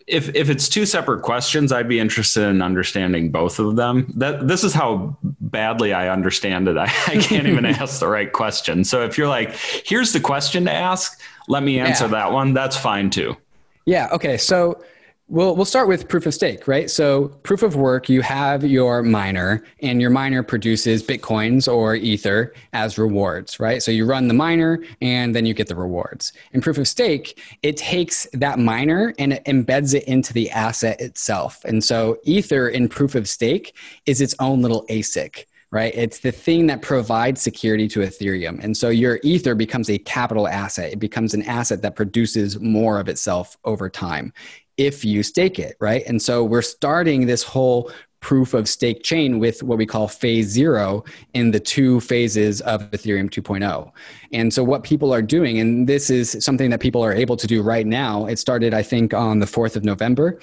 if 0.08 0.34
if 0.36 0.50
it's 0.50 0.68
two 0.68 0.86
separate 0.86 1.22
questions, 1.22 1.72
I'd 1.72 1.88
be 1.88 2.00
interested 2.00 2.44
in 2.44 2.62
understanding 2.62 3.32
both 3.32 3.60
of 3.60 3.76
them. 3.76 4.12
That 4.16 4.48
this 4.48 4.63
is 4.63 4.74
how 4.74 5.18
badly 5.22 5.94
I 5.94 6.10
understand 6.10 6.68
it. 6.68 6.78
I, 6.78 6.86
I 7.08 7.18
can't 7.18 7.48
even 7.48 7.66
ask 7.66 8.00
the 8.00 8.08
right 8.08 8.32
question. 8.32 8.84
So 8.84 9.04
if 9.04 9.18
you're 9.18 9.28
like, 9.28 9.56
here's 9.86 10.13
the 10.13 10.20
question 10.20 10.66
to 10.66 10.72
ask, 10.72 11.20
let 11.48 11.63
me 11.63 11.80
answer 11.80 12.06
yeah. 12.06 12.12
that 12.12 12.32
one. 12.32 12.54
That's 12.54 12.78
fine 12.78 13.10
too. 13.10 13.38
Yeah. 13.86 14.10
Okay. 14.12 14.38
So 14.38 14.84
We'll, 15.30 15.56
we'll 15.56 15.66
start 15.66 15.88
with 15.88 16.10
proof 16.10 16.26
of 16.26 16.34
stake, 16.34 16.68
right? 16.68 16.92
So, 16.92 17.30
proof 17.44 17.64
of 17.64 17.78
work, 17.78 18.10
you 18.10 18.22
have 18.22 18.66
your 18.66 19.02
miner, 19.02 19.64
and 19.82 20.02
your 20.02 20.10
miner 20.10 20.44
produces 20.44 21.02
bitcoins 21.02 21.72
or 21.72 21.96
ether 21.96 22.54
as 22.74 22.98
rewards, 22.98 23.58
right? 23.58 23.82
So, 23.82 23.90
you 23.90 24.06
run 24.06 24.28
the 24.28 24.34
miner 24.34 24.84
and 25.02 25.34
then 25.34 25.46
you 25.46 25.54
get 25.54 25.70
the 25.70 25.78
rewards. 25.78 26.34
In 26.52 26.60
proof 26.60 26.78
of 26.78 26.90
stake, 26.90 27.42
it 27.64 27.78
takes 27.78 28.28
that 28.34 28.60
miner 28.60 29.14
and 29.18 29.32
it 29.32 29.46
embeds 29.46 29.94
it 29.94 30.04
into 30.04 30.34
the 30.34 30.52
asset 30.52 31.00
itself. 31.00 31.64
And 31.64 31.82
so, 31.82 32.18
ether 32.24 32.68
in 32.68 32.90
proof 32.90 33.16
of 33.16 33.30
stake 33.30 33.78
is 34.06 34.20
its 34.20 34.36
own 34.40 34.62
little 34.62 34.86
ASIC 34.90 35.46
right? 35.72 35.96
It's 35.96 36.20
the 36.20 36.32
thing 36.32 36.68
that 36.68 36.84
provides 36.84 37.42
security 37.42 37.88
to 37.88 38.02
Ethereum. 38.02 38.64
And 38.64 38.78
so 38.78 38.90
your 38.90 39.20
Ether 39.24 39.56
becomes 39.56 39.90
a 39.90 39.98
capital 39.98 40.48
asset. 40.48 40.94
It 40.94 41.00
becomes 41.00 41.34
an 41.34 41.42
asset 41.42 41.82
that 41.82 41.96
produces 41.96 42.60
more 42.60 43.00
of 43.00 43.10
itself 43.10 43.58
over 43.65 43.90
time 43.90 44.32
if 44.78 45.06
you 45.06 45.24
stake 45.24 45.60
it, 45.60 45.76
right? 45.80 46.04
And 46.08 46.21
so 46.21 46.44
we're 46.44 46.62
starting 46.62 47.26
this 47.26 47.44
whole 47.44 47.92
proof 48.24 48.54
of 48.54 48.69
stake 48.69 49.04
chain 49.04 49.38
with 49.38 49.62
what 49.62 49.78
we 49.78 49.86
call 49.86 50.08
phase 50.08 50.48
zero 50.48 51.04
in 51.34 51.52
the 51.52 51.60
two 51.60 52.00
phases 52.00 52.62
of 52.62 52.90
Ethereum 52.92 53.30
2.0. 53.30 53.92
And 54.32 54.52
so, 54.52 54.63
what 54.63 54.84
people 54.84 55.13
are 55.13 55.21
doing, 55.21 55.60
and 55.60 55.88
this 55.88 56.10
is 56.10 56.38
something 56.40 56.69
that 56.69 56.80
people 56.80 57.04
are 57.04 57.13
able 57.13 57.36
to 57.36 57.46
do 57.46 57.62
right 57.62 57.86
now, 57.86 58.26
it 58.26 58.40
started, 58.40 58.74
I 58.74 58.82
think, 58.82 59.13
on 59.13 59.40
the 59.40 59.46
4th 59.46 59.76
of 59.76 59.84
November. 59.84 60.40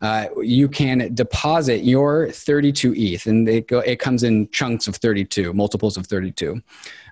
Uh, 0.00 0.26
you 0.42 0.68
can 0.68 1.12
deposit 1.14 1.82
your 1.82 2.30
32 2.30 2.94
ETH, 2.96 3.26
and 3.26 3.48
it, 3.48 3.68
go, 3.68 3.80
it 3.80 3.98
comes 3.98 4.22
in 4.22 4.48
chunks 4.50 4.86
of 4.88 4.96
32, 4.96 5.52
multiples 5.52 5.96
of 5.96 6.06
32. 6.06 6.62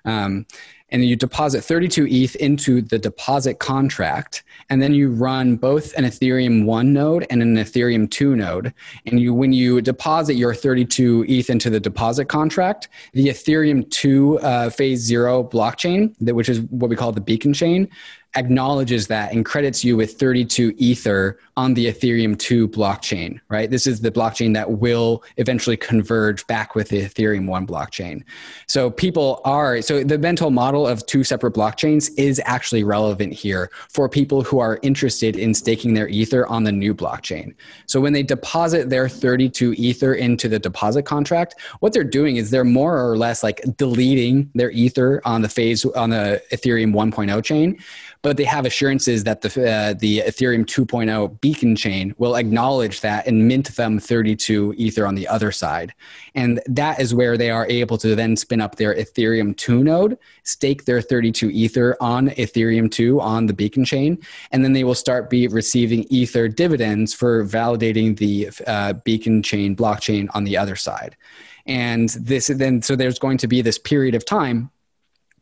Um, 0.05 0.45
and 0.89 1.03
you 1.03 1.15
deposit 1.15 1.63
32 1.63 2.07
ETH 2.07 2.35
into 2.37 2.81
the 2.81 2.97
deposit 2.97 3.59
contract, 3.59 4.43
and 4.69 4.81
then 4.81 4.93
you 4.93 5.11
run 5.11 5.55
both 5.55 5.93
an 5.97 6.05
Ethereum 6.05 6.65
1 6.65 6.93
node 6.93 7.25
and 7.29 7.41
an 7.41 7.55
Ethereum 7.55 8.09
2 8.09 8.35
node. 8.35 8.73
And 9.05 9.19
you, 9.19 9.33
when 9.33 9.51
you 9.53 9.81
deposit 9.81 10.35
your 10.35 10.53
32 10.53 11.25
ETH 11.27 11.49
into 11.49 11.69
the 11.69 11.79
deposit 11.79 12.25
contract, 12.25 12.89
the 13.13 13.27
Ethereum 13.27 13.89
2 13.89 14.39
uh, 14.39 14.69
phase 14.69 14.99
zero 14.99 15.43
blockchain, 15.43 16.15
that, 16.21 16.35
which 16.35 16.49
is 16.49 16.61
what 16.61 16.89
we 16.89 16.95
call 16.95 17.11
the 17.11 17.21
beacon 17.21 17.53
chain, 17.53 17.89
acknowledges 18.37 19.07
that 19.07 19.33
and 19.33 19.45
credits 19.45 19.83
you 19.83 19.97
with 19.97 20.13
32 20.13 20.73
ether 20.77 21.39
on 21.57 21.73
the 21.73 21.87
ethereum 21.87 22.37
2 22.37 22.67
blockchain 22.69 23.39
right? 23.49 23.69
This 23.69 23.87
is 23.87 24.01
the 24.01 24.11
blockchain 24.11 24.53
that 24.53 24.71
will 24.71 25.23
eventually 25.37 25.77
converge 25.77 26.45
back 26.47 26.75
with 26.75 26.89
the 26.89 27.01
ethereum 27.01 27.47
1 27.47 27.65
blockchain. 27.65 28.23
So 28.67 28.89
people 28.89 29.41
are 29.45 29.81
so 29.81 30.03
the 30.03 30.17
mental 30.17 30.51
model 30.51 30.87
of 30.87 31.05
two 31.05 31.23
separate 31.23 31.53
blockchains 31.53 32.11
is 32.17 32.41
actually 32.45 32.83
relevant 32.83 33.33
here 33.33 33.71
for 33.89 34.09
people 34.09 34.41
who 34.41 34.59
are 34.59 34.79
interested 34.81 35.35
in 35.35 35.53
staking 35.53 35.93
their 35.93 36.07
ether 36.07 36.45
on 36.47 36.63
the 36.63 36.71
new 36.71 36.93
blockchain. 36.93 37.55
So 37.85 37.99
when 37.99 38.13
they 38.13 38.23
deposit 38.23 38.89
their 38.89 39.09
32 39.09 39.73
ether 39.73 40.13
into 40.13 40.47
the 40.49 40.59
deposit 40.59 41.03
contract 41.03 41.55
what 41.79 41.93
they're 41.93 42.03
doing 42.03 42.37
is 42.37 42.49
they're 42.49 42.63
more 42.63 43.09
or 43.09 43.17
less 43.17 43.43
like 43.43 43.61
deleting 43.77 44.49
their 44.55 44.71
ether 44.71 45.21
on 45.25 45.41
the 45.41 45.49
phase 45.49 45.85
on 45.85 46.09
the 46.09 46.41
ethereum 46.51 46.93
1.0 46.93 47.43
chain 47.43 47.77
but 48.21 48.37
they 48.37 48.43
have 48.43 48.65
assurances 48.65 49.23
that 49.23 49.41
the 49.41 49.47
uh, 49.47 49.93
the 49.93 50.19
Ethereum 50.19 50.65
2.0 50.65 51.41
beacon 51.41 51.75
chain 51.75 52.13
will 52.17 52.35
acknowledge 52.35 53.01
that 53.01 53.27
and 53.27 53.47
mint 53.47 53.75
them 53.75 53.99
32 53.99 54.73
ether 54.77 55.05
on 55.05 55.15
the 55.15 55.27
other 55.27 55.51
side, 55.51 55.93
and 56.35 56.61
that 56.67 56.99
is 56.99 57.13
where 57.13 57.37
they 57.37 57.49
are 57.49 57.67
able 57.67 57.97
to 57.97 58.15
then 58.15 58.35
spin 58.35 58.61
up 58.61 58.75
their 58.75 58.95
Ethereum 58.95 59.55
2 59.57 59.83
node, 59.83 60.17
stake 60.43 60.85
their 60.85 61.01
32 61.01 61.49
ether 61.49 61.97
on 61.99 62.29
Ethereum 62.29 62.89
2 62.89 63.19
on 63.21 63.45
the 63.45 63.53
beacon 63.53 63.85
chain, 63.85 64.17
and 64.51 64.63
then 64.63 64.73
they 64.73 64.83
will 64.83 64.95
start 64.95 65.29
be 65.29 65.47
receiving 65.47 66.05
ether 66.09 66.47
dividends 66.47 67.13
for 67.13 67.45
validating 67.45 68.17
the 68.17 68.49
uh, 68.67 68.93
beacon 68.93 69.43
chain 69.43 69.75
blockchain 69.75 70.27
on 70.33 70.43
the 70.43 70.57
other 70.57 70.75
side. 70.75 71.15
And 71.65 72.09
this 72.09 72.47
then 72.47 72.81
so 72.81 72.95
there's 72.95 73.19
going 73.19 73.37
to 73.39 73.47
be 73.47 73.61
this 73.61 73.77
period 73.77 74.15
of 74.15 74.25
time 74.25 74.71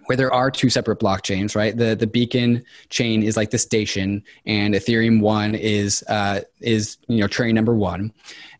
where 0.06 0.16
there 0.16 0.34
are 0.34 0.52
two 0.52 0.70
separate 0.70 1.00
blockchains, 1.00 1.56
right? 1.56 1.76
The 1.76 1.96
the 1.96 2.08
beacon 2.08 2.64
chain 2.90 3.24
is 3.24 3.38
like 3.38 3.52
the 3.52 3.58
station, 3.58 4.24
and 4.46 4.74
Ethereum 4.74 5.22
one 5.22 5.56
is 5.56 6.04
uh, 6.08 6.42
is 6.62 6.98
you 7.08 7.20
know 7.20 7.28
train 7.28 7.56
number 7.56 7.76
one, 7.76 8.12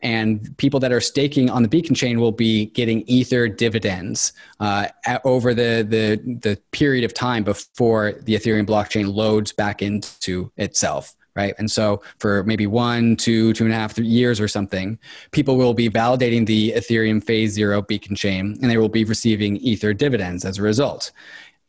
and 0.02 0.56
people 0.58 0.80
that 0.82 0.92
are 0.92 1.02
staking 1.02 1.50
on 1.50 1.64
the 1.64 1.70
beacon 1.70 1.96
chain 1.96 2.20
will 2.20 2.32
be 2.32 2.68
getting 2.68 3.02
ether 3.08 3.48
dividends 3.48 4.34
uh, 4.60 4.88
over 5.24 5.54
the 5.54 5.86
the 5.88 6.38
the 6.42 6.58
period 6.72 7.04
of 7.04 7.14
time 7.14 7.44
before 7.44 8.14
the 8.24 8.36
Ethereum 8.36 8.66
blockchain 8.66 9.14
loads 9.14 9.52
back 9.52 9.82
into 9.82 10.52
itself 10.58 11.16
right? 11.36 11.54
And 11.58 11.70
so 11.70 12.02
for 12.20 12.44
maybe 12.44 12.68
one, 12.68 13.16
two, 13.16 13.54
two 13.54 13.66
and 13.66 13.74
a 13.74 13.76
half 13.76 13.94
three 13.94 14.08
years 14.08 14.40
or 14.40 14.48
something, 14.48 14.98
people 15.32 15.58
will 15.58 15.74
be 15.74 15.90
validating 15.90 16.46
the 16.46 16.72
Ethereum 16.72 17.24
phase 17.24 17.52
zero 17.52 17.82
beacon 17.82 18.16
chain 18.16 18.58
and 18.62 18.72
they 18.72 18.78
will 18.78 18.90
be 18.90 19.04
receiving 19.04 19.58
Ether 19.58 19.94
dividends 19.94 20.46
as 20.46 20.58
a 20.58 20.62
result. 20.62 21.12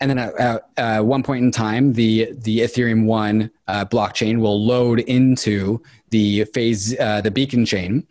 And 0.00 0.10
then 0.10 0.18
at, 0.18 0.68
at 0.76 1.06
one 1.06 1.22
point 1.22 1.44
in 1.44 1.50
time, 1.50 1.94
the, 1.94 2.32
the 2.32 2.60
Ethereum 2.60 3.06
1 3.06 3.50
uh, 3.66 3.84
blockchain 3.86 4.40
will 4.40 4.62
load 4.62 5.00
into 5.00 5.82
the 6.16 6.44
phase 6.46 6.98
uh, 6.98 7.20
the 7.20 7.30
beacon 7.30 7.66
chain 7.66 8.02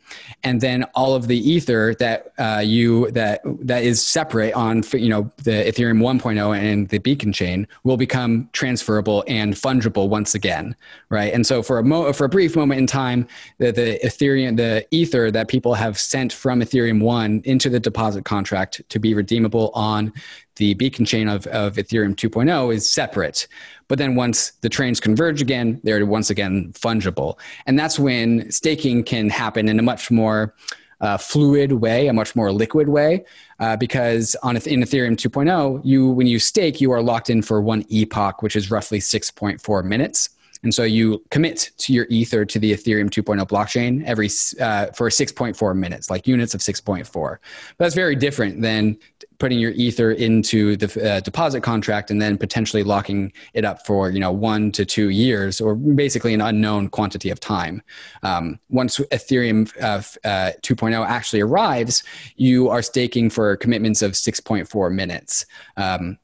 and 0.44 0.62
then 0.62 0.84
all 0.94 1.16
of 1.16 1.28
the 1.28 1.40
ether 1.50 1.96
that 1.96 2.32
uh, 2.38 2.62
you 2.64 3.10
that 3.12 3.42
that 3.62 3.84
is 3.84 4.00
separate 4.00 4.54
on 4.54 4.84
you 4.94 5.10
know 5.10 5.24
the 5.44 5.58
ethereum 5.70 6.00
1.0 6.00 6.56
and 6.56 6.90
the 6.90 7.00
beacon 7.00 7.34
chain 7.34 7.68
will 7.84 7.98
become 7.98 8.48
transferable 8.54 9.24
and 9.28 9.56
fungible 9.56 10.08
once 10.08 10.36
again 10.36 10.76
right 11.10 11.34
and 11.34 11.48
so 11.48 11.64
for 11.64 11.80
a 11.80 11.84
mo- 11.84 12.14
for 12.14 12.26
a 12.26 12.30
brief 12.30 12.56
moment 12.56 12.80
in 12.80 12.86
time 12.86 13.28
the, 13.58 13.72
the 13.72 14.00
ethereum 14.04 14.56
the 14.56 14.86
ether 14.92 15.32
that 15.32 15.48
people 15.48 15.74
have 15.74 15.98
sent 15.98 16.32
from 16.32 16.62
ethereum 16.62 17.02
1 17.02 17.42
into 17.46 17.70
the 17.70 17.80
deposit 17.80 18.24
contract 18.24 18.84
to 18.90 19.00
be 19.00 19.16
redeemable 19.16 19.72
on 19.74 20.14
the 20.58 20.74
beacon 20.76 21.06
chain 21.06 21.28
of, 21.28 21.48
of 21.48 21.76
ethereum 21.76 22.16
2.0 22.16 22.74
is 22.74 22.88
separate 22.88 23.48
but 23.88 23.98
then 23.98 24.16
once 24.16 24.52
the 24.62 24.70
trains 24.70 25.00
converge 25.00 25.42
again, 25.42 25.80
they're 25.84 26.06
once 26.06 26.30
again 26.30 26.74
fungible. 26.74 27.38
And 27.66 27.78
that's 27.78 27.95
when 28.00 28.50
staking 28.52 29.04
can 29.04 29.30
happen 29.30 29.70
in 29.70 29.80
a 29.80 29.84
much 29.84 30.12
more 30.12 30.54
uh, 31.02 31.18
fluid 31.18 31.74
way, 31.74 32.08
a 32.08 32.14
much 32.14 32.36
more 32.36 32.52
liquid 32.52 32.90
way, 32.90 33.26
uh, 33.60 33.76
because 33.76 34.36
on 34.44 34.56
in 34.56 34.82
Ethereum 34.82 35.16
2.0, 35.16 35.82
you 35.84 36.10
when 36.10 36.28
you 36.28 36.40
stake, 36.40 36.80
you 36.82 36.92
are 36.92 37.02
locked 37.02 37.30
in 37.30 37.42
for 37.42 37.62
one 37.62 37.86
epoch, 37.90 38.42
which 38.42 38.56
is 38.56 38.72
roughly 38.72 39.00
6.4 39.00 39.84
minutes. 39.84 40.30
And 40.64 40.74
so 40.74 40.84
you 40.84 41.24
commit 41.30 41.72
to 41.78 41.94
your 41.94 42.08
ether 42.10 42.44
to 42.44 42.58
the 42.58 42.74
Ethereum 42.74 43.10
2.0 43.10 43.48
blockchain 43.48 44.04
every 44.04 44.28
uh, 44.60 44.88
for 44.94 45.10
6.4 45.10 45.78
minutes, 45.78 46.10
like 46.10 46.28
units 46.28 46.56
of 46.56 46.62
6.4. 46.62 47.12
But 47.12 47.40
that's 47.78 47.94
very 47.94 48.16
different 48.16 48.62
than 48.62 48.98
putting 49.40 49.60
your 49.60 49.72
ether 49.72 50.12
into 50.12 50.76
the 50.78 51.10
uh, 51.10 51.20
deposit 51.20 51.62
contract 51.62 52.12
and 52.12 52.22
then 52.22 52.38
potentially 52.38 52.84
locking 52.84 53.32
it 53.54 53.66
up 53.66 53.86
for 53.86 54.10
you 54.10 54.20
know 54.20 54.32
one 54.32 54.72
to 54.72 54.86
two 54.86 55.10
years 55.10 55.60
or 55.62 55.76
basically 55.76 56.34
an 56.34 56.42
unknown 56.42 56.90
quantity 56.90 57.30
of 57.30 57.40
time. 57.40 57.82
Um, 58.24 58.60
once 58.70 58.98
Ethereum 58.98 59.72
uh, 59.82 60.02
uh, 60.28 60.52
2.0 60.62 61.06
actually 61.08 61.42
arrives, 61.42 62.04
you 62.36 62.70
are 62.70 62.82
staking 62.82 63.30
for 63.30 63.56
commitments 63.58 64.02
of 64.02 64.12
6.4 64.12 64.94
minutes. 64.94 65.46
Um, 65.78 66.18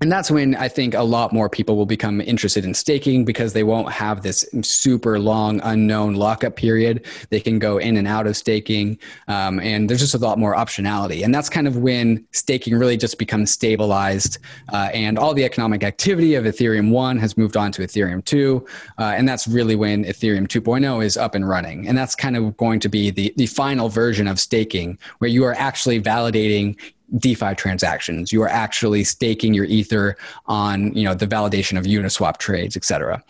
and 0.00 0.10
that's 0.10 0.30
when 0.30 0.54
I 0.54 0.68
think 0.68 0.94
a 0.94 1.02
lot 1.02 1.32
more 1.32 1.48
people 1.50 1.76
will 1.76 1.86
become 1.86 2.20
interested 2.20 2.64
in 2.64 2.72
staking 2.72 3.24
because 3.24 3.52
they 3.52 3.64
won't 3.64 3.92
have 3.92 4.22
this 4.22 4.44
super 4.62 5.18
long 5.18 5.60
unknown 5.62 6.14
lockup 6.14 6.56
period. 6.56 7.04
They 7.28 7.40
can 7.40 7.58
go 7.58 7.76
in 7.76 7.96
and 7.96 8.08
out 8.08 8.26
of 8.26 8.36
staking, 8.36 8.98
um, 9.28 9.60
and 9.60 9.90
there's 9.90 10.00
just 10.00 10.14
a 10.14 10.18
lot 10.18 10.38
more 10.38 10.54
optionality. 10.54 11.22
And 11.22 11.34
that's 11.34 11.50
kind 11.50 11.66
of 11.66 11.76
when 11.76 12.26
staking 12.32 12.76
really 12.78 12.96
just 12.96 13.18
becomes 13.18 13.50
stabilized, 13.50 14.38
uh, 14.72 14.88
and 14.94 15.18
all 15.18 15.34
the 15.34 15.44
economic 15.44 15.84
activity 15.84 16.34
of 16.34 16.44
Ethereum 16.44 16.90
one 16.90 17.18
has 17.18 17.36
moved 17.36 17.56
on 17.56 17.70
to 17.72 17.82
Ethereum 17.82 18.24
two, 18.24 18.66
uh, 18.98 19.12
and 19.16 19.28
that's 19.28 19.46
really 19.46 19.76
when 19.76 20.04
Ethereum 20.04 20.46
2.0 20.48 21.04
is 21.04 21.16
up 21.16 21.34
and 21.34 21.48
running. 21.48 21.86
And 21.86 21.96
that's 21.96 22.14
kind 22.14 22.36
of 22.36 22.56
going 22.56 22.80
to 22.80 22.88
be 22.88 23.10
the 23.10 23.34
the 23.36 23.46
final 23.46 23.88
version 23.90 24.26
of 24.26 24.40
staking, 24.40 24.98
where 25.18 25.30
you 25.30 25.44
are 25.44 25.54
actually 25.54 26.00
validating 26.00 26.76
DeFi 27.18 27.54
transactions. 27.54 28.32
You 28.32 28.42
are 28.42 28.48
actually 28.48 29.04
staking 29.04 29.54
your 29.54 29.64
Ether 29.64 30.16
on, 30.46 30.92
you 30.94 31.04
know, 31.04 31.14
the 31.14 31.26
validation 31.26 31.78
of 31.78 31.84
Uniswap 31.84 32.38
trades, 32.38 32.76
et 32.76 32.84
cetera. 32.84 33.22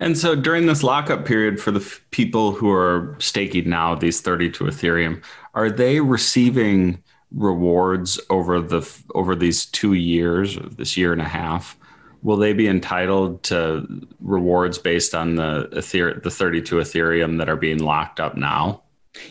And 0.00 0.18
so 0.18 0.34
during 0.34 0.66
this 0.66 0.82
lockup 0.82 1.24
period 1.24 1.60
for 1.60 1.70
the 1.70 1.80
f- 1.80 2.00
people 2.10 2.52
who 2.52 2.70
are 2.70 3.16
staking 3.20 3.68
now 3.68 3.94
these 3.94 4.20
30 4.20 4.50
to 4.52 4.64
Ethereum, 4.64 5.22
are 5.54 5.70
they 5.70 6.00
receiving 6.00 7.02
rewards 7.30 8.20
over 8.30 8.60
the 8.60 8.88
over 9.14 9.34
these 9.34 9.66
2 9.66 9.94
years, 9.94 10.56
this 10.76 10.96
year 10.96 11.12
and 11.12 11.22
a 11.22 11.28
half? 11.28 11.76
Will 12.22 12.36
they 12.36 12.52
be 12.52 12.68
entitled 12.68 13.42
to 13.44 13.86
rewards 14.20 14.78
based 14.78 15.14
on 15.14 15.36
the 15.36 15.68
Ether- 15.76 16.20
the 16.22 16.30
32 16.30 16.76
Ethereum 16.76 17.38
that 17.38 17.48
are 17.48 17.56
being 17.56 17.78
locked 17.78 18.18
up 18.18 18.36
now? 18.36 18.82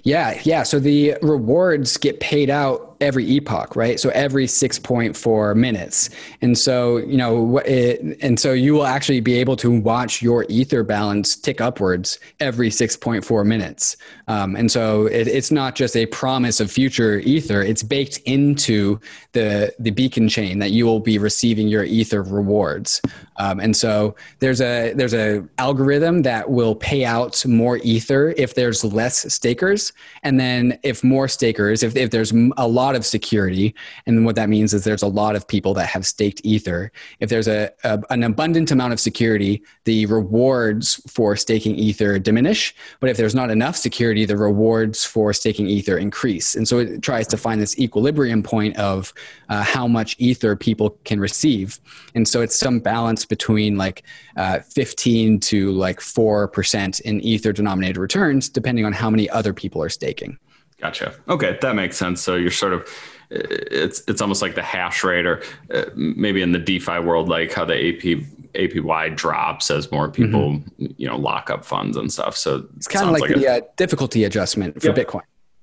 Yeah, 0.04 0.40
yeah. 0.44 0.64
So 0.64 0.80
the 0.80 1.16
rewards 1.22 1.98
get 1.98 2.20
paid 2.20 2.50
out 2.50 2.93
every 3.04 3.26
epoch, 3.26 3.76
right? 3.76 4.00
So 4.00 4.10
every 4.10 4.48
6.4 4.48 5.56
minutes. 5.56 6.10
And 6.42 6.58
so, 6.58 6.98
you 6.98 7.18
know, 7.18 7.58
it, 7.60 8.02
and 8.22 8.40
so 8.40 8.54
you 8.54 8.74
will 8.74 8.86
actually 8.86 9.20
be 9.20 9.36
able 9.36 9.58
to 9.58 9.70
watch 9.70 10.22
your 10.22 10.46
ether 10.50 10.84
balance 10.84 11.36
tick 11.36 11.60
upwards 11.60 12.18
every 12.40 12.70
6.4 12.70 13.46
minutes. 13.46 13.98
Um, 14.28 14.56
and 14.56 14.72
so 14.72 15.06
it, 15.08 15.28
it's 15.28 15.52
not 15.52 15.76
just 15.76 15.98
a 15.98 16.06
promise 16.08 16.60
of 16.60 16.72
future 16.72 17.20
ether, 17.20 17.62
it's 17.62 17.84
baked 17.84 18.20
into 18.20 19.00
the, 19.34 19.74
the 19.80 19.92
beacon 19.92 20.30
chain 20.30 20.60
that 20.60 20.72
you 20.72 20.86
will 20.86 21.02
be 21.02 21.18
receiving 21.18 21.68
your 21.68 21.84
ether 21.84 22.24
rewards. 22.24 23.02
Um, 23.36 23.60
and 23.60 23.76
so 23.76 24.16
there's 24.40 24.62
a, 24.62 24.94
there's 24.94 25.14
a 25.14 25.46
algorithm 25.58 26.22
that 26.22 26.50
will 26.50 26.76
pay 26.76 27.04
out 27.04 27.46
more 27.46 27.78
ether 27.78 28.34
if 28.38 28.56
there's 28.56 28.84
less 28.84 29.34
stakers. 29.34 29.92
And 30.24 30.40
then 30.40 30.80
if 30.84 31.04
more 31.04 31.28
stakers, 31.28 31.84
if, 31.84 31.96
if 31.96 32.12
there's 32.12 32.32
a 32.58 32.68
lot 32.68 32.93
lot 32.94 33.00
of 33.00 33.06
security. 33.06 33.74
And 34.06 34.24
what 34.24 34.36
that 34.36 34.50
means 34.50 34.74
is 34.74 34.84
there's 34.84 35.02
a 35.02 35.08
lot 35.08 35.36
of 35.36 35.48
people 35.48 35.74
that 35.74 35.88
have 35.88 36.06
staked 36.06 36.42
Ether. 36.44 36.92
If 37.20 37.30
there's 37.30 37.48
a, 37.48 37.72
a 37.84 38.00
an 38.12 38.24
abundant 38.24 38.70
amount 38.72 38.94
of 38.94 39.00
security, 39.00 39.64
the 39.86 40.06
rewards 40.06 41.02
for 41.08 41.36
staking 41.36 41.76
Ether 41.76 42.20
diminish. 42.20 42.76
But 43.00 43.10
if 43.10 43.18
there's 43.18 43.34
not 43.34 43.50
enough 43.50 43.76
security, 43.76 44.26
the 44.26 44.38
rewards 44.38 45.04
for 45.04 45.34
staking 45.34 45.68
Ether 45.68 45.98
increase. 45.98 46.56
And 46.56 46.68
so 46.68 46.80
it 46.80 47.02
tries 47.02 47.28
to 47.28 47.38
find 47.38 47.60
this 47.60 47.80
equilibrium 47.80 48.44
point 48.44 48.78
of 48.78 49.12
uh, 49.50 49.64
how 49.64 49.88
much 49.88 50.16
Ether 50.20 50.56
people 50.56 50.92
can 51.04 51.20
receive. 51.20 51.80
And 52.14 52.28
so 52.28 52.42
it's 52.42 52.56
some 52.56 52.80
balance 52.80 53.26
between 53.26 53.78
like 53.78 54.04
uh, 54.38 54.60
15 54.60 55.40
to 55.40 55.72
like 55.72 56.00
4% 56.00 57.02
in 57.02 57.22
Ether 57.22 57.54
denominated 57.54 57.98
returns, 57.98 58.50
depending 58.50 58.86
on 58.86 58.94
how 58.94 59.10
many 59.10 59.28
other 59.30 59.54
people 59.54 59.82
are 59.82 59.90
staking. 59.90 60.38
Gotcha. 60.84 61.16
Okay, 61.30 61.58
that 61.62 61.76
makes 61.78 61.96
sense. 61.96 62.20
So 62.20 62.36
you're 62.36 62.52
sort 62.52 62.74
of 62.74 62.90
it's 63.30 64.04
it's 64.10 64.22
almost 64.22 64.42
like 64.42 64.56
the 64.56 64.62
hash 64.62 65.02
rate, 65.02 65.26
or 65.26 65.42
uh, 65.74 65.86
maybe 65.96 66.42
in 66.42 66.52
the 66.52 66.60
DeFi 66.60 67.00
world, 67.00 67.30
like 67.30 67.54
how 67.54 67.64
the 67.64 67.74
AP 67.74 68.22
APY 68.54 69.16
drops 69.16 69.72
as 69.72 69.90
more 69.94 70.10
people 70.10 70.52
mm-hmm. 70.52 70.88
you 70.98 71.08
know 71.08 71.16
lock 71.16 71.50
up 71.50 71.64
funds 71.64 71.96
and 71.96 72.12
stuff. 72.12 72.36
So 72.36 72.68
it's 72.76 72.90
kind 72.90 73.06
of 73.06 73.14
like, 73.14 73.22
like 73.22 73.36
the 73.36 73.46
a, 73.46 73.58
uh, 73.60 73.62
difficulty 73.78 74.26
adjustment 74.26 74.82
for 74.82 74.90
yep. 74.90 74.98
Bitcoin. 74.98 75.22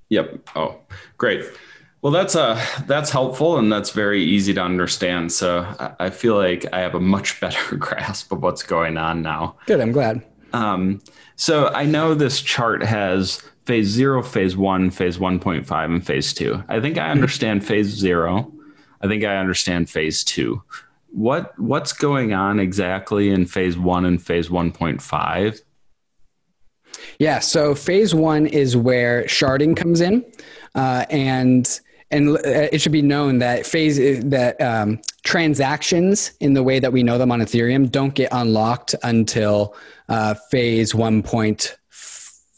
Yep. 0.09 0.49
Oh, 0.55 0.79
great. 1.19 1.45
Well, 2.01 2.11
that's 2.11 2.35
uh 2.35 2.59
that's 2.87 3.11
helpful 3.11 3.59
and 3.59 3.71
that's 3.71 3.91
very 3.91 4.23
easy 4.23 4.55
to 4.55 4.61
understand. 4.61 5.31
So 5.31 5.59
I, 5.79 6.07
I 6.07 6.09
feel 6.09 6.35
like 6.35 6.65
I 6.73 6.79
have 6.79 6.95
a 6.95 6.99
much 6.99 7.39
better 7.41 7.75
grasp 7.75 8.31
of 8.31 8.41
what's 8.41 8.63
going 8.63 8.97
on 8.97 9.21
now. 9.21 9.57
Good. 9.67 9.81
I'm 9.81 9.91
glad. 9.91 10.25
Um, 10.51 10.99
so 11.35 11.67
I 11.67 11.85
know 11.85 12.15
this 12.15 12.41
chart 12.41 12.83
has 12.83 13.43
phase 13.65 13.87
zero, 13.87 14.21
phase 14.21 14.57
one, 14.57 14.89
phase 14.91 15.17
1.5, 15.17 15.85
and 15.85 16.05
phase 16.05 16.33
two. 16.33 16.63
I 16.67 16.79
think 16.79 16.97
I 16.97 17.01
mm-hmm. 17.01 17.11
understand 17.11 17.65
phase 17.65 17.87
zero. 17.87 18.51
I 19.01 19.07
think 19.07 19.23
I 19.23 19.37
understand 19.37 19.89
phase 19.89 20.23
two. 20.23 20.61
What 21.11 21.57
what's 21.59 21.91
going 21.91 22.33
on 22.33 22.59
exactly 22.59 23.29
in 23.29 23.45
phase 23.45 23.77
one 23.77 24.05
and 24.05 24.21
phase 24.21 24.47
1.5? 24.47 25.61
Yeah, 27.19 27.39
so 27.39 27.75
phase 27.75 28.15
one 28.15 28.45
is 28.45 28.77
where 28.77 29.23
sharding 29.23 29.75
comes 29.75 30.01
in, 30.01 30.25
uh, 30.75 31.05
and 31.09 31.79
and 32.11 32.37
it 32.45 32.79
should 32.81 32.91
be 32.91 33.01
known 33.01 33.39
that 33.39 33.65
phase 33.65 33.97
that 34.23 34.61
um, 34.61 35.01
transactions 35.23 36.31
in 36.39 36.53
the 36.53 36.63
way 36.63 36.79
that 36.79 36.91
we 36.91 37.03
know 37.03 37.17
them 37.17 37.31
on 37.31 37.39
Ethereum 37.39 37.91
don't 37.91 38.13
get 38.13 38.29
unlocked 38.31 38.95
until 39.03 39.75
uh, 40.09 40.33
phase 40.33 40.93
1.5 40.93 41.75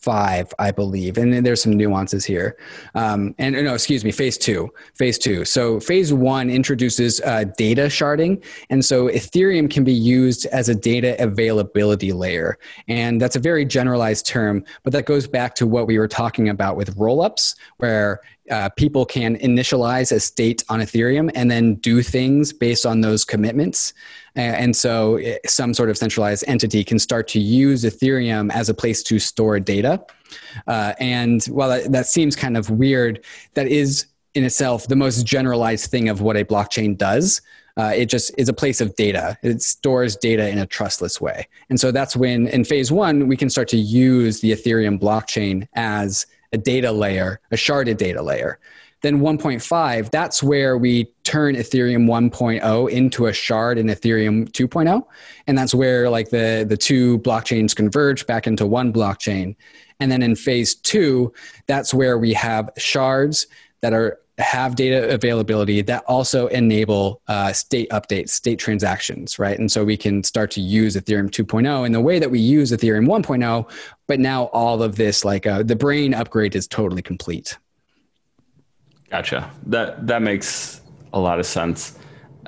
five, 0.03 0.53
I 0.59 0.71
believe, 0.71 1.17
and 1.17 1.31
then 1.31 1.43
there's 1.43 1.63
some 1.63 1.73
nuances 1.73 2.25
here. 2.25 2.57
Um, 2.93 3.33
and 3.37 3.55
no, 3.55 3.73
excuse 3.73 4.03
me, 4.03 4.11
phase 4.11 4.37
two, 4.37 4.69
phase 4.95 5.17
two. 5.17 5.45
So 5.45 5.79
phase 5.79 6.11
one 6.11 6.49
introduces 6.49 7.21
uh, 7.21 7.45
data 7.57 7.83
sharding, 7.83 8.43
and 8.69 8.83
so 8.83 9.07
Ethereum 9.07 9.71
can 9.71 9.83
be 9.83 9.93
used 9.93 10.45
as 10.47 10.67
a 10.67 10.75
data 10.75 11.15
availability 11.23 12.11
layer, 12.11 12.57
and 12.87 13.21
that's 13.21 13.37
a 13.37 13.39
very 13.39 13.63
generalized 13.65 14.25
term, 14.27 14.65
but 14.83 14.91
that 14.91 15.05
goes 15.05 15.25
back 15.25 15.55
to 15.55 15.65
what 15.65 15.87
we 15.87 15.97
were 15.97 16.07
talking 16.07 16.49
about 16.49 16.75
with 16.75 16.95
rollups, 16.97 17.55
where 17.77 18.19
uh, 18.51 18.69
people 18.69 19.05
can 19.05 19.37
initialize 19.37 20.11
a 20.11 20.19
state 20.19 20.63
on 20.69 20.79
Ethereum 20.79 21.31
and 21.33 21.49
then 21.49 21.75
do 21.75 22.01
things 22.01 22.51
based 22.51 22.85
on 22.85 23.01
those 23.01 23.23
commitments. 23.23 23.93
And 24.35 24.75
so 24.75 25.17
eh, 25.17 25.37
some 25.45 25.73
sort 25.73 25.89
of 25.89 25.97
centralized 25.97 26.43
entity 26.47 26.83
can 26.83 26.99
start 26.99 27.27
to 27.29 27.39
use 27.39 27.83
Ethereum 27.83 28.51
as 28.51 28.67
a 28.67 28.73
place 28.73 29.01
to 29.03 29.19
store 29.19 29.59
data. 29.59 30.03
Uh, 30.67 30.93
and 30.99 31.43
while 31.45 31.69
that, 31.69 31.91
that 31.91 32.07
seems 32.07 32.35
kind 32.35 32.57
of 32.57 32.69
weird, 32.69 33.23
that 33.53 33.67
is 33.67 34.07
in 34.33 34.43
itself 34.43 34.87
the 34.87 34.95
most 34.95 35.25
generalized 35.25 35.89
thing 35.89 36.09
of 36.09 36.21
what 36.21 36.35
a 36.35 36.43
blockchain 36.43 36.97
does. 36.97 37.41
Uh, 37.75 37.91
it 37.95 38.05
just 38.05 38.31
is 38.37 38.49
a 38.49 38.53
place 38.53 38.81
of 38.81 38.95
data. 38.95 39.37
It 39.41 39.61
stores 39.61 40.15
data 40.15 40.47
in 40.49 40.59
a 40.59 40.65
trustless 40.65 41.19
way. 41.19 41.47
And 41.69 41.79
so 41.79 41.91
that's 41.91 42.15
when, 42.15 42.47
in 42.47 42.65
phase 42.65 42.91
one, 42.91 43.27
we 43.27 43.37
can 43.37 43.49
start 43.49 43.67
to 43.69 43.77
use 43.77 44.41
the 44.41 44.51
Ethereum 44.51 44.99
blockchain 44.99 45.67
as 45.73 46.27
a 46.53 46.57
data 46.57 46.91
layer, 46.91 47.41
a 47.51 47.55
sharded 47.55 47.97
data 47.97 48.21
layer. 48.21 48.59
Then 49.01 49.19
1.5, 49.19 50.11
that's 50.11 50.41
where 50.41 50.77
we 50.77 51.05
turn 51.25 51.55
Ethereum 51.55 52.05
1.0 52.05 52.89
into 52.89 53.25
a 53.25 53.33
shard 53.33 53.77
in 53.77 53.87
Ethereum 53.87 54.49
2.0. 54.51 55.03
And 55.45 55.57
that's 55.57 55.75
where 55.75 56.09
like 56.09 56.29
the, 56.29 56.65
the 56.67 56.77
two 56.77 57.19
blockchains 57.19 57.75
converge 57.75 58.25
back 58.25 58.47
into 58.47 58.65
one 58.65 58.93
blockchain. 58.93 59.57
And 59.99 60.09
then 60.09 60.23
in 60.23 60.37
phase 60.37 60.75
two, 60.75 61.33
that's 61.67 61.93
where 61.93 62.17
we 62.17 62.31
have 62.33 62.69
shards 62.77 63.47
that 63.81 63.91
are 63.91 64.19
have 64.39 64.75
data 64.75 65.13
availability 65.13 65.81
that 65.83 66.03
also 66.07 66.47
enable 66.47 67.21
uh, 67.27 67.53
state 67.53 67.89
updates, 67.91 68.29
state 68.29 68.57
transactions, 68.57 69.37
right? 69.37 69.59
And 69.59 69.71
so 69.71 69.83
we 69.83 69.95
can 69.95 70.23
start 70.23 70.49
to 70.51 70.61
use 70.61 70.95
Ethereum 70.95 71.29
2.0 71.29 71.85
in 71.85 71.91
the 71.91 72.01
way 72.01 72.17
that 72.17 72.31
we 72.31 72.39
use 72.39 72.71
Ethereum 72.71 73.07
1.0, 73.07 73.69
but 74.07 74.19
now 74.19 74.45
all 74.45 74.81
of 74.81 74.95
this, 74.95 75.23
like 75.23 75.45
uh, 75.45 75.61
the 75.61 75.75
brain 75.75 76.13
upgrade 76.13 76.55
is 76.55 76.67
totally 76.67 77.01
complete. 77.01 77.57
Gotcha. 79.09 79.51
That 79.67 80.07
that 80.07 80.23
makes 80.23 80.81
a 81.13 81.19
lot 81.19 81.39
of 81.39 81.45
sense. 81.45 81.99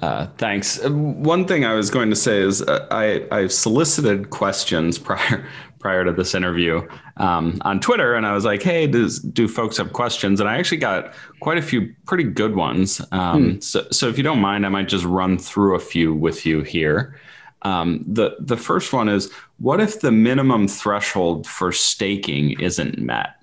Uh, 0.01 0.27
thanks. 0.37 0.83
Uh, 0.83 0.89
one 0.89 1.45
thing 1.45 1.63
I 1.63 1.75
was 1.75 1.91
going 1.91 2.09
to 2.09 2.15
say 2.15 2.39
is 2.39 2.63
uh, 2.63 2.87
I 2.89 3.27
I 3.31 3.47
solicited 3.47 4.31
questions 4.31 4.97
prior 5.07 5.47
prior 5.85 6.03
to 6.03 6.11
this 6.11 6.33
interview 6.33 6.81
um, 7.17 7.59
on 7.61 7.79
Twitter, 7.79 8.15
and 8.15 8.25
I 8.25 8.33
was 8.33 8.43
like, 8.43 8.63
"Hey, 8.63 8.87
does 8.87 9.19
do 9.19 9.47
folks 9.47 9.77
have 9.77 9.93
questions?" 9.93 10.39
And 10.39 10.49
I 10.49 10.57
actually 10.57 10.79
got 10.79 11.13
quite 11.41 11.59
a 11.59 11.61
few 11.61 11.93
pretty 12.07 12.23
good 12.23 12.55
ones. 12.55 12.99
Um, 13.11 13.51
hmm. 13.51 13.59
So, 13.59 13.85
so 13.91 14.09
if 14.09 14.17
you 14.17 14.23
don't 14.23 14.39
mind, 14.39 14.65
I 14.65 14.69
might 14.69 14.87
just 14.87 15.05
run 15.05 15.37
through 15.37 15.75
a 15.75 15.79
few 15.79 16.11
with 16.11 16.43
you 16.43 16.63
here. 16.63 17.19
Um, 17.61 18.03
the 18.07 18.35
the 18.39 18.57
first 18.57 18.93
one 18.93 19.07
is, 19.07 19.31
what 19.59 19.79
if 19.79 19.99
the 19.99 20.11
minimum 20.11 20.67
threshold 20.67 21.45
for 21.45 21.71
staking 21.71 22.59
isn't 22.59 22.97
met? 22.97 23.35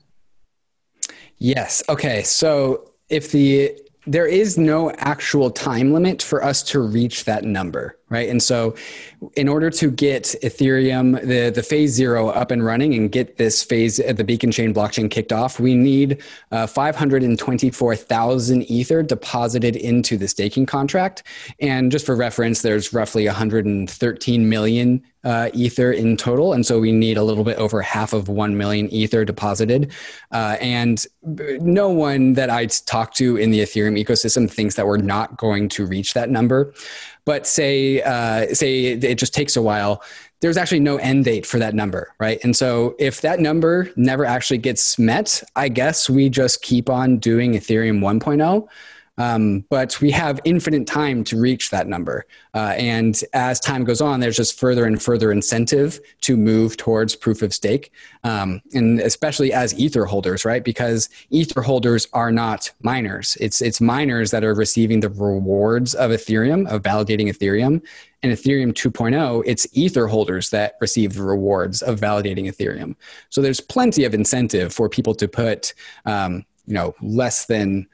Yes. 1.38 1.80
Okay. 1.88 2.24
So 2.24 2.90
if 3.08 3.30
the 3.30 3.70
there 4.04 4.26
is 4.26 4.58
no 4.58 4.90
actual 4.98 5.48
time 5.48 5.92
limit 5.92 6.20
for 6.20 6.42
us 6.42 6.60
to 6.64 6.80
reach 6.80 7.24
that 7.24 7.44
number, 7.44 8.00
right? 8.12 8.28
And 8.28 8.42
so, 8.42 8.74
in 9.36 9.48
order 9.48 9.70
to 9.70 9.90
get 9.90 10.24
Ethereum, 10.42 11.20
the, 11.22 11.50
the 11.50 11.62
phase 11.62 11.92
zero 11.92 12.28
up 12.28 12.50
and 12.50 12.64
running 12.64 12.94
and 12.94 13.10
get 13.10 13.38
this 13.38 13.62
phase, 13.62 13.98
uh, 13.98 14.12
the 14.12 14.22
Beacon 14.22 14.52
Chain 14.52 14.74
blockchain 14.74 15.10
kicked 15.10 15.32
off, 15.32 15.58
we 15.58 15.74
need 15.74 16.22
uh, 16.50 16.66
524,000 16.66 18.62
Ether 18.70 19.02
deposited 19.02 19.76
into 19.76 20.18
the 20.18 20.28
staking 20.28 20.66
contract. 20.66 21.22
And 21.58 21.90
just 21.90 22.04
for 22.04 22.14
reference, 22.14 22.62
there's 22.62 22.92
roughly 22.92 23.26
113 23.26 24.48
million 24.48 25.02
uh, 25.24 25.50
ether 25.54 25.92
in 25.92 26.16
total, 26.16 26.52
and 26.52 26.66
so 26.66 26.80
we 26.80 26.90
need 26.90 27.16
a 27.16 27.22
little 27.22 27.44
bit 27.44 27.56
over 27.58 27.80
half 27.80 28.12
of 28.12 28.28
one 28.28 28.56
million 28.56 28.88
ether 28.92 29.24
deposited. 29.24 29.92
Uh, 30.32 30.56
and 30.60 31.06
no 31.22 31.88
one 31.88 32.32
that 32.32 32.50
I 32.50 32.66
talked 32.66 33.16
to 33.18 33.36
in 33.36 33.50
the 33.50 33.60
Ethereum 33.60 34.02
ecosystem 34.02 34.50
thinks 34.50 34.74
that 34.74 34.86
we're 34.86 34.96
not 34.96 35.36
going 35.36 35.68
to 35.70 35.86
reach 35.86 36.14
that 36.14 36.30
number. 36.30 36.74
But 37.24 37.46
say 37.46 38.02
uh, 38.02 38.52
say 38.54 38.84
it 38.84 39.16
just 39.16 39.34
takes 39.34 39.56
a 39.56 39.62
while. 39.62 40.02
There's 40.40 40.56
actually 40.56 40.80
no 40.80 40.96
end 40.96 41.24
date 41.24 41.46
for 41.46 41.60
that 41.60 41.72
number, 41.72 42.12
right? 42.18 42.40
And 42.42 42.56
so 42.56 42.96
if 42.98 43.20
that 43.20 43.38
number 43.38 43.90
never 43.94 44.24
actually 44.24 44.58
gets 44.58 44.98
met, 44.98 45.40
I 45.54 45.68
guess 45.68 46.10
we 46.10 46.28
just 46.28 46.62
keep 46.62 46.90
on 46.90 47.18
doing 47.18 47.52
Ethereum 47.52 48.00
1.0 48.00 48.68
um, 49.18 49.64
but 49.68 50.00
we 50.00 50.10
have 50.10 50.40
infinite 50.44 50.86
time 50.86 51.22
to 51.24 51.38
reach 51.38 51.70
that 51.70 51.86
number. 51.86 52.24
Uh, 52.54 52.74
and 52.78 53.22
as 53.34 53.60
time 53.60 53.84
goes 53.84 54.00
on, 54.00 54.20
there's 54.20 54.36
just 54.36 54.58
further 54.58 54.86
and 54.86 55.02
further 55.02 55.30
incentive 55.30 56.00
to 56.22 56.36
move 56.36 56.76
towards 56.76 57.14
proof 57.14 57.42
of 57.42 57.52
stake. 57.52 57.92
Um, 58.24 58.62
and 58.72 59.00
especially 59.00 59.52
as 59.52 59.78
Ether 59.78 60.06
holders, 60.06 60.44
right? 60.44 60.64
Because 60.64 61.10
Ether 61.30 61.60
holders 61.60 62.08
are 62.14 62.32
not 62.32 62.70
miners. 62.80 63.36
It's, 63.38 63.60
it's 63.60 63.80
miners 63.80 64.30
that 64.30 64.44
are 64.44 64.54
receiving 64.54 65.00
the 65.00 65.10
rewards 65.10 65.94
of 65.94 66.10
Ethereum, 66.10 66.66
of 66.70 66.82
validating 66.82 67.28
Ethereum. 67.28 67.82
And 68.22 68.32
Ethereum 68.32 68.72
2.0, 68.72 69.42
it's 69.44 69.66
Ether 69.72 70.06
holders 70.06 70.48
that 70.50 70.76
receive 70.80 71.14
the 71.14 71.22
rewards 71.22 71.82
of 71.82 72.00
validating 72.00 72.46
Ethereum. 72.46 72.94
So 73.28 73.42
there's 73.42 73.60
plenty 73.60 74.04
of 74.04 74.14
incentive 74.14 74.72
for 74.72 74.88
people 74.88 75.14
to 75.16 75.28
put, 75.28 75.74
um, 76.06 76.46
you 76.66 76.74
know, 76.74 76.94
less 77.02 77.46
than 77.46 77.88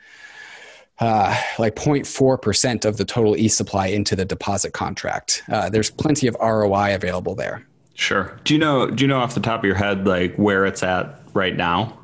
uh, 1.01 1.41
like 1.59 1.75
0.4% 1.77 2.85
of 2.85 2.97
the 2.97 3.05
total 3.05 3.37
e 3.37 3.49
supply 3.49 3.87
into 3.87 4.17
the 4.17 4.25
deposit 4.25 4.73
contract. 4.73 5.43
Uh, 5.49 5.69
there's 5.69 5.91
plenty 5.91 6.27
of 6.27 6.37
ROI 6.41 6.95
available 6.95 7.35
there. 7.35 7.65
Sure. 7.95 8.39
Do 8.45 8.55
you 8.55 8.61
know? 8.61 8.89
Do 8.89 9.03
you 9.03 9.09
know 9.09 9.19
off 9.19 9.35
the 9.35 9.41
top 9.41 9.61
of 9.61 9.65
your 9.65 9.75
head 9.75 10.07
like 10.07 10.37
where 10.37 10.65
it's 10.65 10.85
at 10.85 11.21
right 11.35 11.57
now? 11.57 11.98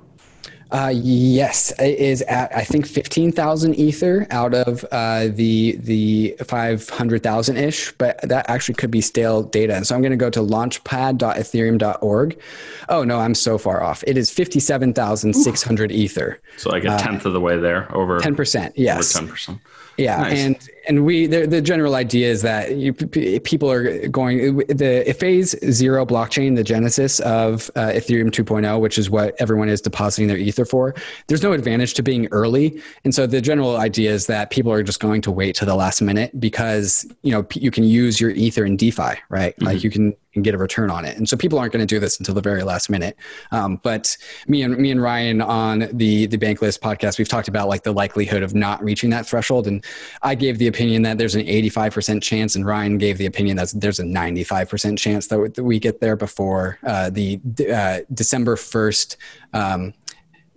Uh, 0.75 0.93
yes, 0.93 1.73
it 1.79 1.99
is 2.01 2.21
at 2.23 2.55
I 2.55 2.65
think 2.65 2.85
fifteen 2.85 3.31
thousand 3.31 3.77
ether 3.77 4.27
out 4.33 4.55
of 4.55 4.85
uh, 4.91 5.29
the 5.29 5.77
the 5.79 6.35
five 6.45 6.89
hundred 6.89 7.23
thousand 7.23 7.59
ish, 7.59 7.93
but 7.93 8.21
that 8.23 8.51
actually 8.51 8.75
could 8.75 8.91
be 8.91 9.01
stale 9.01 9.45
data. 9.45 9.77
And 9.77 9.87
so 9.87 9.95
I'm 9.95 10.03
going 10.03 10.11
to 10.11 10.17
go 10.17 10.31
to 10.31 10.41
launchpad.ethereum.org. 10.41 12.41
Oh 12.89 13.05
no, 13.05 13.21
I'm 13.21 13.37
so 13.37 13.57
far 13.57 13.85
off. 13.85 14.03
It 14.05 14.19
is 14.19 14.31
fifty 14.31 14.59
seven 14.59 14.93
thousand 14.93 15.35
six 15.35 15.63
hundred 15.63 15.93
ether. 15.93 16.41
So 16.57 16.71
like 16.71 16.83
a 16.83 16.95
uh, 16.95 16.99
tenth 16.99 17.25
uh, 17.25 17.29
of 17.29 17.35
the 17.35 17.41
way 17.41 17.57
there, 17.57 17.87
over 17.95 18.19
ten 18.19 18.35
percent. 18.35 18.77
Yes, 18.77 19.13
ten 19.13 19.29
percent. 19.29 19.61
Yeah, 19.97 20.17
nice. 20.17 20.39
and 20.39 20.69
and 20.89 21.05
we 21.05 21.27
the, 21.27 21.47
the 21.47 21.61
general 21.61 21.95
idea 21.95 22.31
is 22.31 22.43
that 22.43 22.77
you, 22.77 22.93
people 22.93 23.71
are 23.71 24.09
going 24.09 24.57
the 24.57 25.15
phase 25.19 25.55
zero 25.71 26.05
blockchain, 26.05 26.57
the 26.57 26.65
genesis 26.65 27.21
of 27.21 27.71
uh, 27.77 27.89
Ethereum 27.89 28.31
2.0, 28.31 28.81
which 28.81 28.99
is 28.99 29.09
what 29.09 29.35
everyone 29.39 29.69
is 29.69 29.81
depositing 29.81 30.27
their 30.29 30.37
ether 30.37 30.65
for. 30.65 30.95
There's 31.29 31.43
no 31.43 31.53
advantage 31.53 31.95
to 31.95 32.03
being 32.03 32.27
early, 32.33 32.81
and 33.05 33.15
so 33.15 33.27
the 33.27 33.41
general 33.41 33.77
idea 33.77 34.13
is 34.13 34.27
that 34.27 34.51
people 34.51 34.73
are 34.73 34.83
just 34.83 35.01
going 35.01 35.23
to 35.23 35.31
wait 35.31 35.55
to 35.57 35.65
the 35.65 35.75
last 35.75 36.03
minute 36.03 36.39
because 36.41 37.07
you 37.23 37.33
know 37.33 37.47
you 37.55 37.71
can 37.71 37.85
use 37.85 38.21
your 38.21 38.31
ether 38.31 38.65
in 38.65 38.77
DeFi, 38.77 39.15
right? 39.29 39.55
Mm-hmm. 39.57 39.65
Like 39.65 39.85
you 39.85 39.91
can 39.91 40.15
and 40.35 40.45
get 40.45 40.55
a 40.55 40.59
return 40.59 40.91
on 40.91 41.05
it. 41.05 41.17
And 41.17 41.29
so 41.29 41.37
people 41.37 41.59
aren't 41.59 41.73
going 41.73 41.87
to 41.87 41.95
do 41.95 42.01
this 42.01 42.19
until 42.19 42.35
the 42.35 42.41
very 42.41 42.63
last 42.63 42.91
minute. 42.91 43.17
Um, 43.53 43.81
but 43.83 44.17
me 44.49 44.63
and 44.63 44.77
me 44.77 44.91
and 44.91 45.03
Ryan 45.03 45.41
on 45.41 45.89
the 45.93 46.27
the 46.27 46.39
Bankless 46.39 46.79
podcast, 46.79 47.19
we've 47.19 47.29
talked 47.29 47.49
about 47.49 47.69
like 47.69 47.83
the 47.83 47.93
likelihood 47.93 48.43
of 48.43 48.55
not 48.55 48.83
reaching 48.83 49.11
that 49.11 49.27
threshold. 49.27 49.67
And 49.67 49.85
I 50.23 50.35
gave 50.35 50.59
the 50.59 50.67
opinion 50.67 51.03
that 51.03 51.19
there's 51.19 51.35
an 51.35 51.47
85% 51.47 52.23
chance, 52.23 52.57
and 52.57 52.67
Ryan 52.67 52.99
gave 52.99 53.19
the 53.19 53.27
opinion 53.27 53.57
that 53.57 53.73
there's 53.75 53.99
a 53.99 54.05
95% 54.05 54.99
chance 54.99 55.29
that 55.29 55.59
we 55.63 55.79
get 55.79 56.01
there 56.01 56.17
before 56.17 56.79
uh, 56.85 57.11
the 57.11 57.41
uh, 57.73 58.01
December 58.13 58.57
1st 58.57 59.17
um, 59.53 59.95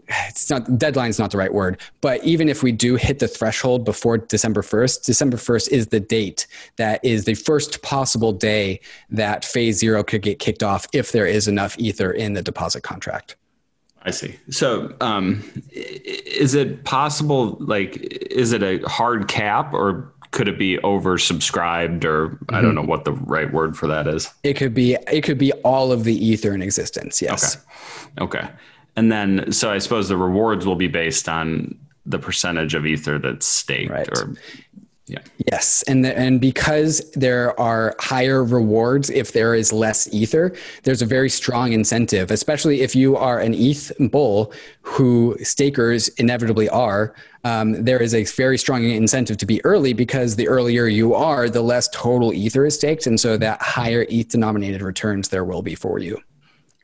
it's 0.09 0.49
not 0.49 0.77
deadline 0.77 1.09
is 1.09 1.19
not 1.19 1.31
the 1.31 1.37
right 1.37 1.53
word, 1.53 1.79
but 2.01 2.23
even 2.23 2.49
if 2.49 2.63
we 2.63 2.71
do 2.71 2.95
hit 2.95 3.19
the 3.19 3.27
threshold 3.27 3.83
before 3.83 4.17
December 4.17 4.61
1st, 4.61 5.05
December 5.05 5.37
1st 5.37 5.69
is 5.69 5.87
the 5.87 5.99
date 5.99 6.47
that 6.77 7.03
is 7.03 7.25
the 7.25 7.33
first 7.33 7.81
possible 7.81 8.31
day 8.31 8.79
that 9.09 9.43
phase 9.43 9.77
zero 9.77 10.03
could 10.03 10.21
get 10.21 10.39
kicked 10.39 10.63
off 10.63 10.87
if 10.93 11.11
there 11.11 11.25
is 11.25 11.47
enough 11.47 11.77
ether 11.77 12.11
in 12.11 12.33
the 12.33 12.41
deposit 12.41 12.81
contract. 12.81 13.35
I 14.03 14.11
see. 14.11 14.37
So, 14.49 14.95
um, 15.01 15.43
is 15.73 16.55
it 16.55 16.85
possible? 16.85 17.57
Like, 17.59 17.97
is 17.97 18.53
it 18.53 18.63
a 18.63 18.79
hard 18.87 19.27
cap, 19.27 19.73
or 19.73 20.13
could 20.31 20.47
it 20.47 20.57
be 20.57 20.77
oversubscribed, 20.77 22.05
or 22.05 22.29
mm-hmm. 22.29 22.55
I 22.55 22.61
don't 22.61 22.69
mm-hmm. 22.69 22.75
know 22.75 22.87
what 22.87 23.03
the 23.03 23.11
right 23.11 23.51
word 23.51 23.75
for 23.75 23.87
that 23.87 24.07
is? 24.07 24.33
It 24.43 24.53
could 24.53 24.73
be. 24.73 24.95
It 25.11 25.23
could 25.23 25.37
be 25.37 25.51
all 25.63 25.91
of 25.91 26.05
the 26.05 26.15
ether 26.15 26.53
in 26.53 26.61
existence. 26.61 27.21
Yes. 27.21 27.57
Okay. 28.17 28.39
Okay. 28.39 28.49
And 28.97 29.11
then, 29.11 29.51
so 29.51 29.71
I 29.71 29.77
suppose 29.77 30.09
the 30.09 30.17
rewards 30.17 30.65
will 30.65 30.75
be 30.75 30.87
based 30.87 31.29
on 31.29 31.77
the 32.05 32.17
percentage 32.17 32.73
of 32.73 32.85
ether 32.85 33.19
that's 33.19 33.45
staked 33.45 33.91
right. 33.91 34.09
or 34.17 34.33
yeah. 35.05 35.19
Yes, 35.49 35.83
and 35.83 36.03
the, 36.03 36.17
and 36.17 36.41
because 36.41 37.09
there 37.11 37.57
are 37.57 37.95
higher 37.97 38.43
rewards 38.43 39.09
if 39.09 39.31
there 39.31 39.55
is 39.55 39.71
less 39.71 40.13
ether, 40.13 40.53
there's 40.83 41.01
a 41.01 41.05
very 41.05 41.29
strong 41.29 41.71
incentive, 41.71 42.29
especially 42.29 42.81
if 42.81 42.93
you 42.93 43.15
are 43.15 43.39
an 43.39 43.53
ETH 43.53 43.89
bull, 44.11 44.51
who 44.81 45.37
stakers 45.41 46.09
inevitably 46.09 46.67
are. 46.67 47.15
Um, 47.45 47.85
there 47.85 48.01
is 48.01 48.13
a 48.13 48.25
very 48.25 48.57
strong 48.57 48.83
incentive 48.83 49.37
to 49.37 49.45
be 49.45 49.63
early 49.63 49.93
because 49.93 50.35
the 50.35 50.49
earlier 50.49 50.87
you 50.87 51.13
are, 51.13 51.49
the 51.49 51.61
less 51.61 51.87
total 51.93 52.33
ether 52.33 52.65
is 52.65 52.75
staked, 52.75 53.07
and 53.07 53.17
so 53.17 53.37
that 53.37 53.61
higher 53.61 54.05
ETH 54.09 54.27
denominated 54.27 54.81
returns 54.81 55.29
there 55.29 55.45
will 55.45 55.61
be 55.61 55.75
for 55.75 55.99
you. 55.99 56.19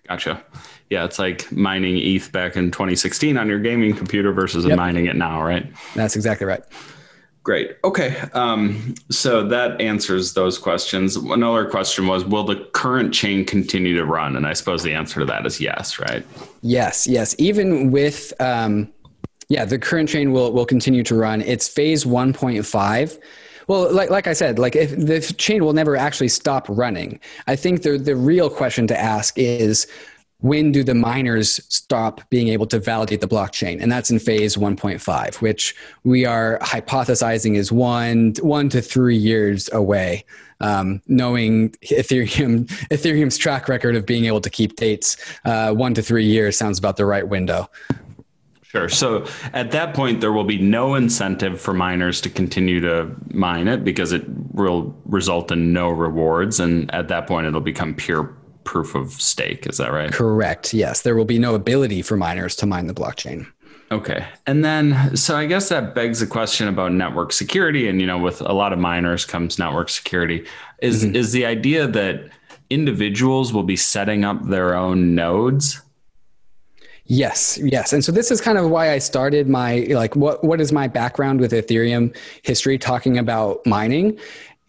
Gotcha 0.07 0.41
yeah, 0.89 1.05
it's 1.05 1.19
like 1.19 1.51
mining 1.51 1.97
ETH 1.97 2.31
back 2.31 2.55
in 2.55 2.71
2016 2.71 3.37
on 3.37 3.47
your 3.47 3.59
gaming 3.59 3.95
computer 3.95 4.31
versus 4.31 4.65
yep. 4.65 4.77
mining 4.77 5.05
it 5.05 5.15
now, 5.15 5.41
right? 5.41 5.65
That's 5.95 6.15
exactly 6.15 6.45
right. 6.45 6.63
Great. 7.43 7.75
Okay. 7.83 8.17
Um, 8.33 8.95
so 9.11 9.45
that 9.49 9.79
answers 9.81 10.33
those 10.33 10.57
questions. 10.57 11.17
Another 11.17 11.65
question 11.65 12.07
was 12.07 12.23
Will 12.23 12.45
the 12.45 12.55
current 12.71 13.13
chain 13.13 13.43
continue 13.43 13.97
to 13.97 14.05
run? 14.05 14.37
And 14.37 14.47
I 14.47 14.53
suppose 14.53 14.81
the 14.81 14.93
answer 14.93 15.19
to 15.19 15.25
that 15.25 15.45
is 15.45 15.59
yes, 15.59 15.99
right? 15.99 16.25
Yes, 16.61 17.05
yes. 17.05 17.35
Even 17.37 17.91
with, 17.91 18.31
um, 18.39 18.93
yeah, 19.49 19.65
the 19.65 19.77
current 19.77 20.07
chain 20.07 20.31
will, 20.31 20.53
will 20.53 20.65
continue 20.65 21.03
to 21.03 21.15
run. 21.15 21.41
It's 21.41 21.67
phase 21.67 22.05
1.5. 22.05 23.19
Well, 23.67 23.93
like, 23.93 24.09
like 24.09 24.27
I 24.27 24.33
said, 24.33 24.57
like 24.57 24.77
if 24.77 24.91
the 24.91 25.19
chain 25.37 25.65
will 25.65 25.73
never 25.73 25.97
actually 25.97 26.29
stop 26.29 26.65
running. 26.69 27.19
I 27.47 27.57
think 27.57 27.81
the, 27.81 27.97
the 27.97 28.15
real 28.15 28.49
question 28.49 28.87
to 28.87 28.97
ask 28.97 29.37
is 29.37 29.85
when 30.43 30.73
do 30.73 30.83
the 30.83 30.93
miners 30.93 31.61
stop 31.73 32.19
being 32.29 32.49
able 32.49 32.67
to 32.67 32.77
validate 32.77 33.21
the 33.21 33.27
blockchain? 33.27 33.81
And 33.81 33.89
that's 33.89 34.11
in 34.11 34.19
phase 34.19 34.57
1.5, 34.57 35.35
which 35.35 35.73
we 36.03 36.25
are 36.25 36.59
hypothesizing 36.59 37.55
is 37.55 37.71
one, 37.71 38.33
one 38.41 38.67
to 38.69 38.81
three 38.81 39.15
years 39.15 39.69
away. 39.71 40.25
Um, 40.59 41.01
knowing 41.07 41.69
Ethereum, 41.83 42.67
Ethereum's 42.91 43.37
track 43.37 43.69
record 43.69 43.95
of 43.95 44.05
being 44.05 44.25
able 44.25 44.41
to 44.41 44.49
keep 44.49 44.75
dates, 44.75 45.15
uh, 45.45 45.73
one 45.73 45.93
to 45.93 46.01
three 46.01 46.25
years 46.25 46.57
sounds 46.57 46.77
about 46.77 46.97
the 46.97 47.05
right 47.05 47.27
window. 47.27 47.69
Sure. 48.63 48.89
So 48.89 49.25
at 49.53 49.71
that 49.71 49.93
point, 49.93 50.19
there 50.19 50.33
will 50.33 50.43
be 50.43 50.57
no 50.57 50.95
incentive 50.95 51.61
for 51.61 51.73
miners 51.73 52.19
to 52.21 52.29
continue 52.29 52.81
to 52.81 53.15
mine 53.31 53.69
it 53.69 53.85
because 53.85 54.11
it 54.11 54.25
will 54.51 54.93
result 55.05 55.51
in 55.51 55.71
no 55.71 55.89
rewards. 55.89 56.59
And 56.59 56.93
at 56.93 57.07
that 57.07 57.27
point, 57.27 57.47
it'll 57.47 57.61
become 57.61 57.93
pure 57.93 58.35
proof 58.63 58.95
of 58.95 59.11
stake. 59.11 59.67
Is 59.67 59.77
that 59.77 59.91
right? 59.91 60.11
Correct. 60.11 60.73
Yes. 60.73 61.01
There 61.01 61.15
will 61.15 61.25
be 61.25 61.39
no 61.39 61.55
ability 61.55 62.01
for 62.01 62.17
miners 62.17 62.55
to 62.57 62.65
mine 62.65 62.87
the 62.87 62.93
blockchain. 62.93 63.45
Okay. 63.91 64.25
And 64.47 64.65
then, 64.65 65.15
so 65.15 65.35
I 65.35 65.45
guess 65.45 65.69
that 65.69 65.93
begs 65.93 66.19
the 66.19 66.27
question 66.27 66.67
about 66.67 66.91
network 66.93 67.31
security. 67.31 67.87
And, 67.87 68.01
you 68.01 68.07
know, 68.07 68.17
with 68.17 68.41
a 68.41 68.53
lot 68.53 68.73
of 68.73 68.79
miners 68.79 69.25
comes 69.25 69.59
network 69.59 69.89
security. 69.89 70.47
Is, 70.81 71.05
mm-hmm. 71.05 71.15
is 71.15 71.31
the 71.31 71.45
idea 71.45 71.87
that 71.87 72.29
individuals 72.69 73.53
will 73.53 73.63
be 73.63 73.75
setting 73.75 74.25
up 74.25 74.47
their 74.47 74.73
own 74.73 75.13
nodes? 75.13 75.81
Yes, 77.05 77.59
yes. 77.61 77.91
And 77.91 78.03
so 78.03 78.11
this 78.11 78.31
is 78.31 78.39
kind 78.39 78.57
of 78.57 78.69
why 78.69 78.91
I 78.91 78.97
started 78.97 79.49
my 79.49 79.87
like 79.89 80.15
what 80.15 80.41
what 80.43 80.61
is 80.61 80.71
my 80.71 80.87
background 80.87 81.41
with 81.41 81.51
Ethereum 81.51 82.15
history 82.43 82.77
talking 82.77 83.17
about 83.17 83.65
mining 83.65 84.17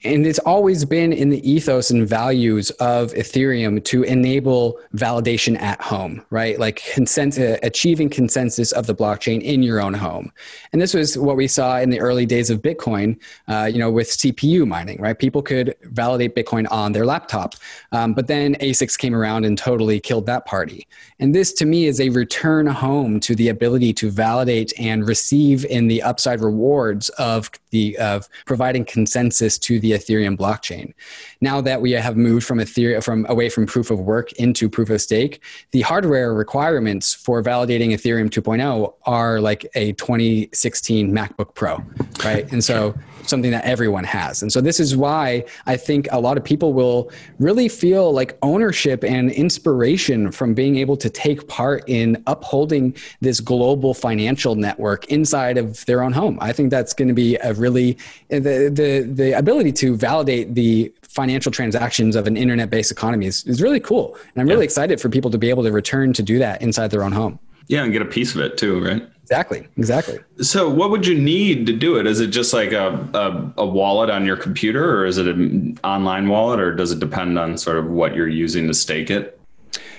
and 0.05 0.27
it's 0.27 0.39
always 0.41 0.85
been 0.85 1.13
in 1.13 1.31
the 1.31 1.51
ethos 1.51 1.91
and 1.91 2.07
values 2.07 2.71
of 2.73 3.13
ethereum 3.15 3.83
to 3.85 4.03
enable 4.03 4.79
validation 4.95 5.61
at 5.61 5.81
home 5.81 6.25
right? 6.31 6.59
Like 6.59 6.83
uh, 6.99 7.57
achieving 7.63 8.09
consensus 8.09 8.73
of 8.73 8.87
the 8.87 8.95
blockchain 8.95 9.43
in 9.43 9.63
your 9.63 9.81
own 9.81 9.95
home. 9.95 10.33
And 10.73 10.83
this 10.83 10.95
was 10.95 11.17
what 11.17 11.37
we 11.37 11.47
saw 11.47 11.79
in 11.79 11.91
the 11.91 12.01
early 12.01 12.27
days 12.27 12.51
of 12.51 12.63
bitcoin 12.63 13.19
uh, 13.49 13.65
you 13.65 13.79
know 13.79 13.91
with 13.91 14.09
cpu 14.09 14.67
mining 14.67 15.01
right? 15.01 15.19
People 15.19 15.43
could 15.43 15.75
validate 15.83 16.35
bitcoin 16.35 16.71
on 16.71 16.93
their 16.93 17.07
laptop 17.07 17.55
um, 17.93 18.15
but 18.15 18.27
then 18.27 18.55
asics 18.57 18.99
came 18.99 19.15
around 19.15 19.45
and 19.45 19.57
totally 19.57 20.01
killed 20.01 20.27
that 20.27 20.45
party. 20.45 20.87
And 21.19 21.35
this 21.35 21.53
to 21.55 21.65
me 21.65 21.87
is 21.87 22.01
a 22.01 22.11
return 22.11 22.67
home 22.67 23.21
to 23.21 23.35
the 23.35 23.49
ability 23.49 23.93
to 23.95 24.11
validate 24.11 24.73
and 24.79 25.09
receive 25.09 25.65
in 25.65 25.89
the 25.89 26.03
upside 26.03 26.41
rewards 26.41 27.09
of 27.11 27.51
the 27.71 27.97
of 27.99 28.29
providing 28.45 28.85
consensus 28.85 29.59
to 29.59 29.81
the 29.81 29.94
Ethereum 29.95 30.37
blockchain. 30.37 30.93
Now 31.41 31.61
that 31.61 31.81
we 31.81 31.93
have 31.93 32.17
moved 32.17 32.47
from 32.47 32.59
Ethereum 32.59 33.03
from 33.03 33.27
away 33.29 33.49
from 33.49 33.67
proof 33.67 33.91
of 33.91 34.01
work 34.01 34.33
into 34.33 34.69
proof 34.69 34.91
of 34.91 35.01
stake, 35.01 35.43
the 35.71 35.83
hardware 35.83 36.35
requirements 36.35 37.15
for 37.15 37.43
validating 37.43 37.91
Ethereum 37.91 38.29
2.0 38.29 38.95
are 39.07 39.41
like 39.41 39.67
a 39.75 39.93
2016 39.93 41.13
MacBook 41.13 41.55
Pro, 41.55 41.83
right? 42.25 42.51
And 42.53 42.63
so 42.63 42.95
something 43.29 43.51
that 43.51 43.65
everyone 43.65 44.05
has. 44.05 44.43
And 44.43 44.53
so 44.53 44.61
this 44.61 44.81
is 44.81 44.97
why 44.97 45.45
I 45.67 45.77
think 45.77 46.09
a 46.13 46.21
lot 46.21 46.37
of 46.37 46.45
people 46.45 46.73
will 46.73 47.11
really 47.39 47.69
feel 47.69 48.13
like 48.13 48.39
ownership 48.43 49.05
and 49.05 49.31
inspiration 49.31 50.31
from 50.31 50.55
being 50.55 50.77
able 50.77 50.97
to 50.99 51.11
take 51.11 51.49
part 51.49 51.85
in 51.89 52.23
upholding 52.27 52.97
this 53.21 53.41
global 53.41 53.95
financial 53.95 54.55
network 54.55 55.07
inside 55.07 55.59
of 55.59 55.85
their 55.87 56.03
own 56.03 56.13
home. 56.13 56.39
I 56.41 56.53
think 56.53 56.71
that's 56.71 56.93
going 56.93 57.09
to 57.09 57.15
be 57.15 57.37
a 57.37 57.53
really 57.55 57.99
eh, 58.31 58.39
the 58.39 58.71
the 58.73 59.09
the 59.11 59.33
ability 59.33 59.73
to 59.73 59.97
validate 59.97 60.55
the 60.55 60.93
financial 61.15 61.53
transactions 61.53 62.17
of 62.17 62.27
an 62.27 62.37
internet-based 62.37 62.91
economy 62.91 63.27
is, 63.27 63.45
is 63.45 63.63
really 63.63 63.79
cool. 63.79 64.17
And 64.35 64.43
I'm 64.43 64.49
really 64.49 64.63
yeah. 64.63 64.65
excited 64.65 65.01
for 65.01 65.09
people 65.09 65.31
to 65.31 65.39
be 65.39 65.49
able 65.49 65.63
to 65.63 65.71
return 65.71 66.13
to 66.13 66.23
do 66.25 66.41
that 66.41 66.61
inside 66.61 66.91
their 66.91 67.05
own 67.05 67.13
home. 67.13 67.39
Yeah, 67.69 67.85
and 67.85 67.93
get 67.93 68.03
a 68.03 68.07
piece 68.07 68.35
of 68.35 68.41
it 68.41 68.59
too, 68.59 68.85
right? 68.85 69.09
Exactly. 69.25 69.67
Exactly. 69.79 70.19
So, 70.43 70.69
what 70.69 70.91
would 70.91 71.07
you 71.07 71.19
need 71.19 71.65
to 71.67 71.73
do 71.73 71.97
it? 71.99 72.07
Is 72.07 72.21
it 72.21 72.27
just 72.27 72.53
like 72.53 72.73
a, 72.73 72.91
a, 73.15 73.63
a, 73.63 73.67
wallet 73.67 74.11
on 74.11 74.27
your 74.27 74.37
computer, 74.37 75.01
or 75.01 75.07
is 75.07 75.17
it 75.17 75.27
an 75.27 75.79
online 75.83 76.29
wallet, 76.29 76.61
or 76.61 76.75
does 76.75 76.93
it 76.93 77.01
depend 77.01 77.39
on 77.39 77.57
sort 77.57 77.79
of 77.79 77.87
what 77.87 78.15
you're 78.15 78.29
using 78.29 78.67
to 78.67 78.75
stake 78.75 79.11
it? 79.11 79.41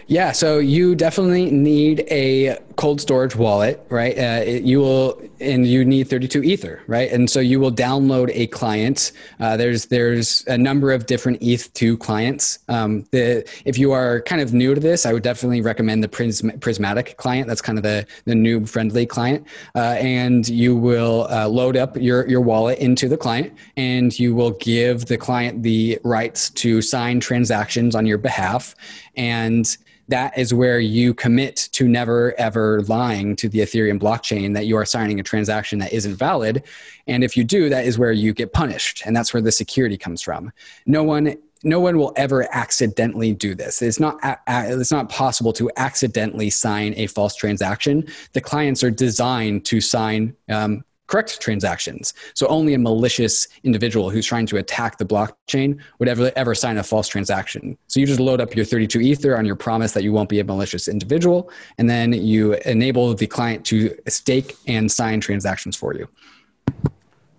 Yeah, 0.07 0.33
so 0.33 0.59
you 0.59 0.93
definitely 0.93 1.49
need 1.49 2.05
a 2.11 2.59
cold 2.75 3.01
storage 3.01 3.35
wallet, 3.35 3.83
right? 3.89 4.15
Uh, 4.15 4.43
it, 4.45 4.63
you 4.63 4.79
will, 4.79 5.19
and 5.39 5.65
you 5.65 5.83
need 5.83 6.07
32 6.07 6.43
Ether, 6.43 6.83
right? 6.85 7.11
And 7.11 7.27
so 7.27 7.39
you 7.39 7.59
will 7.59 7.71
download 7.71 8.29
a 8.31 8.45
client. 8.47 9.13
Uh, 9.39 9.57
there's 9.57 9.87
there's 9.87 10.45
a 10.45 10.59
number 10.59 10.91
of 10.91 11.07
different 11.07 11.41
ETH2 11.41 11.99
clients. 11.99 12.59
Um, 12.67 13.07
the 13.09 13.49
if 13.65 13.79
you 13.79 13.93
are 13.93 14.21
kind 14.21 14.41
of 14.41 14.53
new 14.53 14.75
to 14.75 14.79
this, 14.79 15.07
I 15.07 15.13
would 15.13 15.23
definitely 15.23 15.61
recommend 15.61 16.03
the 16.03 16.07
Prysm, 16.07 16.55
Prysmatic 16.59 17.17
client. 17.17 17.47
That's 17.47 17.61
kind 17.61 17.79
of 17.79 17.83
the 17.83 18.05
the 18.25 18.33
noob 18.33 18.69
friendly 18.69 19.07
client, 19.07 19.47
uh, 19.73 19.95
and 19.97 20.47
you 20.47 20.75
will 20.75 21.25
uh, 21.31 21.47
load 21.47 21.77
up 21.77 21.97
your 21.97 22.27
your 22.27 22.41
wallet 22.41 22.77
into 22.77 23.07
the 23.07 23.17
client, 23.17 23.53
and 23.75 24.17
you 24.19 24.35
will 24.35 24.51
give 24.51 25.07
the 25.07 25.17
client 25.17 25.63
the 25.63 25.97
rights 26.03 26.51
to 26.51 26.83
sign 26.83 27.19
transactions 27.19 27.95
on 27.95 28.05
your 28.05 28.19
behalf, 28.19 28.75
and 29.15 29.77
that 30.07 30.37
is 30.37 30.53
where 30.53 30.79
you 30.79 31.13
commit 31.13 31.69
to 31.71 31.87
never 31.87 32.33
ever 32.39 32.81
lying 32.83 33.35
to 33.37 33.49
the 33.49 33.59
Ethereum 33.59 33.99
blockchain 33.99 34.53
that 34.53 34.65
you 34.65 34.75
are 34.77 34.85
signing 34.85 35.19
a 35.19 35.23
transaction 35.23 35.79
that 35.79 35.93
isn't 35.93 36.15
valid. 36.15 36.63
And 37.07 37.23
if 37.23 37.35
you 37.35 37.43
do, 37.43 37.69
that 37.69 37.85
is 37.85 37.97
where 37.97 38.11
you 38.11 38.33
get 38.33 38.53
punished. 38.53 39.03
And 39.05 39.15
that's 39.15 39.33
where 39.33 39.41
the 39.41 39.51
security 39.51 39.97
comes 39.97 40.21
from. 40.21 40.51
No 40.85 41.03
one 41.03 41.35
no 41.63 41.79
one 41.79 41.97
will 41.97 42.13
ever 42.15 42.47
accidentally 42.55 43.33
do 43.33 43.55
this. 43.55 43.81
It's 43.81 43.99
not 43.99 44.19
it's 44.47 44.91
not 44.91 45.09
possible 45.09 45.51
to 45.53 45.71
accidentally 45.77 46.51
sign 46.51 46.93
a 46.95 47.07
false 47.07 47.35
transaction. 47.35 48.07
The 48.33 48.41
clients 48.41 48.83
are 48.83 48.91
designed 48.91 49.65
to 49.65 49.81
sign 49.81 50.35
um, 50.47 50.85
correct 51.07 51.39
transactions. 51.39 52.13
So 52.33 52.47
only 52.47 52.73
a 52.73 52.79
malicious 52.79 53.47
individual 53.63 54.09
who's 54.09 54.25
trying 54.25 54.45
to 54.47 54.57
attack 54.57 54.97
the 54.97 55.05
blockchain 55.05 55.79
would 55.99 56.09
ever 56.09 56.31
ever 56.35 56.55
sign 56.55 56.77
a 56.77 56.83
false 56.83 57.07
transaction. 57.07 57.77
So 57.87 57.99
you 57.99 58.05
just 58.05 58.19
load 58.19 58.41
up 58.41 58.55
your 58.55 58.65
32 58.65 58.99
ether 59.01 59.37
on 59.37 59.45
your 59.45 59.55
promise 59.55 59.93
that 59.93 60.03
you 60.03 60.11
won't 60.11 60.29
be 60.29 60.39
a 60.39 60.43
malicious 60.43 60.87
individual 60.87 61.49
and 61.77 61.89
then 61.89 62.13
you 62.13 62.53
enable 62.65 63.13
the 63.13 63.27
client 63.27 63.65
to 63.67 63.95
stake 64.07 64.55
and 64.67 64.91
sign 64.91 65.21
transactions 65.21 65.75
for 65.75 65.93
you. 65.93 66.07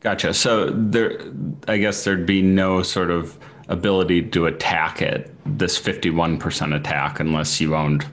Gotcha. 0.01 0.35
So 0.35 0.71
there 0.71 1.19
I 1.67 1.79
guess 1.79 2.05
there'd 2.05 2.27
be 2.27 2.43
no 2.43 2.83
sort 2.83 3.11
of 3.11 3.39
ability 3.69 4.23
to 4.23 4.47
attack 4.47 5.03
it 5.03 5.33
this 5.59 5.81
51% 5.81 6.75
attack 6.75 7.19
unless 7.19 7.61
you 7.61 7.75
owned 7.75 8.07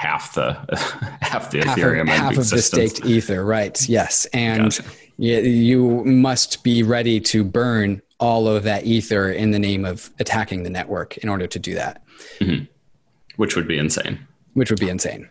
half 0.06 0.32
the 0.32 0.54
half 1.20 1.50
the 1.50 1.58
half 1.58 1.76
Ethereum 1.76 2.02
of, 2.02 2.08
half 2.08 2.38
of 2.38 2.48
the 2.48 2.62
staked 2.62 3.04
Ether, 3.04 3.44
right? 3.44 3.86
Yes, 3.86 4.24
and 4.32 4.62
gotcha. 4.62 4.82
you, 5.18 5.40
you 5.40 6.04
must 6.06 6.64
be 6.64 6.82
ready 6.82 7.20
to 7.20 7.44
burn 7.44 8.00
all 8.18 8.48
of 8.48 8.62
that 8.62 8.86
Ether 8.86 9.30
in 9.30 9.50
the 9.50 9.58
name 9.58 9.84
of 9.84 10.08
attacking 10.18 10.62
the 10.62 10.70
network 10.70 11.18
in 11.18 11.28
order 11.28 11.46
to 11.46 11.58
do 11.58 11.74
that. 11.74 12.02
Mm-hmm. 12.38 12.64
Which 13.36 13.56
would 13.56 13.68
be 13.68 13.76
insane. 13.76 14.26
Which 14.54 14.70
would 14.70 14.80
be 14.80 14.88
insane. 14.88 15.28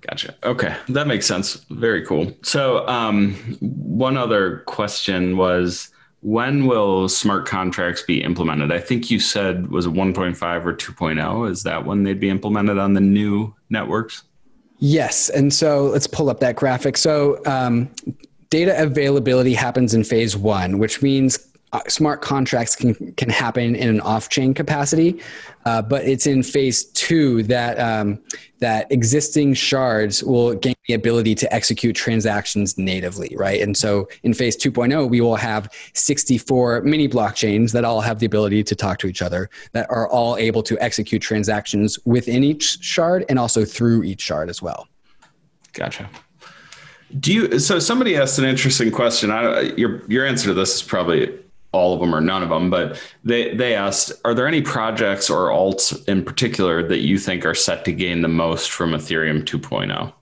Gotcha. 0.00 0.34
Okay, 0.42 0.74
that 0.88 1.06
makes 1.06 1.26
sense. 1.26 1.64
Very 1.70 2.04
cool. 2.04 2.32
So, 2.42 2.86
um, 2.88 3.34
one 3.60 4.16
other 4.16 4.64
question 4.66 5.36
was 5.36 5.90
when 6.22 6.66
will 6.66 7.08
smart 7.08 7.46
contracts 7.46 8.02
be 8.02 8.22
implemented? 8.22 8.72
I 8.72 8.80
think 8.80 9.12
you 9.12 9.20
said 9.20 9.70
was 9.70 9.86
it 9.86 9.92
1.5 9.92 10.64
or 10.64 10.74
2.0? 10.74 11.50
Is 11.50 11.62
that 11.62 11.84
when 11.86 12.02
they'd 12.02 12.18
be 12.18 12.30
implemented 12.30 12.78
on 12.78 12.94
the 12.94 13.00
new 13.00 13.54
networks? 13.70 14.24
Yes. 14.78 15.28
And 15.28 15.52
so 15.52 15.86
let's 15.86 16.06
pull 16.06 16.30
up 16.30 16.40
that 16.40 16.56
graphic. 16.56 16.96
So 16.96 17.44
um, 17.46 17.90
data 18.50 18.80
availability 18.80 19.54
happens 19.54 19.94
in 19.94 20.04
phase 20.04 20.36
one, 20.36 20.78
which 20.78 21.02
means 21.02 21.47
uh, 21.72 21.80
smart 21.88 22.22
contracts 22.22 22.74
can, 22.74 22.94
can 23.12 23.28
happen 23.28 23.76
in 23.76 23.88
an 23.88 24.00
off-chain 24.00 24.54
capacity, 24.54 25.20
uh, 25.66 25.82
but 25.82 26.04
it's 26.04 26.26
in 26.26 26.42
phase 26.42 26.84
two 26.84 27.42
that 27.44 27.78
um, 27.78 28.18
that 28.60 28.90
existing 28.90 29.54
shards 29.54 30.24
will 30.24 30.54
gain 30.54 30.74
the 30.88 30.94
ability 30.94 31.34
to 31.34 31.52
execute 31.54 31.94
transactions 31.94 32.78
natively, 32.78 33.34
right? 33.36 33.60
And 33.60 33.76
so 33.76 34.08
in 34.22 34.34
phase 34.34 34.56
2.0, 34.56 35.08
we 35.08 35.20
will 35.20 35.36
have 35.36 35.70
64 35.94 36.82
mini 36.82 37.08
blockchains 37.08 37.72
that 37.72 37.84
all 37.84 38.00
have 38.00 38.18
the 38.18 38.26
ability 38.26 38.64
to 38.64 38.74
talk 38.74 38.98
to 38.98 39.06
each 39.06 39.22
other, 39.22 39.50
that 39.72 39.88
are 39.90 40.08
all 40.08 40.36
able 40.38 40.62
to 40.64 40.78
execute 40.80 41.22
transactions 41.22 41.98
within 42.04 42.42
each 42.42 42.82
shard 42.82 43.24
and 43.28 43.38
also 43.38 43.64
through 43.64 44.02
each 44.02 44.22
shard 44.22 44.48
as 44.48 44.62
well. 44.62 44.88
Gotcha. 45.74 46.08
Do 47.20 47.32
you? 47.32 47.58
So 47.58 47.78
somebody 47.78 48.16
asked 48.16 48.38
an 48.38 48.44
interesting 48.44 48.90
question. 48.90 49.30
I, 49.30 49.60
your 49.76 50.04
your 50.08 50.26
answer 50.26 50.48
to 50.48 50.54
this 50.54 50.74
is 50.74 50.82
probably 50.82 51.38
all 51.72 51.94
of 51.94 52.00
them 52.00 52.14
or 52.14 52.20
none 52.20 52.42
of 52.42 52.48
them, 52.48 52.70
but 52.70 53.00
they 53.24 53.54
they 53.54 53.74
asked, 53.74 54.12
are 54.24 54.34
there 54.34 54.46
any 54.46 54.62
projects 54.62 55.28
or 55.28 55.48
alts 55.48 56.06
in 56.08 56.24
particular 56.24 56.86
that 56.86 57.00
you 57.00 57.18
think 57.18 57.44
are 57.44 57.54
set 57.54 57.84
to 57.84 57.92
gain 57.92 58.22
the 58.22 58.28
most 58.28 58.70
from 58.70 58.92
Ethereum 58.92 59.44
2.0? 59.44 60.12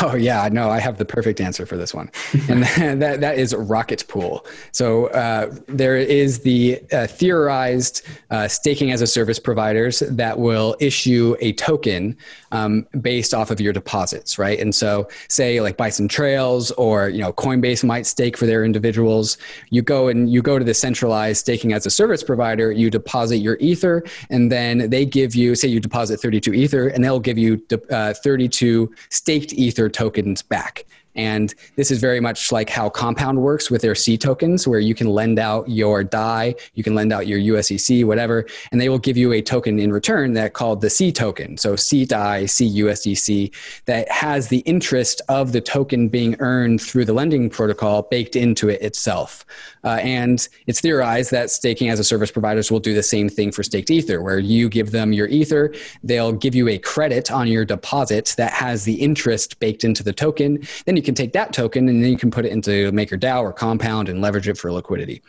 Oh 0.00 0.14
yeah, 0.14 0.48
no, 0.50 0.70
I 0.70 0.80
have 0.80 0.96
the 0.96 1.04
perfect 1.04 1.38
answer 1.38 1.66
for 1.66 1.76
this 1.76 1.92
one, 1.92 2.10
and 2.48 2.62
that 3.02 3.20
that 3.20 3.38
is 3.38 3.54
Rocket 3.54 4.06
Pool. 4.08 4.46
So 4.72 5.08
uh, 5.08 5.54
there 5.66 5.96
is 5.96 6.40
the 6.40 6.80
uh, 6.92 7.06
theorized 7.06 8.02
uh, 8.30 8.48
staking 8.48 8.90
as 8.90 9.02
a 9.02 9.06
service 9.06 9.38
providers 9.38 10.00
that 10.00 10.38
will 10.38 10.76
issue 10.80 11.36
a 11.40 11.52
token 11.52 12.16
um, 12.52 12.86
based 13.00 13.34
off 13.34 13.50
of 13.50 13.60
your 13.60 13.74
deposits, 13.74 14.38
right? 14.38 14.58
And 14.58 14.74
so, 14.74 15.08
say 15.28 15.60
like 15.60 15.76
Bison 15.76 16.08
Trails 16.08 16.70
or 16.72 17.10
you 17.10 17.20
know 17.20 17.32
Coinbase 17.32 17.84
might 17.84 18.06
stake 18.06 18.38
for 18.38 18.46
their 18.46 18.64
individuals. 18.64 19.36
You 19.68 19.82
go 19.82 20.08
and 20.08 20.32
you 20.32 20.40
go 20.40 20.58
to 20.58 20.64
the 20.64 20.74
centralized 20.74 21.40
staking 21.40 21.74
as 21.74 21.84
a 21.84 21.90
service 21.90 22.22
provider. 22.22 22.72
You 22.72 22.88
deposit 22.88 23.36
your 23.36 23.58
Ether, 23.60 24.04
and 24.30 24.50
then 24.50 24.88
they 24.88 25.04
give 25.04 25.34
you, 25.34 25.54
say, 25.54 25.68
you 25.68 25.80
deposit 25.80 26.18
32 26.18 26.54
Ether, 26.54 26.88
and 26.88 27.04
they'll 27.04 27.20
give 27.20 27.36
you 27.36 27.62
uh, 27.90 28.14
32 28.14 28.90
staked 29.10 29.52
Ether 29.52 29.81
their 29.82 29.88
tokens 29.88 30.42
back. 30.42 30.84
And 31.14 31.54
this 31.76 31.90
is 31.90 32.00
very 32.00 32.20
much 32.20 32.52
like 32.52 32.70
how 32.70 32.88
Compound 32.88 33.40
works 33.40 33.70
with 33.70 33.82
their 33.82 33.94
C 33.94 34.16
tokens, 34.16 34.66
where 34.66 34.80
you 34.80 34.94
can 34.94 35.08
lend 35.08 35.38
out 35.38 35.68
your 35.68 36.02
DAI, 36.04 36.54
you 36.74 36.82
can 36.82 36.94
lend 36.94 37.12
out 37.12 37.26
your 37.26 37.38
USDC, 37.38 38.04
whatever, 38.04 38.46
and 38.70 38.80
they 38.80 38.88
will 38.88 38.98
give 38.98 39.16
you 39.16 39.32
a 39.32 39.42
token 39.42 39.78
in 39.78 39.92
return 39.92 40.32
that 40.34 40.54
called 40.54 40.80
the 40.80 40.90
C 40.90 41.12
token. 41.12 41.56
So 41.56 41.76
C 41.76 42.04
DAI, 42.04 42.46
C 42.46 42.82
USDC, 42.82 43.54
that 43.86 44.10
has 44.10 44.48
the 44.48 44.58
interest 44.60 45.20
of 45.28 45.52
the 45.52 45.60
token 45.60 46.08
being 46.08 46.36
earned 46.38 46.80
through 46.80 47.04
the 47.04 47.12
lending 47.12 47.50
protocol 47.50 48.02
baked 48.02 48.36
into 48.36 48.68
it 48.68 48.80
itself. 48.80 49.44
Uh, 49.84 49.98
and 50.02 50.48
it's 50.66 50.80
theorized 50.80 51.30
that 51.32 51.50
staking 51.50 51.88
as 51.88 51.98
a 51.98 52.04
service 52.04 52.30
providers 52.30 52.70
will 52.70 52.80
do 52.80 52.94
the 52.94 53.02
same 53.02 53.28
thing 53.28 53.50
for 53.50 53.62
staked 53.62 53.90
Ether, 53.90 54.22
where 54.22 54.38
you 54.38 54.68
give 54.68 54.92
them 54.92 55.12
your 55.12 55.26
Ether, 55.28 55.74
they'll 56.02 56.32
give 56.32 56.54
you 56.54 56.68
a 56.68 56.78
credit 56.78 57.30
on 57.30 57.48
your 57.48 57.64
deposit 57.64 58.34
that 58.36 58.52
has 58.52 58.84
the 58.84 58.94
interest 58.94 59.58
baked 59.58 59.84
into 59.84 60.02
the 60.02 60.12
token. 60.12 60.62
Then 60.86 60.96
you 60.96 61.01
you 61.02 61.04
can 61.04 61.16
take 61.16 61.32
that 61.32 61.52
token 61.52 61.88
and 61.88 62.02
then 62.02 62.10
you 62.10 62.16
can 62.16 62.30
put 62.30 62.44
it 62.44 62.52
into 62.52 62.92
MakerDAO 62.92 63.42
or 63.42 63.52
Compound 63.52 64.08
and 64.08 64.20
leverage 64.20 64.46
it 64.46 64.56
for 64.56 64.70
liquidity. 64.70 65.20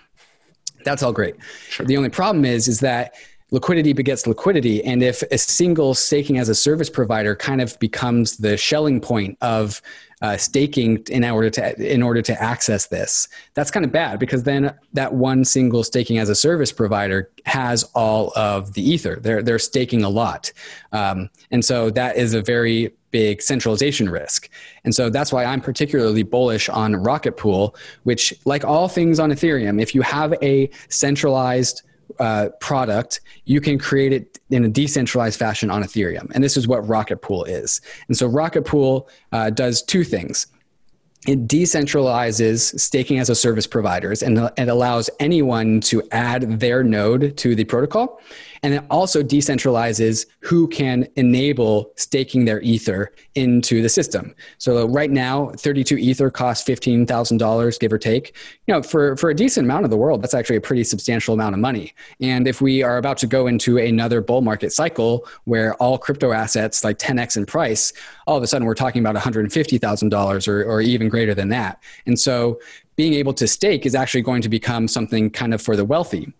That's 0.85 1.01
all 1.01 1.11
great. 1.11 1.35
Sure. 1.69 1.83
The 1.83 1.97
only 1.97 2.09
problem 2.09 2.45
is, 2.45 2.67
is 2.67 2.79
that 2.81 3.15
liquidity 3.49 3.93
begets 3.93 4.27
liquidity. 4.27 4.83
And 4.83 5.01
if 5.01 5.23
a 5.31 5.37
single 5.37 5.95
staking 5.95 6.37
as 6.37 6.49
a 6.49 6.55
service 6.55 6.89
provider 6.91 7.35
kind 7.35 7.59
of 7.59 7.79
becomes 7.79 8.37
the 8.37 8.55
Schelling 8.55 8.99
point 9.01 9.35
of 9.41 9.81
uh, 10.21 10.37
staking 10.37 11.03
in 11.09 11.23
order 11.23 11.49
to 11.49 11.93
in 11.93 12.03
order 12.03 12.21
to 12.21 12.41
access 12.41 12.87
this, 12.87 13.27
that's 13.55 13.71
kind 13.71 13.85
of 13.85 13.91
bad 13.91 14.19
because 14.19 14.43
then 14.43 14.73
that 14.93 15.13
one 15.13 15.43
single 15.43 15.83
staking 15.83 16.17
as 16.17 16.29
a 16.29 16.35
service 16.35 16.71
provider 16.71 17.29
has 17.45 17.83
all 17.95 18.31
of 18.35 18.73
the 18.73 18.81
ether. 18.81 19.19
They're 19.21 19.41
they're 19.41 19.59
staking 19.59 20.03
a 20.03 20.09
lot, 20.09 20.51
um, 20.91 21.29
and 21.51 21.63
so 21.63 21.89
that 21.91 22.15
is 22.15 22.33
a 22.33 22.41
very 22.41 22.93
big 23.13 23.41
centralization 23.41 24.09
risk. 24.09 24.49
And 24.83 24.93
so 24.93 25.09
that's 25.09 25.31
why 25.31 25.45
I'm 25.45 25.61
particularly 25.61 26.23
bullish 26.23 26.67
on 26.67 26.95
Rocket 26.97 27.37
Pool, 27.37 27.75
which, 28.03 28.33
like 28.43 28.65
all 28.65 28.89
things 28.89 29.19
on 29.19 29.31
Ethereum, 29.31 29.81
if 29.81 29.95
you 29.95 30.01
have 30.01 30.33
a 30.41 30.69
centralized 30.89 31.83
uh, 32.19 32.49
product, 32.59 33.21
you 33.45 33.61
can 33.61 33.79
create 33.79 34.11
it 34.11 34.39
in 34.49 34.65
a 34.65 34.67
decentralized 34.67 35.39
fashion 35.39 35.69
on 35.71 35.83
Ethereum. 35.83 36.29
And 36.33 36.43
this 36.43 36.57
is 36.57 36.67
what 36.67 36.85
Rocket 36.87 37.21
Pool 37.21 37.45
is. 37.45 37.79
And 38.07 38.17
so 38.17 38.27
Rocket 38.27 38.63
Pool 38.65 39.07
uh, 39.31 39.51
does 39.51 39.81
two 39.81 40.03
things 40.03 40.47
it 41.25 41.47
decentralizes 41.47 42.77
staking 42.77 43.17
as 43.17 43.29
a 43.29 43.35
service 43.35 43.65
providers 43.65 44.21
and 44.21 44.37
it 44.57 44.67
allows 44.67 45.09
anyone 45.21 45.79
to 45.79 46.03
add 46.11 46.59
their 46.59 46.83
node 46.83 47.37
to 47.37 47.55
the 47.55 47.63
protocol 47.63 48.19
and 48.63 48.73
it 48.73 48.83
also 48.89 49.21
decentralizes 49.21 50.25
who 50.39 50.67
can 50.69 51.07
enable 51.17 51.91
staking 51.97 52.45
their 52.45 52.61
ether 52.61 53.11
into 53.35 53.81
the 53.81 53.89
system. 53.89 54.33
So 54.57 54.87
right 54.87 55.11
now 55.11 55.51
32 55.57 55.97
ether 55.97 56.31
costs 56.31 56.67
$15000 56.67 57.79
give 57.79 57.93
or 57.93 57.97
take. 57.97 58.35
You 58.67 58.73
know 58.73 58.81
for, 58.81 59.17
for 59.17 59.29
a 59.29 59.35
decent 59.35 59.65
amount 59.65 59.83
of 59.83 59.91
the 59.91 59.97
world 59.97 60.21
that's 60.21 60.33
actually 60.33 60.55
a 60.55 60.61
pretty 60.61 60.85
substantial 60.85 61.33
amount 61.33 61.53
of 61.53 61.59
money. 61.59 61.93
And 62.21 62.47
if 62.47 62.61
we 62.61 62.81
are 62.81 62.97
about 62.97 63.17
to 63.17 63.27
go 63.27 63.47
into 63.47 63.77
another 63.77 64.21
bull 64.21 64.41
market 64.41 64.71
cycle 64.71 65.27
where 65.43 65.75
all 65.75 65.97
crypto 65.97 66.31
assets 66.31 66.83
like 66.83 66.97
10x 66.97 67.35
in 67.37 67.45
price 67.45 67.91
all 68.25 68.37
of 68.37 68.43
a 68.43 68.47
sudden 68.47 68.65
we're 68.65 68.73
talking 68.73 69.05
about 69.05 69.15
$150000 69.15 70.47
or, 70.47 70.63
or 70.63 70.81
even 70.81 71.09
greater 71.09 71.33
than 71.33 71.49
that. 71.49 71.83
And 72.05 72.17
so 72.17 72.59
being 72.95 73.13
able 73.13 73.33
to 73.33 73.47
stake 73.47 73.85
is 73.85 73.95
actually 73.95 74.21
going 74.21 74.41
to 74.41 74.49
become 74.49 74.87
something 74.87 75.29
kind 75.29 75.53
of 75.53 75.61
for 75.61 75.75
the 75.75 75.83
wealthy 75.83 76.31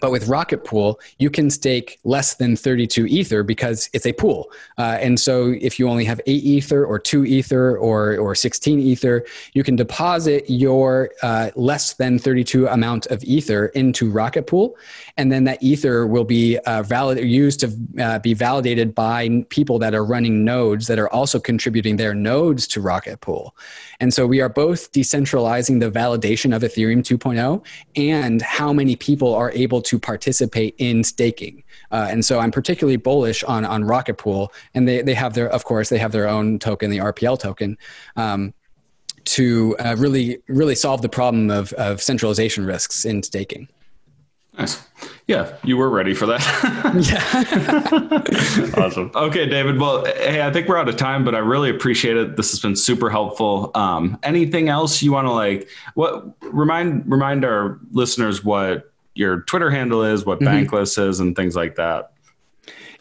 But 0.00 0.10
with 0.10 0.28
Rocket 0.28 0.64
Pool, 0.64 1.00
you 1.18 1.30
can 1.30 1.50
stake 1.50 1.98
less 2.04 2.34
than 2.34 2.56
32 2.56 3.06
Ether 3.06 3.42
because 3.42 3.88
it's 3.92 4.06
a 4.06 4.12
pool. 4.12 4.50
Uh, 4.78 4.98
and 5.00 5.18
so 5.18 5.54
if 5.60 5.78
you 5.78 5.88
only 5.88 6.04
have 6.04 6.20
8 6.26 6.44
Ether 6.44 6.84
or 6.84 6.98
2 6.98 7.24
Ether 7.24 7.76
or, 7.78 8.16
or 8.16 8.34
16 8.34 8.78
Ether, 8.80 9.24
you 9.52 9.62
can 9.62 9.76
deposit 9.76 10.44
your 10.48 11.10
uh, 11.22 11.50
less 11.56 11.94
than 11.94 12.18
32 12.18 12.66
amount 12.68 13.06
of 13.06 13.22
Ether 13.24 13.66
into 13.66 14.10
Rocket 14.10 14.46
Pool. 14.46 14.76
And 15.16 15.32
then 15.32 15.44
that 15.44 15.62
Ether 15.62 16.06
will 16.06 16.24
be 16.24 16.58
uh, 16.58 16.82
valid, 16.82 17.18
used 17.18 17.60
to 17.60 17.72
uh, 17.98 18.18
be 18.18 18.34
validated 18.34 18.94
by 18.94 19.44
people 19.48 19.78
that 19.78 19.94
are 19.94 20.04
running 20.04 20.44
nodes 20.44 20.86
that 20.88 20.98
are 20.98 21.10
also 21.10 21.40
contributing 21.40 21.96
their 21.96 22.14
nodes 22.14 22.66
to 22.68 22.80
Rocket 22.80 23.20
Pool. 23.22 23.56
And 23.98 24.12
so 24.12 24.26
we 24.26 24.40
are 24.40 24.50
both 24.50 24.92
decentralizing 24.92 25.80
the 25.80 25.90
validation 25.90 26.54
of 26.54 26.62
Ethereum 26.62 26.98
2.0 26.98 27.64
and 27.96 28.42
how 28.42 28.72
many 28.72 28.94
people 28.94 29.34
are 29.34 29.50
able 29.52 29.80
to 29.82 29.98
participate 29.98 30.74
in 30.78 31.02
staking. 31.02 31.64
Uh, 31.90 32.08
and 32.10 32.24
so 32.24 32.38
I'm 32.38 32.50
particularly 32.50 32.96
bullish 32.96 33.42
on, 33.44 33.64
on 33.64 33.84
Rocket 33.84 34.18
Pool. 34.18 34.52
And 34.74 34.86
they, 34.86 35.00
they 35.00 35.14
have 35.14 35.32
their, 35.32 35.48
of 35.48 35.64
course, 35.64 35.88
they 35.88 35.98
have 35.98 36.12
their 36.12 36.28
own 36.28 36.58
token, 36.58 36.90
the 36.90 36.98
RPL 36.98 37.38
token. 37.38 37.78
Um, 38.16 38.52
to 39.26 39.76
uh, 39.80 39.96
really, 39.98 40.38
really 40.46 40.76
solve 40.76 41.02
the 41.02 41.08
problem 41.08 41.50
of, 41.50 41.72
of 41.72 42.00
centralization 42.00 42.64
risks 42.64 43.04
in 43.04 43.22
staking. 43.22 43.68
Nice. 44.58 44.82
Yeah, 45.26 45.56
you 45.64 45.76
were 45.76 45.90
ready 45.90 46.14
for 46.14 46.26
that. 46.26 46.40
yeah. 48.76 48.80
awesome. 48.82 49.10
Okay, 49.14 49.46
David. 49.46 49.78
Well, 49.78 50.04
hey, 50.04 50.40
I 50.40 50.52
think 50.52 50.68
we're 50.68 50.78
out 50.78 50.88
of 50.88 50.96
time, 50.96 51.24
but 51.24 51.34
I 51.34 51.38
really 51.38 51.68
appreciate 51.68 52.16
it. 52.16 52.36
This 52.36 52.52
has 52.52 52.60
been 52.60 52.76
super 52.76 53.10
helpful. 53.10 53.70
Um, 53.74 54.18
anything 54.22 54.68
else 54.68 55.02
you 55.02 55.12
want 55.12 55.26
to 55.26 55.32
like? 55.32 55.68
What 55.94 56.24
remind 56.42 57.10
remind 57.10 57.44
our 57.44 57.78
listeners 57.90 58.44
what 58.44 58.92
your 59.14 59.40
Twitter 59.42 59.70
handle 59.70 60.02
is, 60.04 60.24
what 60.24 60.40
mm-hmm. 60.40 60.68
Bankless 60.68 60.98
is, 61.06 61.20
and 61.20 61.34
things 61.36 61.56
like 61.56 61.74
that. 61.74 62.12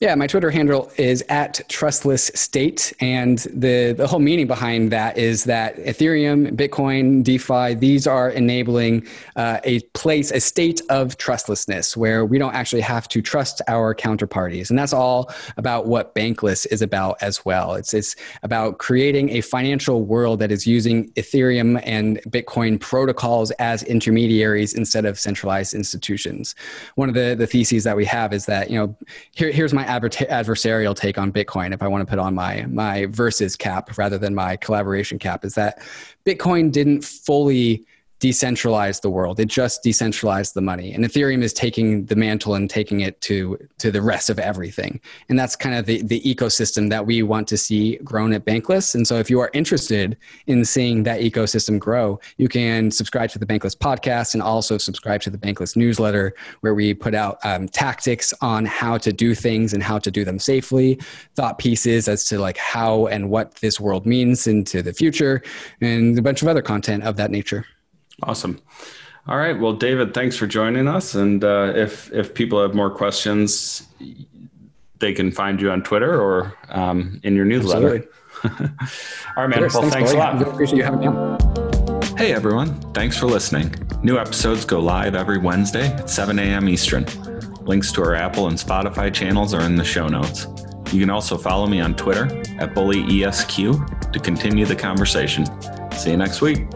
Yeah, 0.01 0.13
my 0.15 0.27
Twitter 0.27 0.51
handle 0.51 0.91
is 0.97 1.23
at 1.29 1.61
trustless 1.69 2.25
state. 2.35 2.91
And 2.99 3.39
the, 3.53 3.93
the 3.93 4.05
whole 4.07 4.19
meaning 4.19 4.45
behind 4.45 4.91
that 4.91 5.17
is 5.17 5.45
that 5.45 5.77
Ethereum, 5.77 6.51
Bitcoin, 6.51 7.23
DeFi, 7.23 7.75
these 7.75 8.05
are 8.05 8.29
enabling 8.29 9.07
uh, 9.37 9.59
a 9.63 9.79
place, 9.93 10.31
a 10.31 10.41
state 10.41 10.81
of 10.89 11.17
trustlessness 11.17 11.95
where 11.95 12.25
we 12.25 12.37
don't 12.37 12.53
actually 12.53 12.81
have 12.81 13.07
to 13.09 13.21
trust 13.21 13.61
our 13.69 13.95
counterparties. 13.95 14.69
And 14.69 14.77
that's 14.77 14.91
all 14.91 15.31
about 15.55 15.87
what 15.87 16.13
Bankless 16.13 16.67
is 16.71 16.81
about 16.81 17.17
as 17.21 17.45
well. 17.45 17.75
It's, 17.75 17.93
it's 17.93 18.17
about 18.43 18.79
creating 18.79 19.29
a 19.29 19.41
financial 19.41 20.03
world 20.03 20.39
that 20.39 20.51
is 20.51 20.67
using 20.67 21.09
Ethereum 21.11 21.81
and 21.85 22.21
Bitcoin 22.23 22.79
protocols 22.81 23.51
as 23.51 23.81
intermediaries 23.83 24.73
instead 24.73 25.05
of 25.05 25.17
centralized 25.17 25.73
institutions. 25.73 26.53
One 26.95 27.07
of 27.07 27.15
the, 27.15 27.35
the 27.37 27.47
theses 27.47 27.85
that 27.85 27.95
we 27.95 28.03
have 28.05 28.33
is 28.33 28.45
that, 28.47 28.69
you 28.69 28.77
know, 28.77 28.97
here, 29.31 29.51
here's 29.51 29.73
my 29.73 29.84
adversarial 29.85 30.95
take 30.95 31.17
on 31.17 31.31
Bitcoin, 31.31 31.73
if 31.73 31.81
I 31.81 31.87
want 31.87 32.01
to 32.01 32.09
put 32.09 32.19
on 32.19 32.35
my 32.35 32.65
my 32.67 33.05
versus 33.07 33.55
cap 33.55 33.97
rather 33.97 34.17
than 34.17 34.35
my 34.35 34.57
collaboration 34.57 35.19
cap, 35.19 35.45
is 35.45 35.55
that 35.55 35.81
Bitcoin 36.25 36.71
didn't 36.71 37.03
fully 37.03 37.85
decentralize 38.19 39.01
the 39.01 39.09
world. 39.09 39.39
It 39.39 39.47
just 39.47 39.83
decentralized 39.83 40.53
the 40.53 40.61
money. 40.61 40.93
And 40.93 41.03
Ethereum 41.03 41.43
is 41.43 41.53
taking 41.53 42.05
the 42.05 42.15
mantle 42.15 42.55
and 42.55 42.69
taking 42.69 43.01
it 43.01 43.19
to, 43.21 43.57
to 43.79 43.91
the 43.91 44.01
rest 44.01 44.29
of 44.29 44.39
everything. 44.39 45.01
And 45.27 45.37
that's 45.37 45.55
kind 45.55 45.75
of 45.75 45.85
the, 45.85 46.01
the 46.01 46.21
ecosystem 46.21 46.89
that 46.89 47.05
we 47.05 47.23
want 47.23 47.47
to 47.49 47.57
see 47.57 47.97
grown 47.97 48.31
at 48.33 48.45
Bankless. 48.45 48.95
And 48.95 49.05
so 49.05 49.17
if 49.17 49.29
you 49.29 49.39
are 49.41 49.51
interested 49.53 50.17
in 50.47 50.63
seeing 50.63 51.03
that 51.03 51.19
ecosystem 51.19 51.77
grow, 51.77 52.19
you 52.37 52.47
can 52.47 52.89
subscribe 52.89 53.29
to 53.31 53.39
the 53.39 53.45
Bankless 53.45 53.75
podcast 53.75 54.33
and 54.33 54.41
also 54.41 54.77
subscribe 54.77 55.21
to 55.21 55.29
the 55.29 55.37
Bankless 55.37 55.75
newsletter 55.75 56.33
where 56.61 56.73
we 56.73 56.93
put 56.93 57.13
out 57.13 57.37
um, 57.43 57.67
tactics 57.67 58.33
on 58.41 58.65
how 58.65 58.97
to 58.97 59.11
do 59.11 59.35
things 59.35 59.73
and 59.73 59.83
how 59.83 59.99
to 59.99 60.09
do 60.09 60.23
them 60.23 60.39
safely, 60.39 60.99
thought 61.35 61.57
pieces 61.57 62.07
as 62.07 62.25
to 62.25 62.39
like 62.39 62.57
how 62.57 63.07
and 63.07 63.29
what 63.29 63.55
this 63.55 63.79
world 63.79 64.05
means 64.05 64.47
into 64.47 64.81
the 64.81 64.93
future, 64.93 65.43
and 65.81 66.17
a 66.17 66.21
bunch 66.21 66.41
of 66.41 66.47
other 66.47 66.61
content 66.61 67.03
of 67.03 67.17
that 67.17 67.29
nature. 67.29 67.65
Awesome. 68.23 68.61
All 69.27 69.37
right. 69.37 69.59
Well, 69.59 69.73
David, 69.73 70.13
thanks 70.13 70.35
for 70.35 70.45
joining 70.45 70.87
us. 70.87 71.15
And 71.15 71.43
uh, 71.43 71.73
if 71.75 72.11
if 72.13 72.33
people 72.33 72.61
have 72.61 72.75
more 72.75 72.91
questions, 72.91 73.87
they 74.99 75.13
can 75.13 75.31
find 75.31 75.59
you 75.59 75.71
on 75.71 75.81
Twitter 75.83 76.21
or 76.21 76.55
um, 76.69 77.19
in 77.23 77.35
your 77.35 77.45
newsletter. 77.45 78.07
All 78.43 78.49
right, 79.37 79.49
man. 79.49 79.61
Well, 79.61 79.69
thanks, 79.69 79.93
thanks 79.93 80.11
a 80.13 80.17
lot. 80.17 80.41
appreciate 80.41 80.77
you 80.77 80.83
having 80.83 80.99
me 80.99 81.07
on. 81.07 81.39
Hey, 82.17 82.33
everyone. 82.33 82.79
Thanks 82.93 83.17
for 83.17 83.25
listening. 83.25 83.73
New 84.03 84.17
episodes 84.17 84.63
go 84.63 84.79
live 84.79 85.15
every 85.15 85.37
Wednesday 85.37 85.87
at 85.87 86.09
7 86.09 86.37
a.m. 86.39 86.69
Eastern. 86.69 87.05
Links 87.61 87.91
to 87.93 88.03
our 88.03 88.13
Apple 88.15 88.47
and 88.47 88.57
Spotify 88.57 89.11
channels 89.11 89.53
are 89.53 89.61
in 89.61 89.75
the 89.75 89.83
show 89.83 90.07
notes. 90.07 90.47
You 90.93 90.99
can 90.99 91.09
also 91.09 91.37
follow 91.37 91.65
me 91.65 91.81
on 91.81 91.95
Twitter 91.95 92.25
at 92.59 92.73
BullyESQ 92.75 94.11
to 94.13 94.19
continue 94.19 94.65
the 94.65 94.75
conversation. 94.75 95.45
See 95.91 96.11
you 96.11 96.17
next 96.17 96.41
week. 96.41 96.67